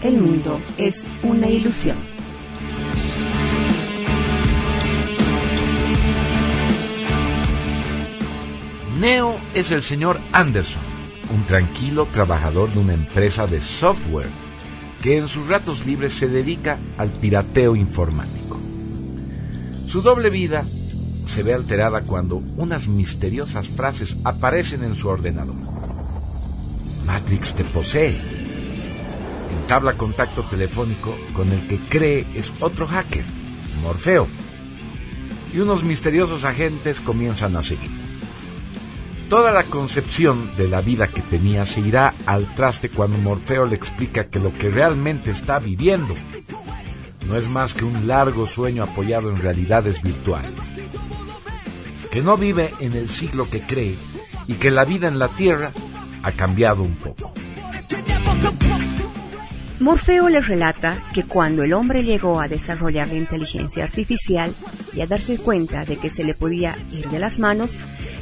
El 0.02 0.20
mundo 0.20 0.60
es 0.76 1.06
una 1.22 1.48
ilusión. 1.48 2.13
Neo 9.04 9.38
es 9.52 9.70
el 9.70 9.82
señor 9.82 10.18
Anderson, 10.32 10.82
un 11.28 11.44
tranquilo 11.44 12.08
trabajador 12.10 12.72
de 12.72 12.78
una 12.78 12.94
empresa 12.94 13.46
de 13.46 13.60
software 13.60 14.30
que 15.02 15.18
en 15.18 15.28
sus 15.28 15.46
ratos 15.46 15.84
libres 15.84 16.14
se 16.14 16.26
dedica 16.26 16.78
al 16.96 17.12
pirateo 17.20 17.76
informático. 17.76 18.58
Su 19.86 20.00
doble 20.00 20.30
vida 20.30 20.64
se 21.26 21.42
ve 21.42 21.52
alterada 21.52 22.00
cuando 22.00 22.36
unas 22.56 22.88
misteriosas 22.88 23.68
frases 23.68 24.16
aparecen 24.24 24.82
en 24.84 24.94
su 24.94 25.06
ordenador. 25.08 25.56
Matrix 27.04 27.54
te 27.56 27.64
posee. 27.64 28.18
Entabla 29.60 29.98
contacto 29.98 30.44
telefónico 30.44 31.14
con 31.34 31.52
el 31.52 31.66
que 31.66 31.78
cree 31.78 32.26
es 32.34 32.50
otro 32.58 32.86
hacker, 32.86 33.26
Morfeo. 33.82 34.26
Y 35.52 35.58
unos 35.58 35.84
misteriosos 35.84 36.44
agentes 36.44 37.00
comienzan 37.00 37.54
a 37.56 37.62
seguir. 37.62 38.03
Toda 39.34 39.50
la 39.50 39.64
concepción 39.64 40.56
de 40.56 40.68
la 40.68 40.80
vida 40.80 41.08
que 41.08 41.20
tenía 41.20 41.66
se 41.66 41.80
irá 41.80 42.14
al 42.24 42.46
traste 42.54 42.88
cuando 42.88 43.18
Morfeo 43.18 43.66
le 43.66 43.74
explica 43.74 44.28
que 44.28 44.38
lo 44.38 44.56
que 44.56 44.70
realmente 44.70 45.32
está 45.32 45.58
viviendo 45.58 46.14
no 47.26 47.36
es 47.36 47.48
más 47.48 47.74
que 47.74 47.84
un 47.84 48.06
largo 48.06 48.46
sueño 48.46 48.84
apoyado 48.84 49.30
en 49.30 49.42
realidades 49.42 50.00
virtuales. 50.02 50.52
Que 52.12 52.22
no 52.22 52.36
vive 52.36 52.70
en 52.78 52.92
el 52.92 53.08
siglo 53.08 53.50
que 53.50 53.62
cree 53.62 53.96
y 54.46 54.54
que 54.54 54.70
la 54.70 54.84
vida 54.84 55.08
en 55.08 55.18
la 55.18 55.26
Tierra 55.26 55.72
ha 56.22 56.30
cambiado 56.30 56.84
un 56.84 56.94
poco. 56.94 57.32
Morfeo 59.80 60.28
les 60.28 60.46
relata 60.46 61.02
que 61.12 61.24
cuando 61.24 61.64
el 61.64 61.72
hombre 61.72 62.04
llegó 62.04 62.40
a 62.40 62.46
desarrollar 62.46 63.08
la 63.08 63.14
inteligencia 63.14 63.82
artificial, 63.82 64.54
y 64.94 65.00
al 65.00 65.08
darse 65.08 65.36
cuenta 65.36 65.84
de 65.84 65.96
que 65.96 66.10
se 66.10 66.22
le 66.22 66.34
podía 66.34 66.76
ir 66.92 67.08
de 67.10 67.18
las 67.18 67.40
manos, 67.40 67.76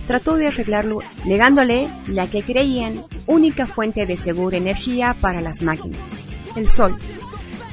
trató 0.07 0.37
de 0.37 0.47
arreglarlo 0.47 1.01
negándole 1.27 1.89
la 2.07 2.27
que 2.29 2.43
creían 2.43 3.05
única 3.27 3.67
fuente 3.67 4.07
de 4.07 4.17
segura 4.17 4.57
energía 4.57 5.15
para 5.21 5.43
las 5.43 5.61
máquinas, 5.61 6.01
el 6.57 6.69
sol. 6.69 6.97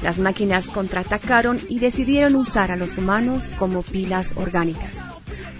Las 0.04 0.20
máquinas 0.20 0.68
contraatacaron 0.68 1.60
y 1.70 1.80
decidieron 1.80 2.36
usar 2.36 2.72
a 2.72 2.76
los 2.76 2.98
humanos 2.98 3.52
como 3.58 3.82
pilas 3.82 4.34
orgánicas. 4.36 4.98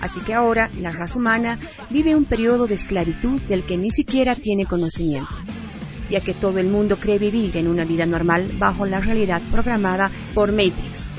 Así 0.02 0.20
que 0.22 0.34
ahora 0.34 0.70
la 0.78 0.92
raza 0.92 1.18
humana 1.18 1.58
vive 1.90 2.16
un 2.16 2.26
periodo 2.26 2.68
de 2.68 2.76
esclavitud 2.76 3.42
del 3.44 3.66
que 3.66 3.78
ni 3.78 3.92
siquiera 3.92 4.36
tiene 4.36 4.66
conocimiento, 4.66 5.34
ya 6.10 6.22
que 6.22 6.34
todo 6.34 6.60
el 6.60 6.68
mundo 6.68 6.98
cree 6.98 7.20
vivir 7.20 7.58
en 7.58 7.68
una 7.68 7.86
vida 7.86 8.06
normal 8.06 8.52
bajo 8.58 8.86
la 8.86 9.00
realidad 9.00 9.42
programada 9.52 10.12
por 10.34 10.52
Matrix. 10.52 11.10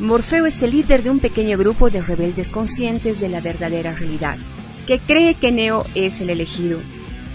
Morfeo 0.00 0.46
es 0.46 0.62
el 0.62 0.70
líder 0.70 1.02
de 1.02 1.10
un 1.10 1.20
pequeño 1.20 1.58
grupo 1.58 1.90
de 1.90 2.02
rebeldes 2.02 2.50
conscientes 2.50 3.20
de 3.20 3.28
la 3.28 3.40
verdadera 3.40 3.94
realidad, 3.94 4.38
que 4.86 4.98
cree 4.98 5.34
que 5.34 5.52
Neo 5.52 5.84
es 5.94 6.20
el 6.20 6.30
elegido, 6.30 6.80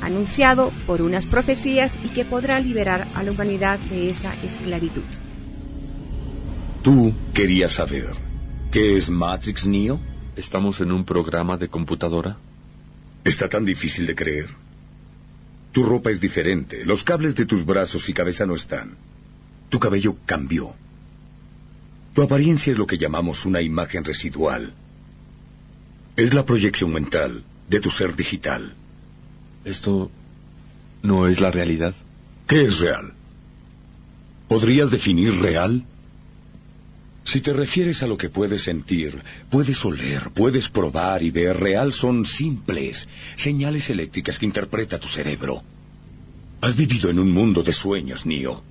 anunciado 0.02 0.72
por 0.88 1.02
unas 1.02 1.28
profecías 1.28 1.92
y 2.04 2.08
que 2.10 2.26
podrá 2.26 2.60
liberar 2.60 3.08
a 3.14 3.24
la 3.24 3.32
humanidad 3.32 3.78
de 3.92 4.10
esa 4.10 4.34
esclavitud. 4.44 5.04
Tú 6.82 7.14
querías 7.34 7.74
saber 7.74 8.10
qué 8.72 8.98
es 8.98 9.10
Matrix 9.10 9.66
Neo. 9.66 10.00
¿Estamos 10.36 10.82
en 10.82 10.92
un 10.92 11.06
programa 11.06 11.58
de 11.58 11.68
computadora? 11.68 12.38
¿Está 13.24 13.48
tan 13.48 13.66
difícil 13.66 14.06
de 14.06 14.16
creer? 14.16 14.65
Tu 15.76 15.84
ropa 15.84 16.10
es 16.10 16.22
diferente, 16.22 16.86
los 16.86 17.04
cables 17.04 17.36
de 17.36 17.46
tus 17.46 17.66
brazos 17.66 18.08
y 18.08 18.14
cabeza 18.14 18.46
no 18.46 18.56
están. 18.56 18.96
Tu 19.68 19.78
cabello 19.78 20.16
cambió. 20.26 20.74
Tu 22.14 22.22
apariencia 22.22 22.72
es 22.72 22.78
lo 22.78 22.88
que 22.88 22.98
llamamos 22.98 23.46
una 23.46 23.62
imagen 23.62 24.06
residual. 24.06 24.74
Es 26.16 26.34
la 26.34 26.46
proyección 26.46 26.94
mental 26.94 27.44
de 27.68 27.82
tu 27.82 27.90
ser 27.90 28.16
digital. 28.16 28.74
¿Esto 29.66 30.10
no 31.04 31.28
es 31.28 31.42
la 31.42 31.52
realidad? 31.52 31.94
¿Qué 32.48 32.64
es 32.64 32.80
real? 32.80 33.12
¿Podrías 34.48 34.92
definir 34.92 35.42
real? 35.42 35.84
Si 37.36 37.42
te 37.42 37.52
refieres 37.52 38.02
a 38.02 38.08
lo 38.08 38.18
que 38.18 38.30
puedes 38.30 38.64
sentir, 38.64 39.22
puedes 39.50 39.84
oler, 39.84 40.30
puedes 40.34 40.70
probar 40.70 41.22
y 41.22 41.32
ver, 41.32 41.60
real 41.60 41.92
son 41.92 42.24
simples 42.24 43.10
señales 43.36 43.90
eléctricas 43.90 44.40
que 44.40 44.46
interpreta 44.46 45.00
tu 45.00 45.10
cerebro. 45.10 45.62
Has 46.62 46.78
vivido 46.78 47.10
en 47.10 47.20
un 47.20 47.30
mundo 47.30 47.62
de 47.62 47.74
sueños, 47.74 48.26
Neo. 48.26 48.64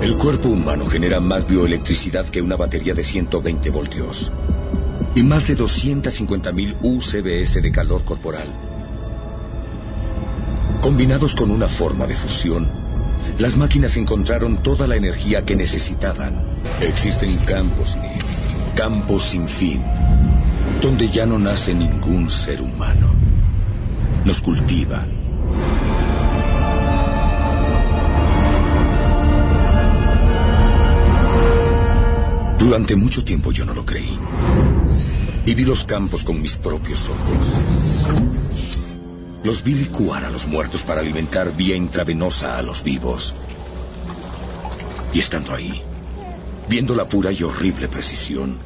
El 0.00 0.16
cuerpo 0.16 0.48
humano 0.50 0.86
genera 0.86 1.18
más 1.18 1.44
bioelectricidad 1.44 2.28
que 2.28 2.40
una 2.40 2.54
batería 2.54 2.94
de 2.94 3.02
120 3.02 3.70
voltios 3.70 4.30
y 5.16 5.24
más 5.24 5.48
de 5.48 5.56
250.000 5.56 6.76
UCBS 6.80 7.60
de 7.60 7.72
calor 7.72 8.04
corporal. 8.04 8.46
Combinados 10.80 11.34
con 11.34 11.50
una 11.50 11.66
forma 11.66 12.06
de 12.06 12.14
fusión, 12.14 12.87
las 13.38 13.56
máquinas 13.56 13.96
encontraron 13.96 14.62
toda 14.62 14.86
la 14.86 14.96
energía 14.96 15.44
que 15.44 15.56
necesitaban. 15.56 16.42
Existen 16.80 17.36
campos, 17.38 17.96
Neo, 17.96 18.18
campos 18.74 19.24
sin 19.24 19.48
fin, 19.48 19.82
donde 20.82 21.08
ya 21.08 21.26
no 21.26 21.38
nace 21.38 21.74
ningún 21.74 22.28
ser 22.30 22.60
humano. 22.60 23.08
Nos 24.24 24.40
cultivan, 24.40 25.18
Durante 32.68 32.96
mucho 32.96 33.24
tiempo 33.24 33.50
yo 33.50 33.64
no 33.64 33.72
lo 33.72 33.86
creí. 33.86 34.18
Y 35.46 35.54
vi 35.54 35.64
los 35.64 35.84
campos 35.84 36.22
con 36.22 36.42
mis 36.42 36.54
propios 36.56 37.08
ojos. 37.08 38.37
Los 39.44 39.64
licuar 39.64 40.24
a 40.24 40.30
los 40.30 40.46
muertos 40.48 40.82
para 40.82 41.00
alimentar 41.00 41.56
vía 41.56 41.76
intravenosa 41.76 42.58
a 42.58 42.62
los 42.62 42.82
vivos. 42.82 43.34
Y 45.12 45.20
estando 45.20 45.54
ahí, 45.54 45.80
viendo 46.68 46.94
la 46.94 47.08
pura 47.08 47.30
y 47.30 47.42
horrible 47.44 47.86
precisión, 47.88 48.58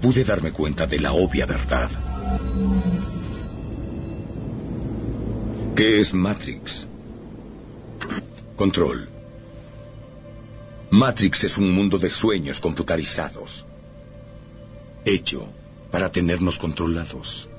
pude 0.00 0.24
darme 0.24 0.52
cuenta 0.52 0.86
de 0.86 0.98
la 0.98 1.12
obvia 1.12 1.44
verdad. 1.44 1.90
¿Qué 5.76 6.00
es 6.00 6.14
Matrix? 6.14 6.88
Control. 8.56 9.10
Matrix 10.90 11.44
es 11.44 11.58
un 11.58 11.70
mundo 11.70 11.98
de 11.98 12.08
sueños 12.08 12.60
computarizados, 12.60 13.66
hecho 15.04 15.46
para 15.90 16.10
tenernos 16.10 16.58
controlados 16.58 17.50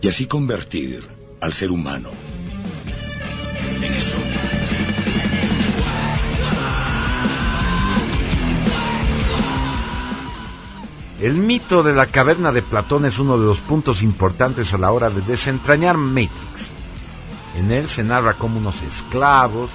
y 0.00 0.08
así 0.08 0.26
convertir 0.26 1.06
al 1.40 1.52
ser 1.52 1.70
humano 1.70 2.10
en 3.82 3.94
esto. 3.94 4.16
El 11.20 11.34
mito 11.34 11.82
de 11.82 11.92
la 11.92 12.06
caverna 12.06 12.50
de 12.50 12.62
Platón 12.62 13.04
es 13.04 13.18
uno 13.18 13.38
de 13.38 13.44
los 13.44 13.60
puntos 13.60 14.02
importantes 14.02 14.72
a 14.72 14.78
la 14.78 14.90
hora 14.90 15.10
de 15.10 15.20
desentrañar 15.20 15.98
Matrix. 15.98 16.70
En 17.58 17.70
él 17.72 17.88
se 17.88 18.02
narra 18.02 18.38
cómo 18.38 18.58
unos 18.58 18.80
esclavos 18.82 19.70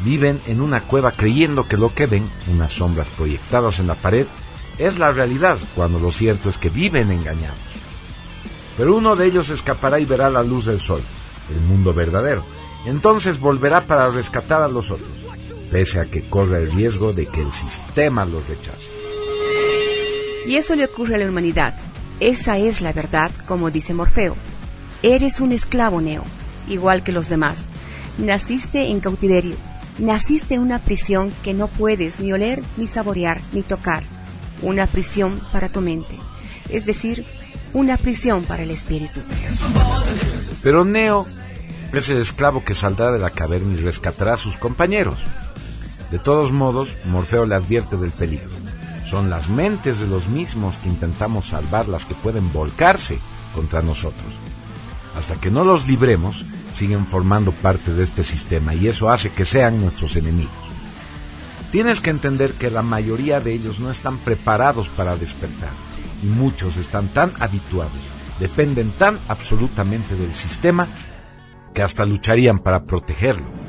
viven 0.00 0.40
en 0.46 0.62
una 0.62 0.82
cueva 0.82 1.12
creyendo 1.12 1.68
que 1.68 1.76
lo 1.76 1.94
que 1.94 2.06
ven, 2.06 2.30
unas 2.48 2.72
sombras 2.72 3.08
proyectadas 3.10 3.78
en 3.78 3.88
la 3.88 3.94
pared, 3.94 4.26
es 4.78 4.98
la 4.98 5.12
realidad, 5.12 5.58
cuando 5.74 5.98
lo 5.98 6.12
cierto 6.12 6.48
es 6.48 6.56
que 6.56 6.70
viven 6.70 7.10
engañados. 7.10 7.65
Pero 8.76 8.94
uno 8.94 9.16
de 9.16 9.26
ellos 9.26 9.50
escapará 9.50 9.98
y 9.98 10.04
verá 10.04 10.30
la 10.30 10.42
luz 10.42 10.66
del 10.66 10.80
sol, 10.80 11.00
el 11.50 11.60
mundo 11.62 11.94
verdadero. 11.94 12.44
Entonces 12.84 13.40
volverá 13.40 13.86
para 13.86 14.10
rescatar 14.10 14.62
a 14.62 14.68
los 14.68 14.90
otros, 14.90 15.10
pese 15.70 16.00
a 16.00 16.06
que 16.06 16.28
corre 16.28 16.58
el 16.58 16.72
riesgo 16.72 17.12
de 17.12 17.26
que 17.26 17.40
el 17.40 17.52
sistema 17.52 18.24
los 18.24 18.46
rechace. 18.46 18.90
Y 20.46 20.56
eso 20.56 20.76
le 20.76 20.84
ocurre 20.84 21.16
a 21.16 21.18
la 21.18 21.26
humanidad. 21.26 21.74
Esa 22.20 22.58
es 22.58 22.80
la 22.80 22.92
verdad, 22.92 23.30
como 23.46 23.70
dice 23.70 23.94
Morfeo. 23.94 24.36
Eres 25.02 25.40
un 25.40 25.52
esclavo, 25.52 26.00
Neo, 26.00 26.22
igual 26.68 27.02
que 27.02 27.12
los 27.12 27.28
demás. 27.28 27.58
Naciste 28.18 28.90
en 28.90 29.00
cautiverio. 29.00 29.56
Naciste 29.98 30.54
en 30.54 30.60
una 30.60 30.78
prisión 30.78 31.32
que 31.42 31.52
no 31.52 31.68
puedes 31.68 32.20
ni 32.20 32.32
oler, 32.32 32.62
ni 32.76 32.86
saborear, 32.86 33.40
ni 33.52 33.62
tocar. 33.62 34.04
Una 34.62 34.86
prisión 34.86 35.42
para 35.52 35.68
tu 35.68 35.80
mente. 35.80 36.16
Es 36.70 36.86
decir, 36.86 37.26
una 37.76 37.98
prisión 37.98 38.44
para 38.44 38.62
el 38.62 38.70
espíritu. 38.70 39.20
Pero 40.62 40.86
Neo 40.86 41.26
es 41.92 42.08
el 42.08 42.16
esclavo 42.16 42.64
que 42.64 42.74
saldrá 42.74 43.12
de 43.12 43.18
la 43.18 43.28
caverna 43.28 43.74
y 43.74 43.76
rescatará 43.76 44.32
a 44.32 44.38
sus 44.38 44.56
compañeros. 44.56 45.18
De 46.10 46.18
todos 46.18 46.52
modos, 46.52 46.96
Morfeo 47.04 47.44
le 47.44 47.54
advierte 47.54 47.98
del 47.98 48.12
peligro. 48.12 48.48
Son 49.04 49.28
las 49.28 49.50
mentes 49.50 50.00
de 50.00 50.06
los 50.06 50.26
mismos 50.28 50.76
que 50.78 50.88
intentamos 50.88 51.48
salvar 51.48 51.86
las 51.86 52.06
que 52.06 52.14
pueden 52.14 52.50
volcarse 52.50 53.18
contra 53.54 53.82
nosotros. 53.82 54.32
Hasta 55.14 55.34
que 55.34 55.50
no 55.50 55.62
los 55.62 55.86
libremos, 55.86 56.46
siguen 56.72 57.06
formando 57.06 57.52
parte 57.52 57.92
de 57.92 58.04
este 58.04 58.24
sistema 58.24 58.74
y 58.74 58.88
eso 58.88 59.10
hace 59.10 59.32
que 59.32 59.44
sean 59.44 59.82
nuestros 59.82 60.16
enemigos. 60.16 60.54
Tienes 61.72 62.00
que 62.00 62.08
entender 62.08 62.54
que 62.54 62.70
la 62.70 62.82
mayoría 62.82 63.40
de 63.40 63.52
ellos 63.52 63.80
no 63.80 63.90
están 63.90 64.16
preparados 64.16 64.88
para 64.88 65.14
despertar 65.16 65.85
y 66.22 66.26
muchos 66.26 66.76
están 66.76 67.08
tan 67.08 67.32
habituados, 67.40 67.92
dependen 68.38 68.90
tan 68.90 69.18
absolutamente 69.28 70.14
del 70.14 70.34
sistema 70.34 70.86
que 71.74 71.82
hasta 71.82 72.06
lucharían 72.06 72.58
para 72.58 72.84
protegerlo. 72.84 73.65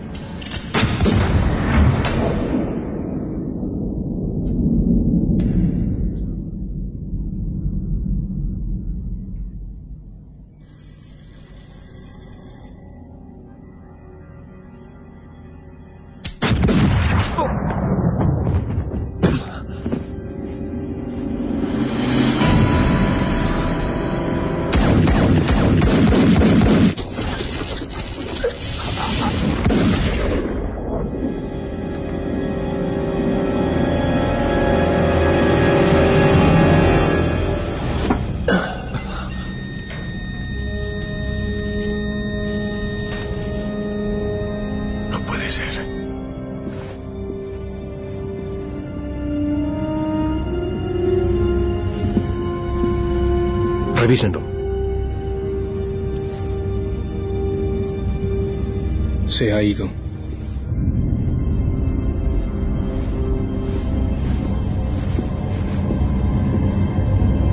Ido. 59.62 59.90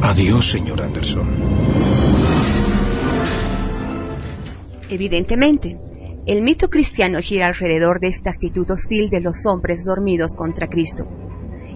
Adiós, 0.02 0.50
señor 0.50 0.80
Anderson. 0.80 1.28
Evidentemente, 4.90 5.78
el 6.26 6.42
mito 6.42 6.70
cristiano 6.70 7.18
gira 7.20 7.48
alrededor 7.48 8.00
de 8.00 8.08
esta 8.08 8.30
actitud 8.30 8.70
hostil 8.70 9.08
de 9.08 9.20
los 9.20 9.44
hombres 9.46 9.84
dormidos 9.84 10.34
contra 10.34 10.68
Cristo 10.68 11.06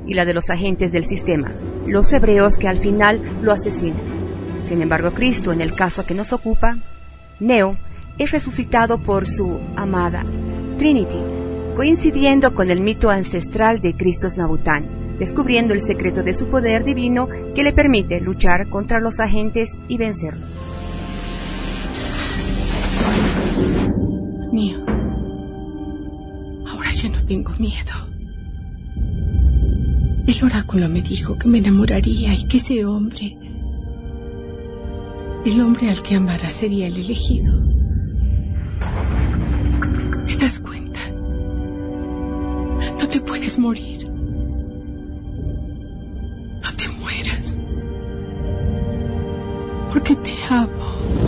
y 0.06 0.14
la 0.14 0.24
de 0.24 0.34
los 0.34 0.50
agentes 0.50 0.92
del 0.92 1.04
sistema, 1.04 1.52
los 1.86 2.12
hebreos 2.12 2.58
que 2.58 2.68
al 2.68 2.78
final 2.78 3.40
lo 3.42 3.52
asesinan. 3.52 4.62
Sin 4.62 4.82
embargo, 4.82 5.12
Cristo, 5.12 5.52
en 5.52 5.60
el 5.60 5.74
caso 5.74 6.06
que 6.06 6.14
nos 6.14 6.32
ocupa, 6.32 6.78
Neo, 7.40 7.76
es 8.18 8.32
resucitado 8.32 8.98
por 8.98 9.26
su 9.26 9.58
amada 9.76 10.24
Trinity, 10.78 11.18
coincidiendo 11.74 12.54
con 12.54 12.70
el 12.70 12.80
mito 12.80 13.10
ancestral 13.10 13.80
de 13.80 13.96
Cristo 13.96 14.28
Nabután, 14.36 15.18
descubriendo 15.18 15.74
el 15.74 15.80
secreto 15.80 16.22
de 16.22 16.34
su 16.34 16.46
poder 16.46 16.84
divino 16.84 17.28
que 17.54 17.64
le 17.64 17.72
permite 17.72 18.20
luchar 18.20 18.68
contra 18.68 19.00
los 19.00 19.18
agentes 19.18 19.76
y 19.88 19.96
vencerlos. 19.96 20.48
Mío. 24.52 24.78
Ahora 26.68 26.92
ya 26.92 27.08
no 27.08 27.24
tengo 27.24 27.52
miedo. 27.58 28.08
El 30.28 30.44
oráculo 30.44 30.88
me 30.88 31.02
dijo 31.02 31.36
que 31.36 31.48
me 31.48 31.58
enamoraría 31.58 32.34
y 32.34 32.44
que 32.46 32.58
ese 32.58 32.84
hombre, 32.84 33.36
el 35.44 35.60
hombre 35.60 35.90
al 35.90 36.02
que 36.02 36.14
amara, 36.14 36.50
sería 36.50 36.86
el 36.86 36.96
elegido. 36.98 37.67
¿Te 40.38 40.44
das 40.44 40.60
cuenta? 40.60 41.00
No 42.96 43.08
te 43.08 43.20
puedes 43.20 43.58
morir. 43.58 44.08
No 46.62 46.74
te 46.76 46.88
mueras. 46.90 47.58
Porque 49.92 50.14
te 50.14 50.34
amo. 50.48 51.27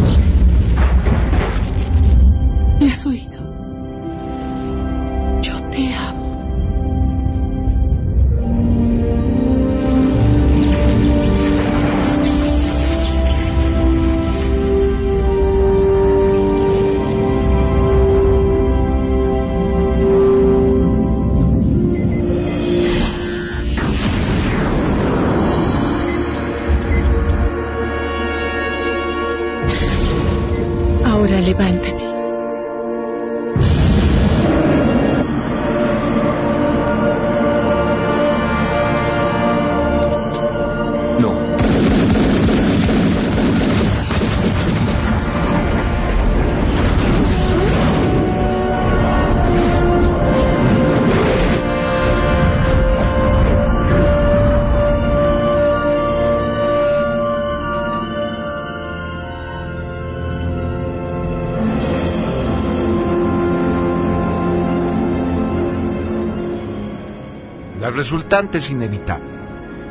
La 67.91 67.97
resultante 67.97 68.59
es 68.59 68.71
inevitable. 68.71 69.27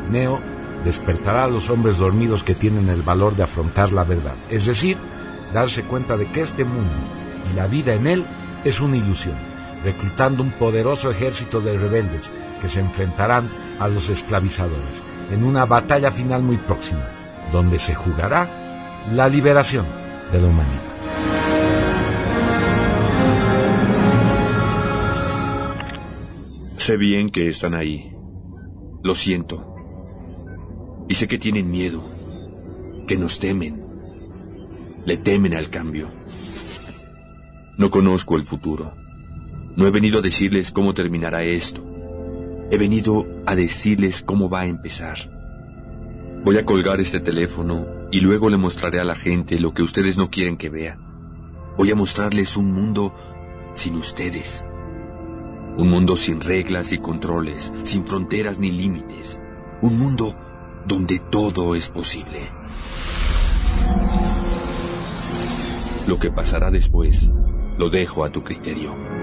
Neo 0.10 0.40
despertará 0.86 1.44
a 1.44 1.50
los 1.50 1.70
hombres 1.70 1.98
dormidos 1.98 2.44
que 2.44 2.56
tienen 2.56 2.88
el 2.88 3.02
valor 3.02 3.36
de 3.36 3.44
afrontar 3.44 3.92
la 3.92 4.06
verdad, 4.06 4.36
es 4.50 4.68
decir, 4.68 4.98
darse 5.54 5.84
cuenta 5.84 6.16
de 6.16 6.32
que 6.32 6.40
este 6.40 6.64
mundo 6.64 6.96
y 7.52 7.58
la 7.58 7.68
vida 7.68 7.94
en 7.94 8.08
él 8.08 8.24
es 8.64 8.80
una 8.80 8.96
ilusión, 8.96 9.36
reclutando 9.84 10.42
un 10.42 10.52
poderoso 10.52 11.12
ejército 11.12 11.60
de 11.60 11.78
rebeldes 11.78 12.30
que 12.62 12.70
se 12.70 12.80
enfrentarán 12.80 13.50
a 13.82 13.90
los 13.90 14.10
esclavizadores 14.10 15.04
en 15.30 15.44
una 15.44 15.66
batalla 15.66 16.10
final 16.10 16.42
muy 16.42 16.56
próxima, 16.56 17.04
donde 17.52 17.80
se 17.80 17.96
jugará 17.96 18.48
la 19.12 19.28
liberación 19.28 19.86
de 20.32 20.40
la 20.40 20.48
humanidad. 20.48 20.99
Sé 26.80 26.96
bien 26.96 27.30
que 27.30 27.50
están 27.50 27.74
ahí. 27.74 28.10
Lo 29.04 29.14
siento. 29.14 29.76
Y 31.10 31.16
sé 31.16 31.28
que 31.28 31.38
tienen 31.38 31.70
miedo, 31.70 32.02
que 33.06 33.18
nos 33.18 33.38
temen. 33.38 33.84
Le 35.06 35.18
temen 35.18 35.56
al 35.56 35.70
cambio. 35.70 36.08
No 37.78 37.92
conozco 37.92 38.38
el 38.38 38.46
futuro. 38.46 38.94
No 39.76 39.88
he 39.88 39.92
venido 39.92 40.20
a 40.20 40.22
decirles 40.22 40.72
cómo 40.72 40.94
terminará 40.94 41.44
esto. 41.44 41.84
He 42.72 42.78
venido 42.78 43.28
a 43.46 43.56
decirles 43.56 44.24
cómo 44.24 44.50
va 44.50 44.62
a 44.62 44.68
empezar. 44.68 45.30
Voy 46.46 46.58
a 46.58 46.66
colgar 46.66 47.02
este 47.02 47.20
teléfono 47.20 47.86
y 48.10 48.22
luego 48.22 48.50
le 48.50 48.58
mostraré 48.58 49.02
a 49.02 49.06
la 49.06 49.16
gente 49.16 49.60
lo 49.60 49.74
que 49.74 49.84
ustedes 49.84 50.18
no 50.18 50.30
quieren 50.30 50.58
que 50.58 50.70
vean. 50.70 50.98
Voy 51.78 51.92
a 51.92 51.96
mostrarles 51.96 52.56
un 52.56 52.72
mundo 52.72 53.14
sin 53.76 53.96
ustedes. 53.96 54.64
Un 55.78 55.90
mundo 55.90 56.18
sin 56.18 56.42
reglas 56.42 56.92
y 56.92 56.98
controles, 56.98 57.72
sin 57.84 58.06
fronteras 58.06 58.60
ni 58.60 58.72
límites. 58.72 59.42
Un 59.82 59.98
mundo 59.98 60.36
donde 60.86 61.20
todo 61.20 61.76
es 61.76 61.88
posible. 61.88 62.50
Lo 66.08 66.20
que 66.20 66.32
pasará 66.32 66.72
después 66.72 67.30
lo 67.78 67.90
dejo 67.90 68.24
a 68.24 68.30
tu 68.30 68.44
criterio. 68.44 69.19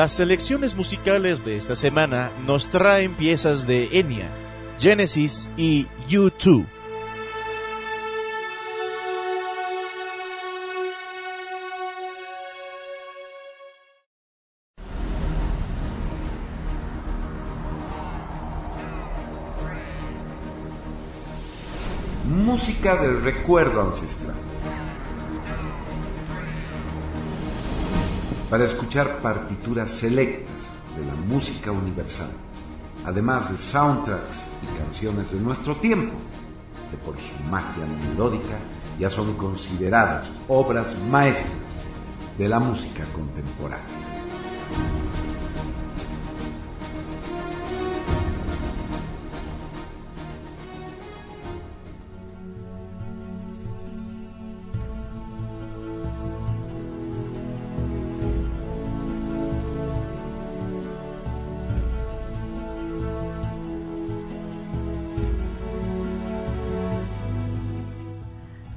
Las 0.00 0.12
selecciones 0.12 0.74
musicales 0.74 1.44
de 1.44 1.58
esta 1.58 1.76
semana 1.76 2.30
nos 2.46 2.70
traen 2.70 3.12
piezas 3.12 3.66
de 3.66 4.00
Enya, 4.00 4.30
Genesis 4.78 5.46
y 5.58 5.88
U2. 6.08 6.64
Música 22.24 22.96
del 23.02 23.22
recuerdo 23.22 23.82
ancestral. 23.82 24.49
Para 28.50 28.64
escuchar 28.64 29.18
partituras 29.18 29.92
selectas 29.92 30.64
de 30.98 31.06
la 31.06 31.14
música 31.14 31.70
universal, 31.70 32.32
además 33.06 33.48
de 33.52 33.56
soundtracks 33.56 34.42
y 34.60 34.66
canciones 34.76 35.30
de 35.30 35.38
nuestro 35.38 35.76
tiempo, 35.76 36.16
que 36.90 36.96
por 36.96 37.16
su 37.16 37.44
magia 37.48 37.86
melódica 37.86 38.58
ya 38.98 39.08
son 39.08 39.34
consideradas 39.36 40.28
obras 40.48 40.96
maestras 41.08 41.54
de 42.36 42.48
la 42.48 42.58
música 42.58 43.04
contemporánea. 43.14 43.86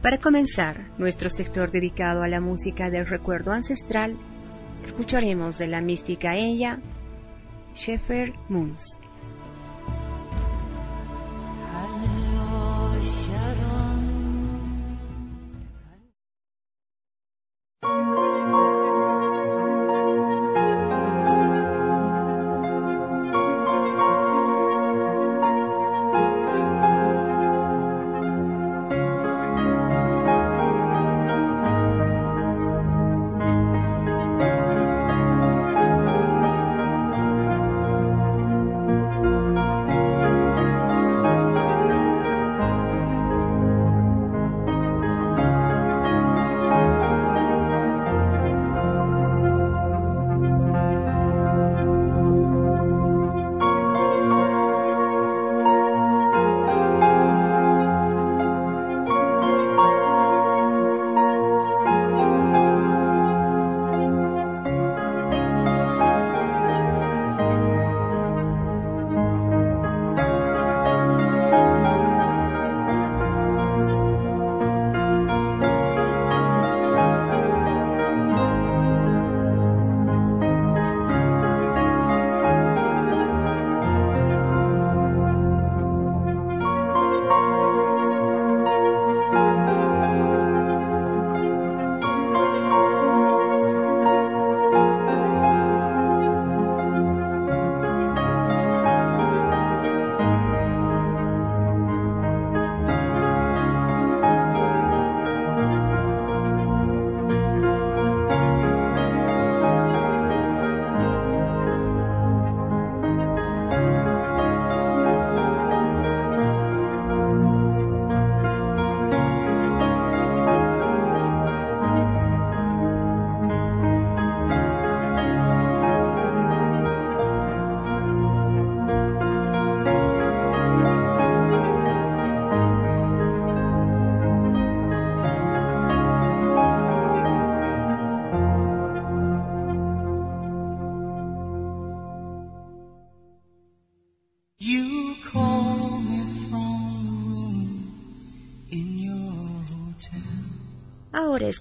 Para 0.04 0.18
comenzar 0.18 0.92
nuestro 0.98 1.30
sector 1.30 1.72
dedicado 1.72 2.24
a 2.24 2.28
la 2.28 2.42
música 2.42 2.90
del 2.90 3.08
recuerdo 3.08 3.54
ancestral, 3.54 4.18
escucharemos 4.84 5.58
de 5.58 5.68
la 5.68 5.80
mística 5.80 6.36
ella, 6.36 6.82
Shepherd 7.74 8.34
Moons. 8.50 9.00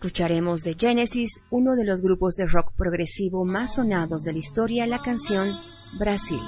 Escucharemos 0.03 0.63
de 0.63 0.75
Genesis, 0.75 1.31
uno 1.51 1.77
de 1.77 1.85
los 1.85 2.03
grupos 2.03 2.35
de 2.35 2.47
rock 2.47 2.73
progresivo 2.77 3.45
más 3.45 3.77
sonados 3.77 4.25
de 4.25 4.33
la 4.33 4.39
historia, 4.41 4.85
la 4.85 5.01
canción 5.01 5.49
Brasil. 5.97 6.41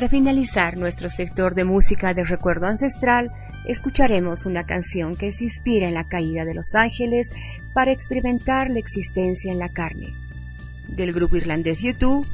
Para 0.00 0.08
finalizar 0.08 0.78
nuestro 0.78 1.10
sector 1.10 1.54
de 1.54 1.66
música 1.66 2.14
de 2.14 2.24
recuerdo 2.24 2.64
ancestral, 2.64 3.30
escucharemos 3.66 4.46
una 4.46 4.64
canción 4.64 5.14
que 5.14 5.30
se 5.30 5.44
inspira 5.44 5.88
en 5.88 5.92
la 5.92 6.08
caída 6.08 6.46
de 6.46 6.54
los 6.54 6.74
ángeles 6.74 7.30
para 7.74 7.92
experimentar 7.92 8.70
la 8.70 8.78
existencia 8.78 9.52
en 9.52 9.58
la 9.58 9.68
carne. 9.68 10.14
Del 10.88 11.12
grupo 11.12 11.36
irlandés 11.36 11.82
YouTube, 11.82 12.26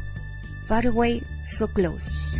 Far 0.66 0.86
Away 0.86 1.24
So 1.42 1.66
Close. 1.66 2.38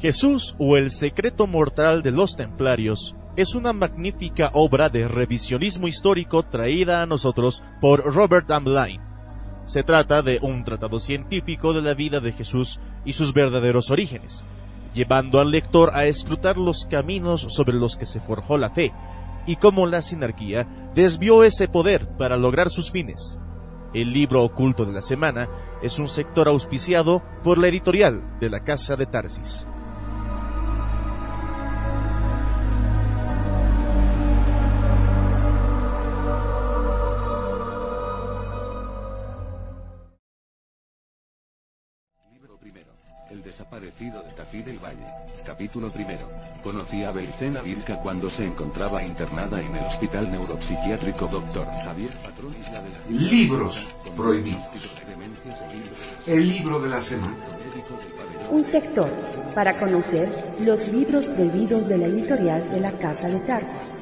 Jesús 0.00 0.54
o 0.58 0.76
el 0.76 0.92
secreto 0.92 1.48
mortal 1.48 2.02
de 2.02 2.12
los 2.12 2.36
templarios 2.36 3.16
es 3.34 3.56
una 3.56 3.72
magnífica 3.72 4.50
obra 4.54 4.90
de 4.90 5.08
revisionismo 5.08 5.88
histórico 5.88 6.44
traída 6.44 7.02
a 7.02 7.06
nosotros 7.06 7.64
por 7.80 8.04
Robert 8.14 8.48
Amline. 8.52 9.02
Se 9.64 9.82
trata 9.82 10.22
de 10.22 10.38
un 10.40 10.62
tratado 10.62 11.00
científico 11.00 11.72
de 11.72 11.82
la 11.82 11.94
vida 11.94 12.20
de 12.20 12.32
Jesús 12.32 12.78
y 13.04 13.14
sus 13.14 13.34
verdaderos 13.34 13.90
orígenes, 13.90 14.44
llevando 14.94 15.40
al 15.40 15.50
lector 15.50 15.90
a 15.94 16.06
escrutar 16.06 16.58
los 16.58 16.86
caminos 16.86 17.46
sobre 17.50 17.76
los 17.76 17.96
que 17.96 18.06
se 18.06 18.20
forjó 18.20 18.56
la 18.56 18.70
fe 18.70 18.92
y 19.46 19.56
cómo 19.56 19.88
la 19.88 20.00
sinarquía 20.00 20.68
desvió 20.94 21.42
ese 21.42 21.66
poder 21.66 22.08
para 22.16 22.36
lograr 22.36 22.70
sus 22.70 22.92
fines. 22.92 23.36
El 23.92 24.12
libro 24.12 24.44
oculto 24.44 24.84
de 24.84 24.92
la 24.92 25.02
semana 25.02 25.48
es 25.82 25.98
un 25.98 26.06
sector 26.06 26.46
auspiciado 26.46 27.20
por 27.42 27.58
la 27.58 27.66
editorial 27.66 28.38
de 28.38 28.48
la 28.48 28.62
Casa 28.62 28.94
de 28.94 29.06
Tarsis. 29.06 29.66
El 43.78 43.84
desaparecido 43.84 44.22
de 44.24 44.32
Tafí 44.32 44.62
del 44.62 44.78
Valle. 44.78 45.04
Capítulo 45.46 45.92
primero. 45.92 46.28
Conocí 46.64 47.04
a 47.04 47.12
Belicena 47.12 47.62
Vilca 47.62 48.00
cuando 48.00 48.28
se 48.28 48.44
encontraba 48.44 49.04
internada 49.04 49.60
en 49.60 49.76
el 49.76 49.84
Hospital 49.84 50.32
Neuropsiquiátrico 50.32 51.28
Dr. 51.28 51.66
Javier 51.84 52.10
Patrón 52.24 52.56
Isla 52.60 52.80
de 52.80 52.90
la 52.90 53.30
Libros 53.30 53.86
prohibidos. 54.16 54.64
El 56.26 56.48
libro 56.48 56.80
de 56.80 56.88
la 56.88 57.00
semana. 57.00 57.36
Un 58.50 58.64
sector 58.64 59.10
para 59.54 59.78
conocer 59.78 60.28
los 60.58 60.88
libros 60.88 61.26
prohibidos 61.26 61.88
de 61.88 61.98
la 61.98 62.06
editorial 62.06 62.68
de 62.70 62.80
la 62.80 62.90
Casa 62.92 63.28
de 63.28 63.38
Tarsis, 63.40 63.92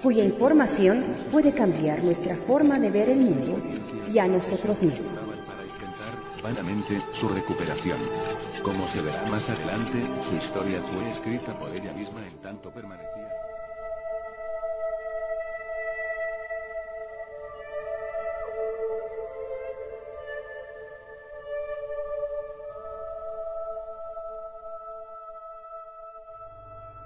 cuya 0.00 0.22
información 0.22 1.02
puede 1.32 1.52
cambiar 1.52 2.04
nuestra 2.04 2.36
forma 2.36 2.78
de 2.78 2.90
ver 2.90 3.10
el 3.10 3.18
mundo 3.18 3.60
y 4.12 4.18
a 4.18 4.28
nosotros 4.28 4.80
mismos. 4.82 5.33
Su 7.14 7.28
recuperación. 7.28 7.98
Como 8.62 8.86
se 8.88 9.00
verá 9.00 9.22
más 9.30 9.48
adelante, 9.48 10.04
su 10.28 10.32
historia 10.34 10.82
fue 10.82 11.10
escrita 11.10 11.58
por 11.58 11.70
ella 11.70 11.92
misma 11.92 12.26
en 12.26 12.36
tanto 12.42 12.70
permanecía. 12.70 13.30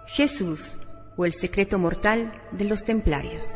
Jesús 0.07 0.79
o 1.17 1.25
el 1.25 1.33
secreto 1.33 1.79
mortal 1.79 2.33
de 2.51 2.65
los 2.65 2.83
templarios. 2.83 3.55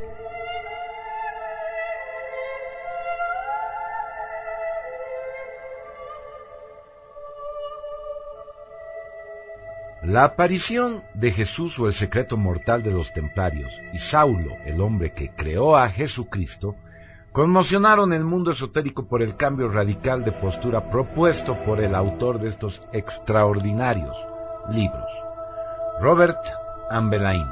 La 10.12 10.24
aparición 10.24 11.02
de 11.14 11.32
Jesús 11.32 11.78
o 11.78 11.86
el 11.86 11.94
secreto 11.94 12.36
mortal 12.36 12.82
de 12.82 12.90
los 12.90 13.14
templarios 13.14 13.72
y 13.94 13.98
Saulo, 13.98 14.59
el 14.66 14.82
hombre 14.82 15.14
que 15.14 15.30
creó 15.30 15.74
a 15.74 15.89
Jesucristo, 15.89 16.76
conmocionaron 17.32 18.12
el 18.12 18.22
mundo 18.22 18.51
esotérico 18.51 19.06
por 19.06 19.22
el 19.22 19.36
cambio 19.36 19.68
radical 19.70 20.22
de 20.22 20.32
postura 20.32 20.90
propuesto 20.90 21.56
por 21.64 21.80
el 21.80 21.94
autor 21.94 22.40
de 22.40 22.51
estos 22.51 22.82
extraordinarios 22.93 24.14
libros, 24.70 25.09
Robert 26.02 26.44
Ambelain, 26.90 27.48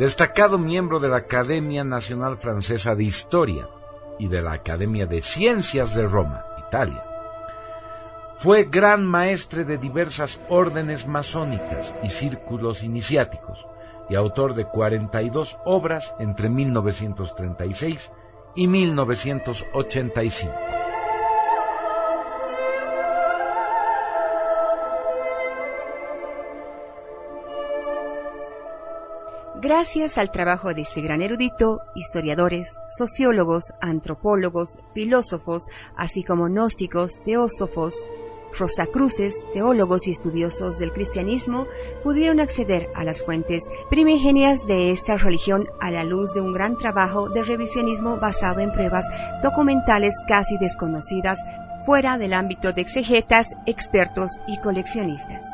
destacado 0.00 0.58
miembro 0.58 0.98
de 0.98 1.10
la 1.10 1.18
Academia 1.18 1.84
Nacional 1.84 2.38
Francesa 2.38 2.96
de 2.96 3.04
Historia 3.04 3.68
y 4.18 4.26
de 4.26 4.42
la 4.42 4.50
Academia 4.50 5.06
de 5.06 5.22
Ciencias 5.22 5.94
de 5.94 6.08
Roma, 6.08 6.44
Italia. 6.66 7.07
Fue 8.38 8.62
gran 8.62 9.04
maestre 9.04 9.64
de 9.64 9.78
diversas 9.78 10.38
órdenes 10.48 11.08
masónicas 11.08 11.92
y 12.04 12.10
círculos 12.10 12.84
iniciáticos 12.84 13.66
y 14.08 14.14
autor 14.14 14.54
de 14.54 14.64
42 14.64 15.58
obras 15.64 16.14
entre 16.20 16.48
1936 16.48 18.12
y 18.54 18.68
1985. 18.68 20.54
Gracias 29.60 30.16
al 30.16 30.30
trabajo 30.30 30.72
de 30.72 30.82
este 30.82 31.00
gran 31.00 31.22
erudito, 31.22 31.80
historiadores, 31.96 32.76
sociólogos, 32.96 33.74
antropólogos, 33.80 34.78
filósofos, 34.94 35.66
así 35.96 36.22
como 36.22 36.44
gnósticos, 36.46 37.20
teósofos, 37.24 38.06
rosacruces, 38.56 39.34
teólogos 39.52 40.06
y 40.06 40.12
estudiosos 40.12 40.78
del 40.78 40.92
cristianismo 40.92 41.66
pudieron 42.02 42.40
acceder 42.40 42.90
a 42.94 43.04
las 43.04 43.24
fuentes 43.24 43.64
primigenias 43.90 44.66
de 44.66 44.90
esta 44.90 45.16
religión 45.16 45.68
a 45.80 45.90
la 45.90 46.04
luz 46.04 46.32
de 46.34 46.40
un 46.40 46.52
gran 46.52 46.76
trabajo 46.76 47.28
de 47.28 47.42
revisionismo 47.42 48.16
basado 48.18 48.60
en 48.60 48.72
pruebas 48.72 49.04
documentales 49.42 50.14
casi 50.26 50.56
desconocidas 50.58 51.38
fuera 51.86 52.18
del 52.18 52.34
ámbito 52.34 52.72
de 52.72 52.82
exegetas, 52.82 53.48
expertos 53.64 54.32
y 54.46 54.58
coleccionistas. 54.60 55.46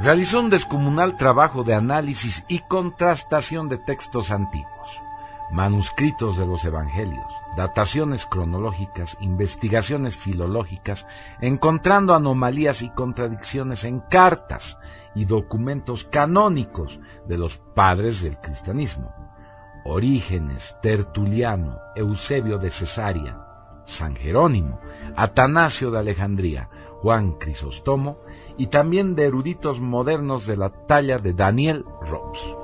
Realizó 0.00 0.40
un 0.40 0.50
descomunal 0.50 1.16
trabajo 1.16 1.64
de 1.64 1.74
análisis 1.74 2.44
y 2.48 2.60
contrastación 2.60 3.68
de 3.68 3.78
textos 3.78 4.30
antiguos, 4.30 5.02
manuscritos 5.50 6.38
de 6.38 6.46
los 6.46 6.64
evangelios, 6.64 7.37
dataciones 7.58 8.24
cronológicas, 8.24 9.16
investigaciones 9.20 10.16
filológicas, 10.16 11.06
encontrando 11.40 12.14
anomalías 12.14 12.82
y 12.82 12.90
contradicciones 12.90 13.82
en 13.82 13.98
cartas 13.98 14.78
y 15.16 15.24
documentos 15.24 16.04
canónicos 16.04 17.00
de 17.26 17.36
los 17.36 17.58
padres 17.74 18.22
del 18.22 18.38
cristianismo. 18.38 19.12
Orígenes, 19.84 20.76
Tertuliano, 20.80 21.80
Eusebio 21.96 22.58
de 22.58 22.70
Cesarea, 22.70 23.82
San 23.86 24.14
Jerónimo, 24.14 24.80
Atanasio 25.16 25.90
de 25.90 25.98
Alejandría, 25.98 26.70
Juan 27.02 27.32
Crisóstomo 27.32 28.18
y 28.56 28.68
también 28.68 29.16
de 29.16 29.24
eruditos 29.24 29.80
modernos 29.80 30.46
de 30.46 30.56
la 30.56 30.70
talla 30.70 31.18
de 31.18 31.32
Daniel 31.32 31.84
Robes. 32.02 32.57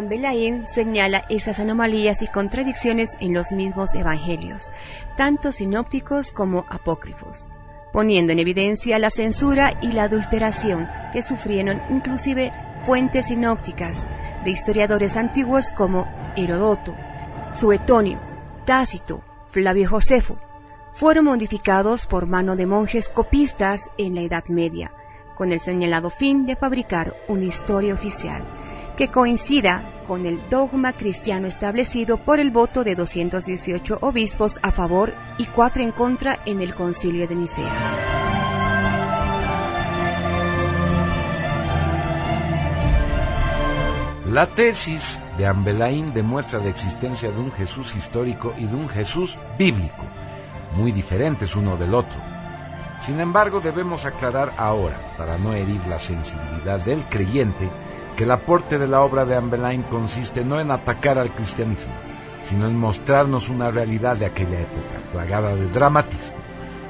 Ambelain 0.00 0.66
señala 0.66 1.26
esas 1.28 1.60
anomalías 1.60 2.22
y 2.22 2.26
contradicciones 2.26 3.10
en 3.20 3.34
los 3.34 3.52
mismos 3.52 3.94
evangelios, 3.94 4.70
tanto 5.14 5.52
sinópticos 5.52 6.32
como 6.32 6.64
apócrifos, 6.70 7.50
poniendo 7.92 8.32
en 8.32 8.38
evidencia 8.38 8.98
la 8.98 9.10
censura 9.10 9.78
y 9.82 9.92
la 9.92 10.04
adulteración 10.04 10.88
que 11.12 11.20
sufrieron 11.20 11.82
inclusive 11.90 12.50
fuentes 12.80 13.26
sinópticas 13.26 14.08
de 14.42 14.50
historiadores 14.50 15.18
antiguos 15.18 15.70
como 15.70 16.08
Herodoto, 16.34 16.96
Suetonio, 17.52 18.20
Tácito, 18.64 19.22
Flavio 19.50 19.90
Josefo, 19.90 20.38
fueron 20.94 21.26
modificados 21.26 22.06
por 22.06 22.26
mano 22.26 22.56
de 22.56 22.64
monjes 22.64 23.10
copistas 23.10 23.90
en 23.98 24.14
la 24.14 24.22
Edad 24.22 24.44
Media, 24.48 24.94
con 25.36 25.52
el 25.52 25.60
señalado 25.60 26.08
fin 26.08 26.46
de 26.46 26.56
fabricar 26.56 27.14
una 27.28 27.44
historia 27.44 27.92
oficial 27.92 28.59
que 29.00 29.08
coincida 29.08 29.82
con 30.06 30.26
el 30.26 30.46
dogma 30.50 30.92
cristiano 30.92 31.46
establecido 31.46 32.18
por 32.18 32.38
el 32.38 32.50
voto 32.50 32.84
de 32.84 32.94
218 32.94 33.96
obispos 34.02 34.58
a 34.62 34.72
favor 34.72 35.14
y 35.38 35.46
cuatro 35.46 35.82
en 35.82 35.90
contra 35.90 36.40
en 36.44 36.60
el 36.60 36.74
concilio 36.74 37.26
de 37.26 37.34
Nicea. 37.34 37.72
La 44.26 44.46
tesis 44.48 45.18
de 45.38 45.46
Ambelaín 45.46 46.12
demuestra 46.12 46.58
la 46.58 46.68
existencia 46.68 47.30
de 47.30 47.38
un 47.38 47.52
Jesús 47.52 47.96
histórico 47.96 48.52
y 48.58 48.66
de 48.66 48.74
un 48.74 48.90
Jesús 48.90 49.38
bíblico, 49.58 50.04
muy 50.76 50.92
diferentes 50.92 51.56
uno 51.56 51.78
del 51.78 51.94
otro. 51.94 52.20
Sin 53.00 53.18
embargo, 53.18 53.62
debemos 53.62 54.04
aclarar 54.04 54.52
ahora, 54.58 55.14
para 55.16 55.38
no 55.38 55.54
herir 55.54 55.80
la 55.88 55.98
sensibilidad 55.98 56.80
del 56.80 57.02
creyente, 57.06 57.70
que 58.20 58.24
el 58.24 58.32
aporte 58.32 58.78
de 58.78 58.86
la 58.86 59.00
obra 59.00 59.24
de 59.24 59.34
Ambelain 59.34 59.82
consiste 59.82 60.44
no 60.44 60.60
en 60.60 60.70
atacar 60.70 61.16
al 61.16 61.34
cristianismo, 61.34 61.94
sino 62.42 62.68
en 62.68 62.76
mostrarnos 62.76 63.48
una 63.48 63.70
realidad 63.70 64.18
de 64.18 64.26
aquella 64.26 64.60
época, 64.60 65.10
plagada 65.10 65.56
de 65.56 65.66
dramatismo, 65.70 66.36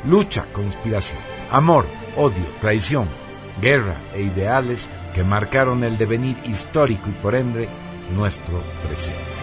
lucha, 0.06 0.46
conspiración, 0.52 1.20
amor, 1.52 1.86
odio, 2.16 2.42
traición, 2.60 3.06
guerra 3.62 3.94
e 4.12 4.22
ideales 4.22 4.88
que 5.14 5.22
marcaron 5.22 5.84
el 5.84 5.96
devenir 5.98 6.36
histórico 6.46 7.08
y 7.08 7.12
por 7.22 7.36
ende 7.36 7.68
nuestro 8.12 8.60
presente. 8.84 9.39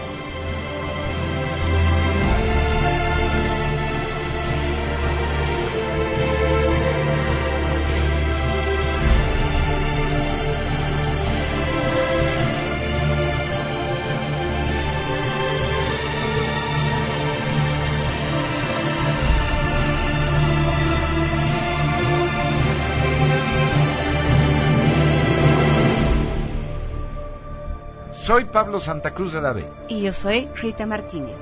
Soy 28.28 28.44
Pablo 28.44 28.78
Santa 28.78 29.14
Cruz 29.14 29.32
de 29.32 29.40
la 29.40 29.54
B. 29.54 29.64
Y 29.88 30.02
yo 30.02 30.12
soy 30.12 30.50
Rita 30.54 30.84
Martínez. 30.84 31.38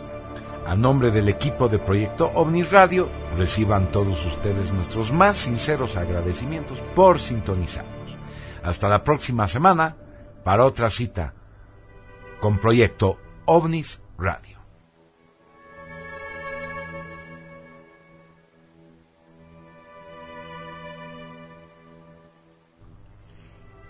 A 0.68 0.76
nombre 0.76 1.10
del 1.10 1.28
equipo 1.28 1.68
de 1.68 1.80
Proyecto 1.80 2.30
OVNI 2.32 2.62
Radio, 2.62 3.08
reciban 3.36 3.90
todos 3.90 4.24
ustedes 4.24 4.72
nuestros 4.72 5.12
más 5.12 5.36
sinceros 5.36 5.96
agradecimientos 5.96 6.78
por 6.94 7.18
sintonizarnos. 7.18 8.16
Hasta 8.62 8.88
la 8.88 9.02
próxima 9.02 9.48
semana 9.48 9.96
para 10.44 10.64
otra 10.64 10.88
cita 10.88 11.34
con 12.38 12.58
Proyecto 12.58 13.18
OVNIS 13.46 14.00
Radio. 14.16 14.60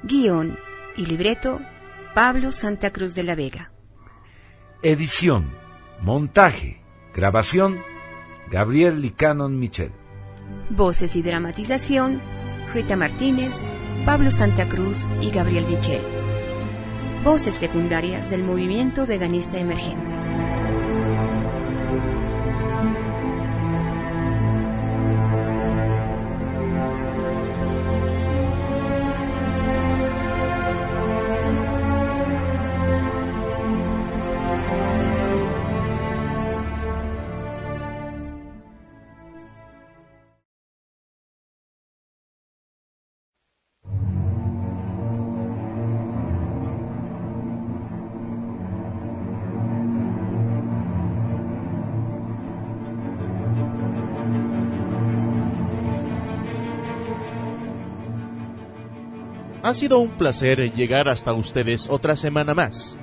Guión 0.02 0.58
y 0.96 1.04
libreto 1.04 1.60
Pablo 2.16 2.50
Santa 2.50 2.94
Cruz 2.94 3.14
de 3.14 3.24
la 3.24 3.34
Vega. 3.34 3.72
Edición, 4.82 5.50
montaje, 6.00 6.82
grabación, 7.14 7.82
Gabriel 8.50 9.02
Licanon 9.02 9.58
Michel. 9.58 9.92
Voces 10.70 11.14
y 11.14 11.20
dramatización, 11.20 12.22
Rita 12.72 12.96
Martínez, 12.96 13.60
Pablo 14.06 14.30
Santa 14.30 14.66
Cruz 14.66 15.06
y 15.20 15.28
Gabriel 15.28 15.66
Michel. 15.66 16.00
Voces 17.22 17.56
secundarias 17.56 18.30
del 18.30 18.44
movimiento 18.44 19.06
veganista 19.06 19.58
emergente. 19.58 20.25
Ha 59.66 59.74
sido 59.74 59.98
un 59.98 60.10
placer 60.10 60.72
llegar 60.74 61.08
hasta 61.08 61.34
ustedes 61.34 61.88
otra 61.90 62.14
semana 62.14 62.54
más. 62.54 62.96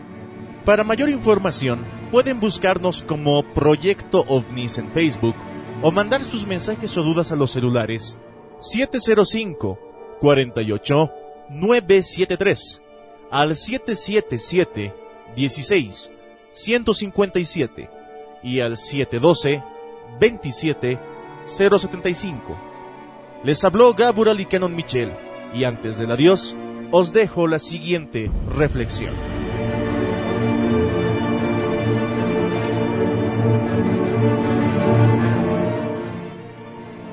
Para 0.64 0.86
mayor 0.86 1.10
información, 1.10 1.86
pueden 2.10 2.40
buscarnos 2.40 3.04
como 3.04 3.44
Proyecto 3.54 4.24
OVNIS 4.30 4.78
en 4.78 4.90
Facebook 4.94 5.36
o 5.82 5.92
mandar 5.92 6.24
sus 6.24 6.48
mensajes 6.48 6.96
o 6.96 7.04
dudas 7.04 7.34
a 7.34 7.36
los 7.36 7.52
celulares 7.52 8.18
705 8.62 9.78
48 10.22 11.12
973 11.50 12.82
al 13.30 13.58
777 13.58 14.94
16 15.36 16.14
157 16.54 17.90
y 18.42 18.62
al 18.62 18.78
712 18.78 19.62
27 20.18 20.98
075. 21.44 22.58
Les 23.44 23.66
habló 23.66 23.94
Gabriel 23.94 24.40
y 24.40 24.46
Canon 24.46 24.74
Michel 24.74 25.33
y 25.54 25.64
antes 25.66 25.98
del 25.98 26.12
adiós, 26.12 26.56
os 26.92 27.14
dejo 27.14 27.48
la 27.48 27.60
siguiente 27.60 28.32
reflexión. 28.56 29.14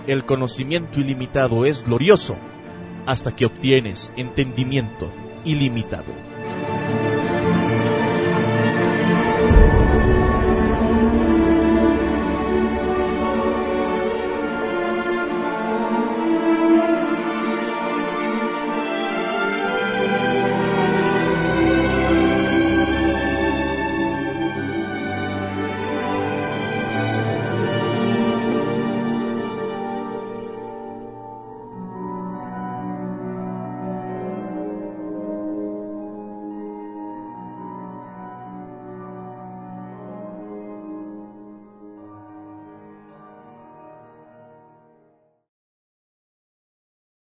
El 0.06 0.24
conocimiento 0.24 1.00
ilimitado 1.00 1.64
es 1.64 1.84
glorioso 1.84 2.36
hasta 3.06 3.34
que 3.34 3.46
obtienes 3.46 4.12
entendimiento 4.16 5.12
ilimitado. 5.44 6.29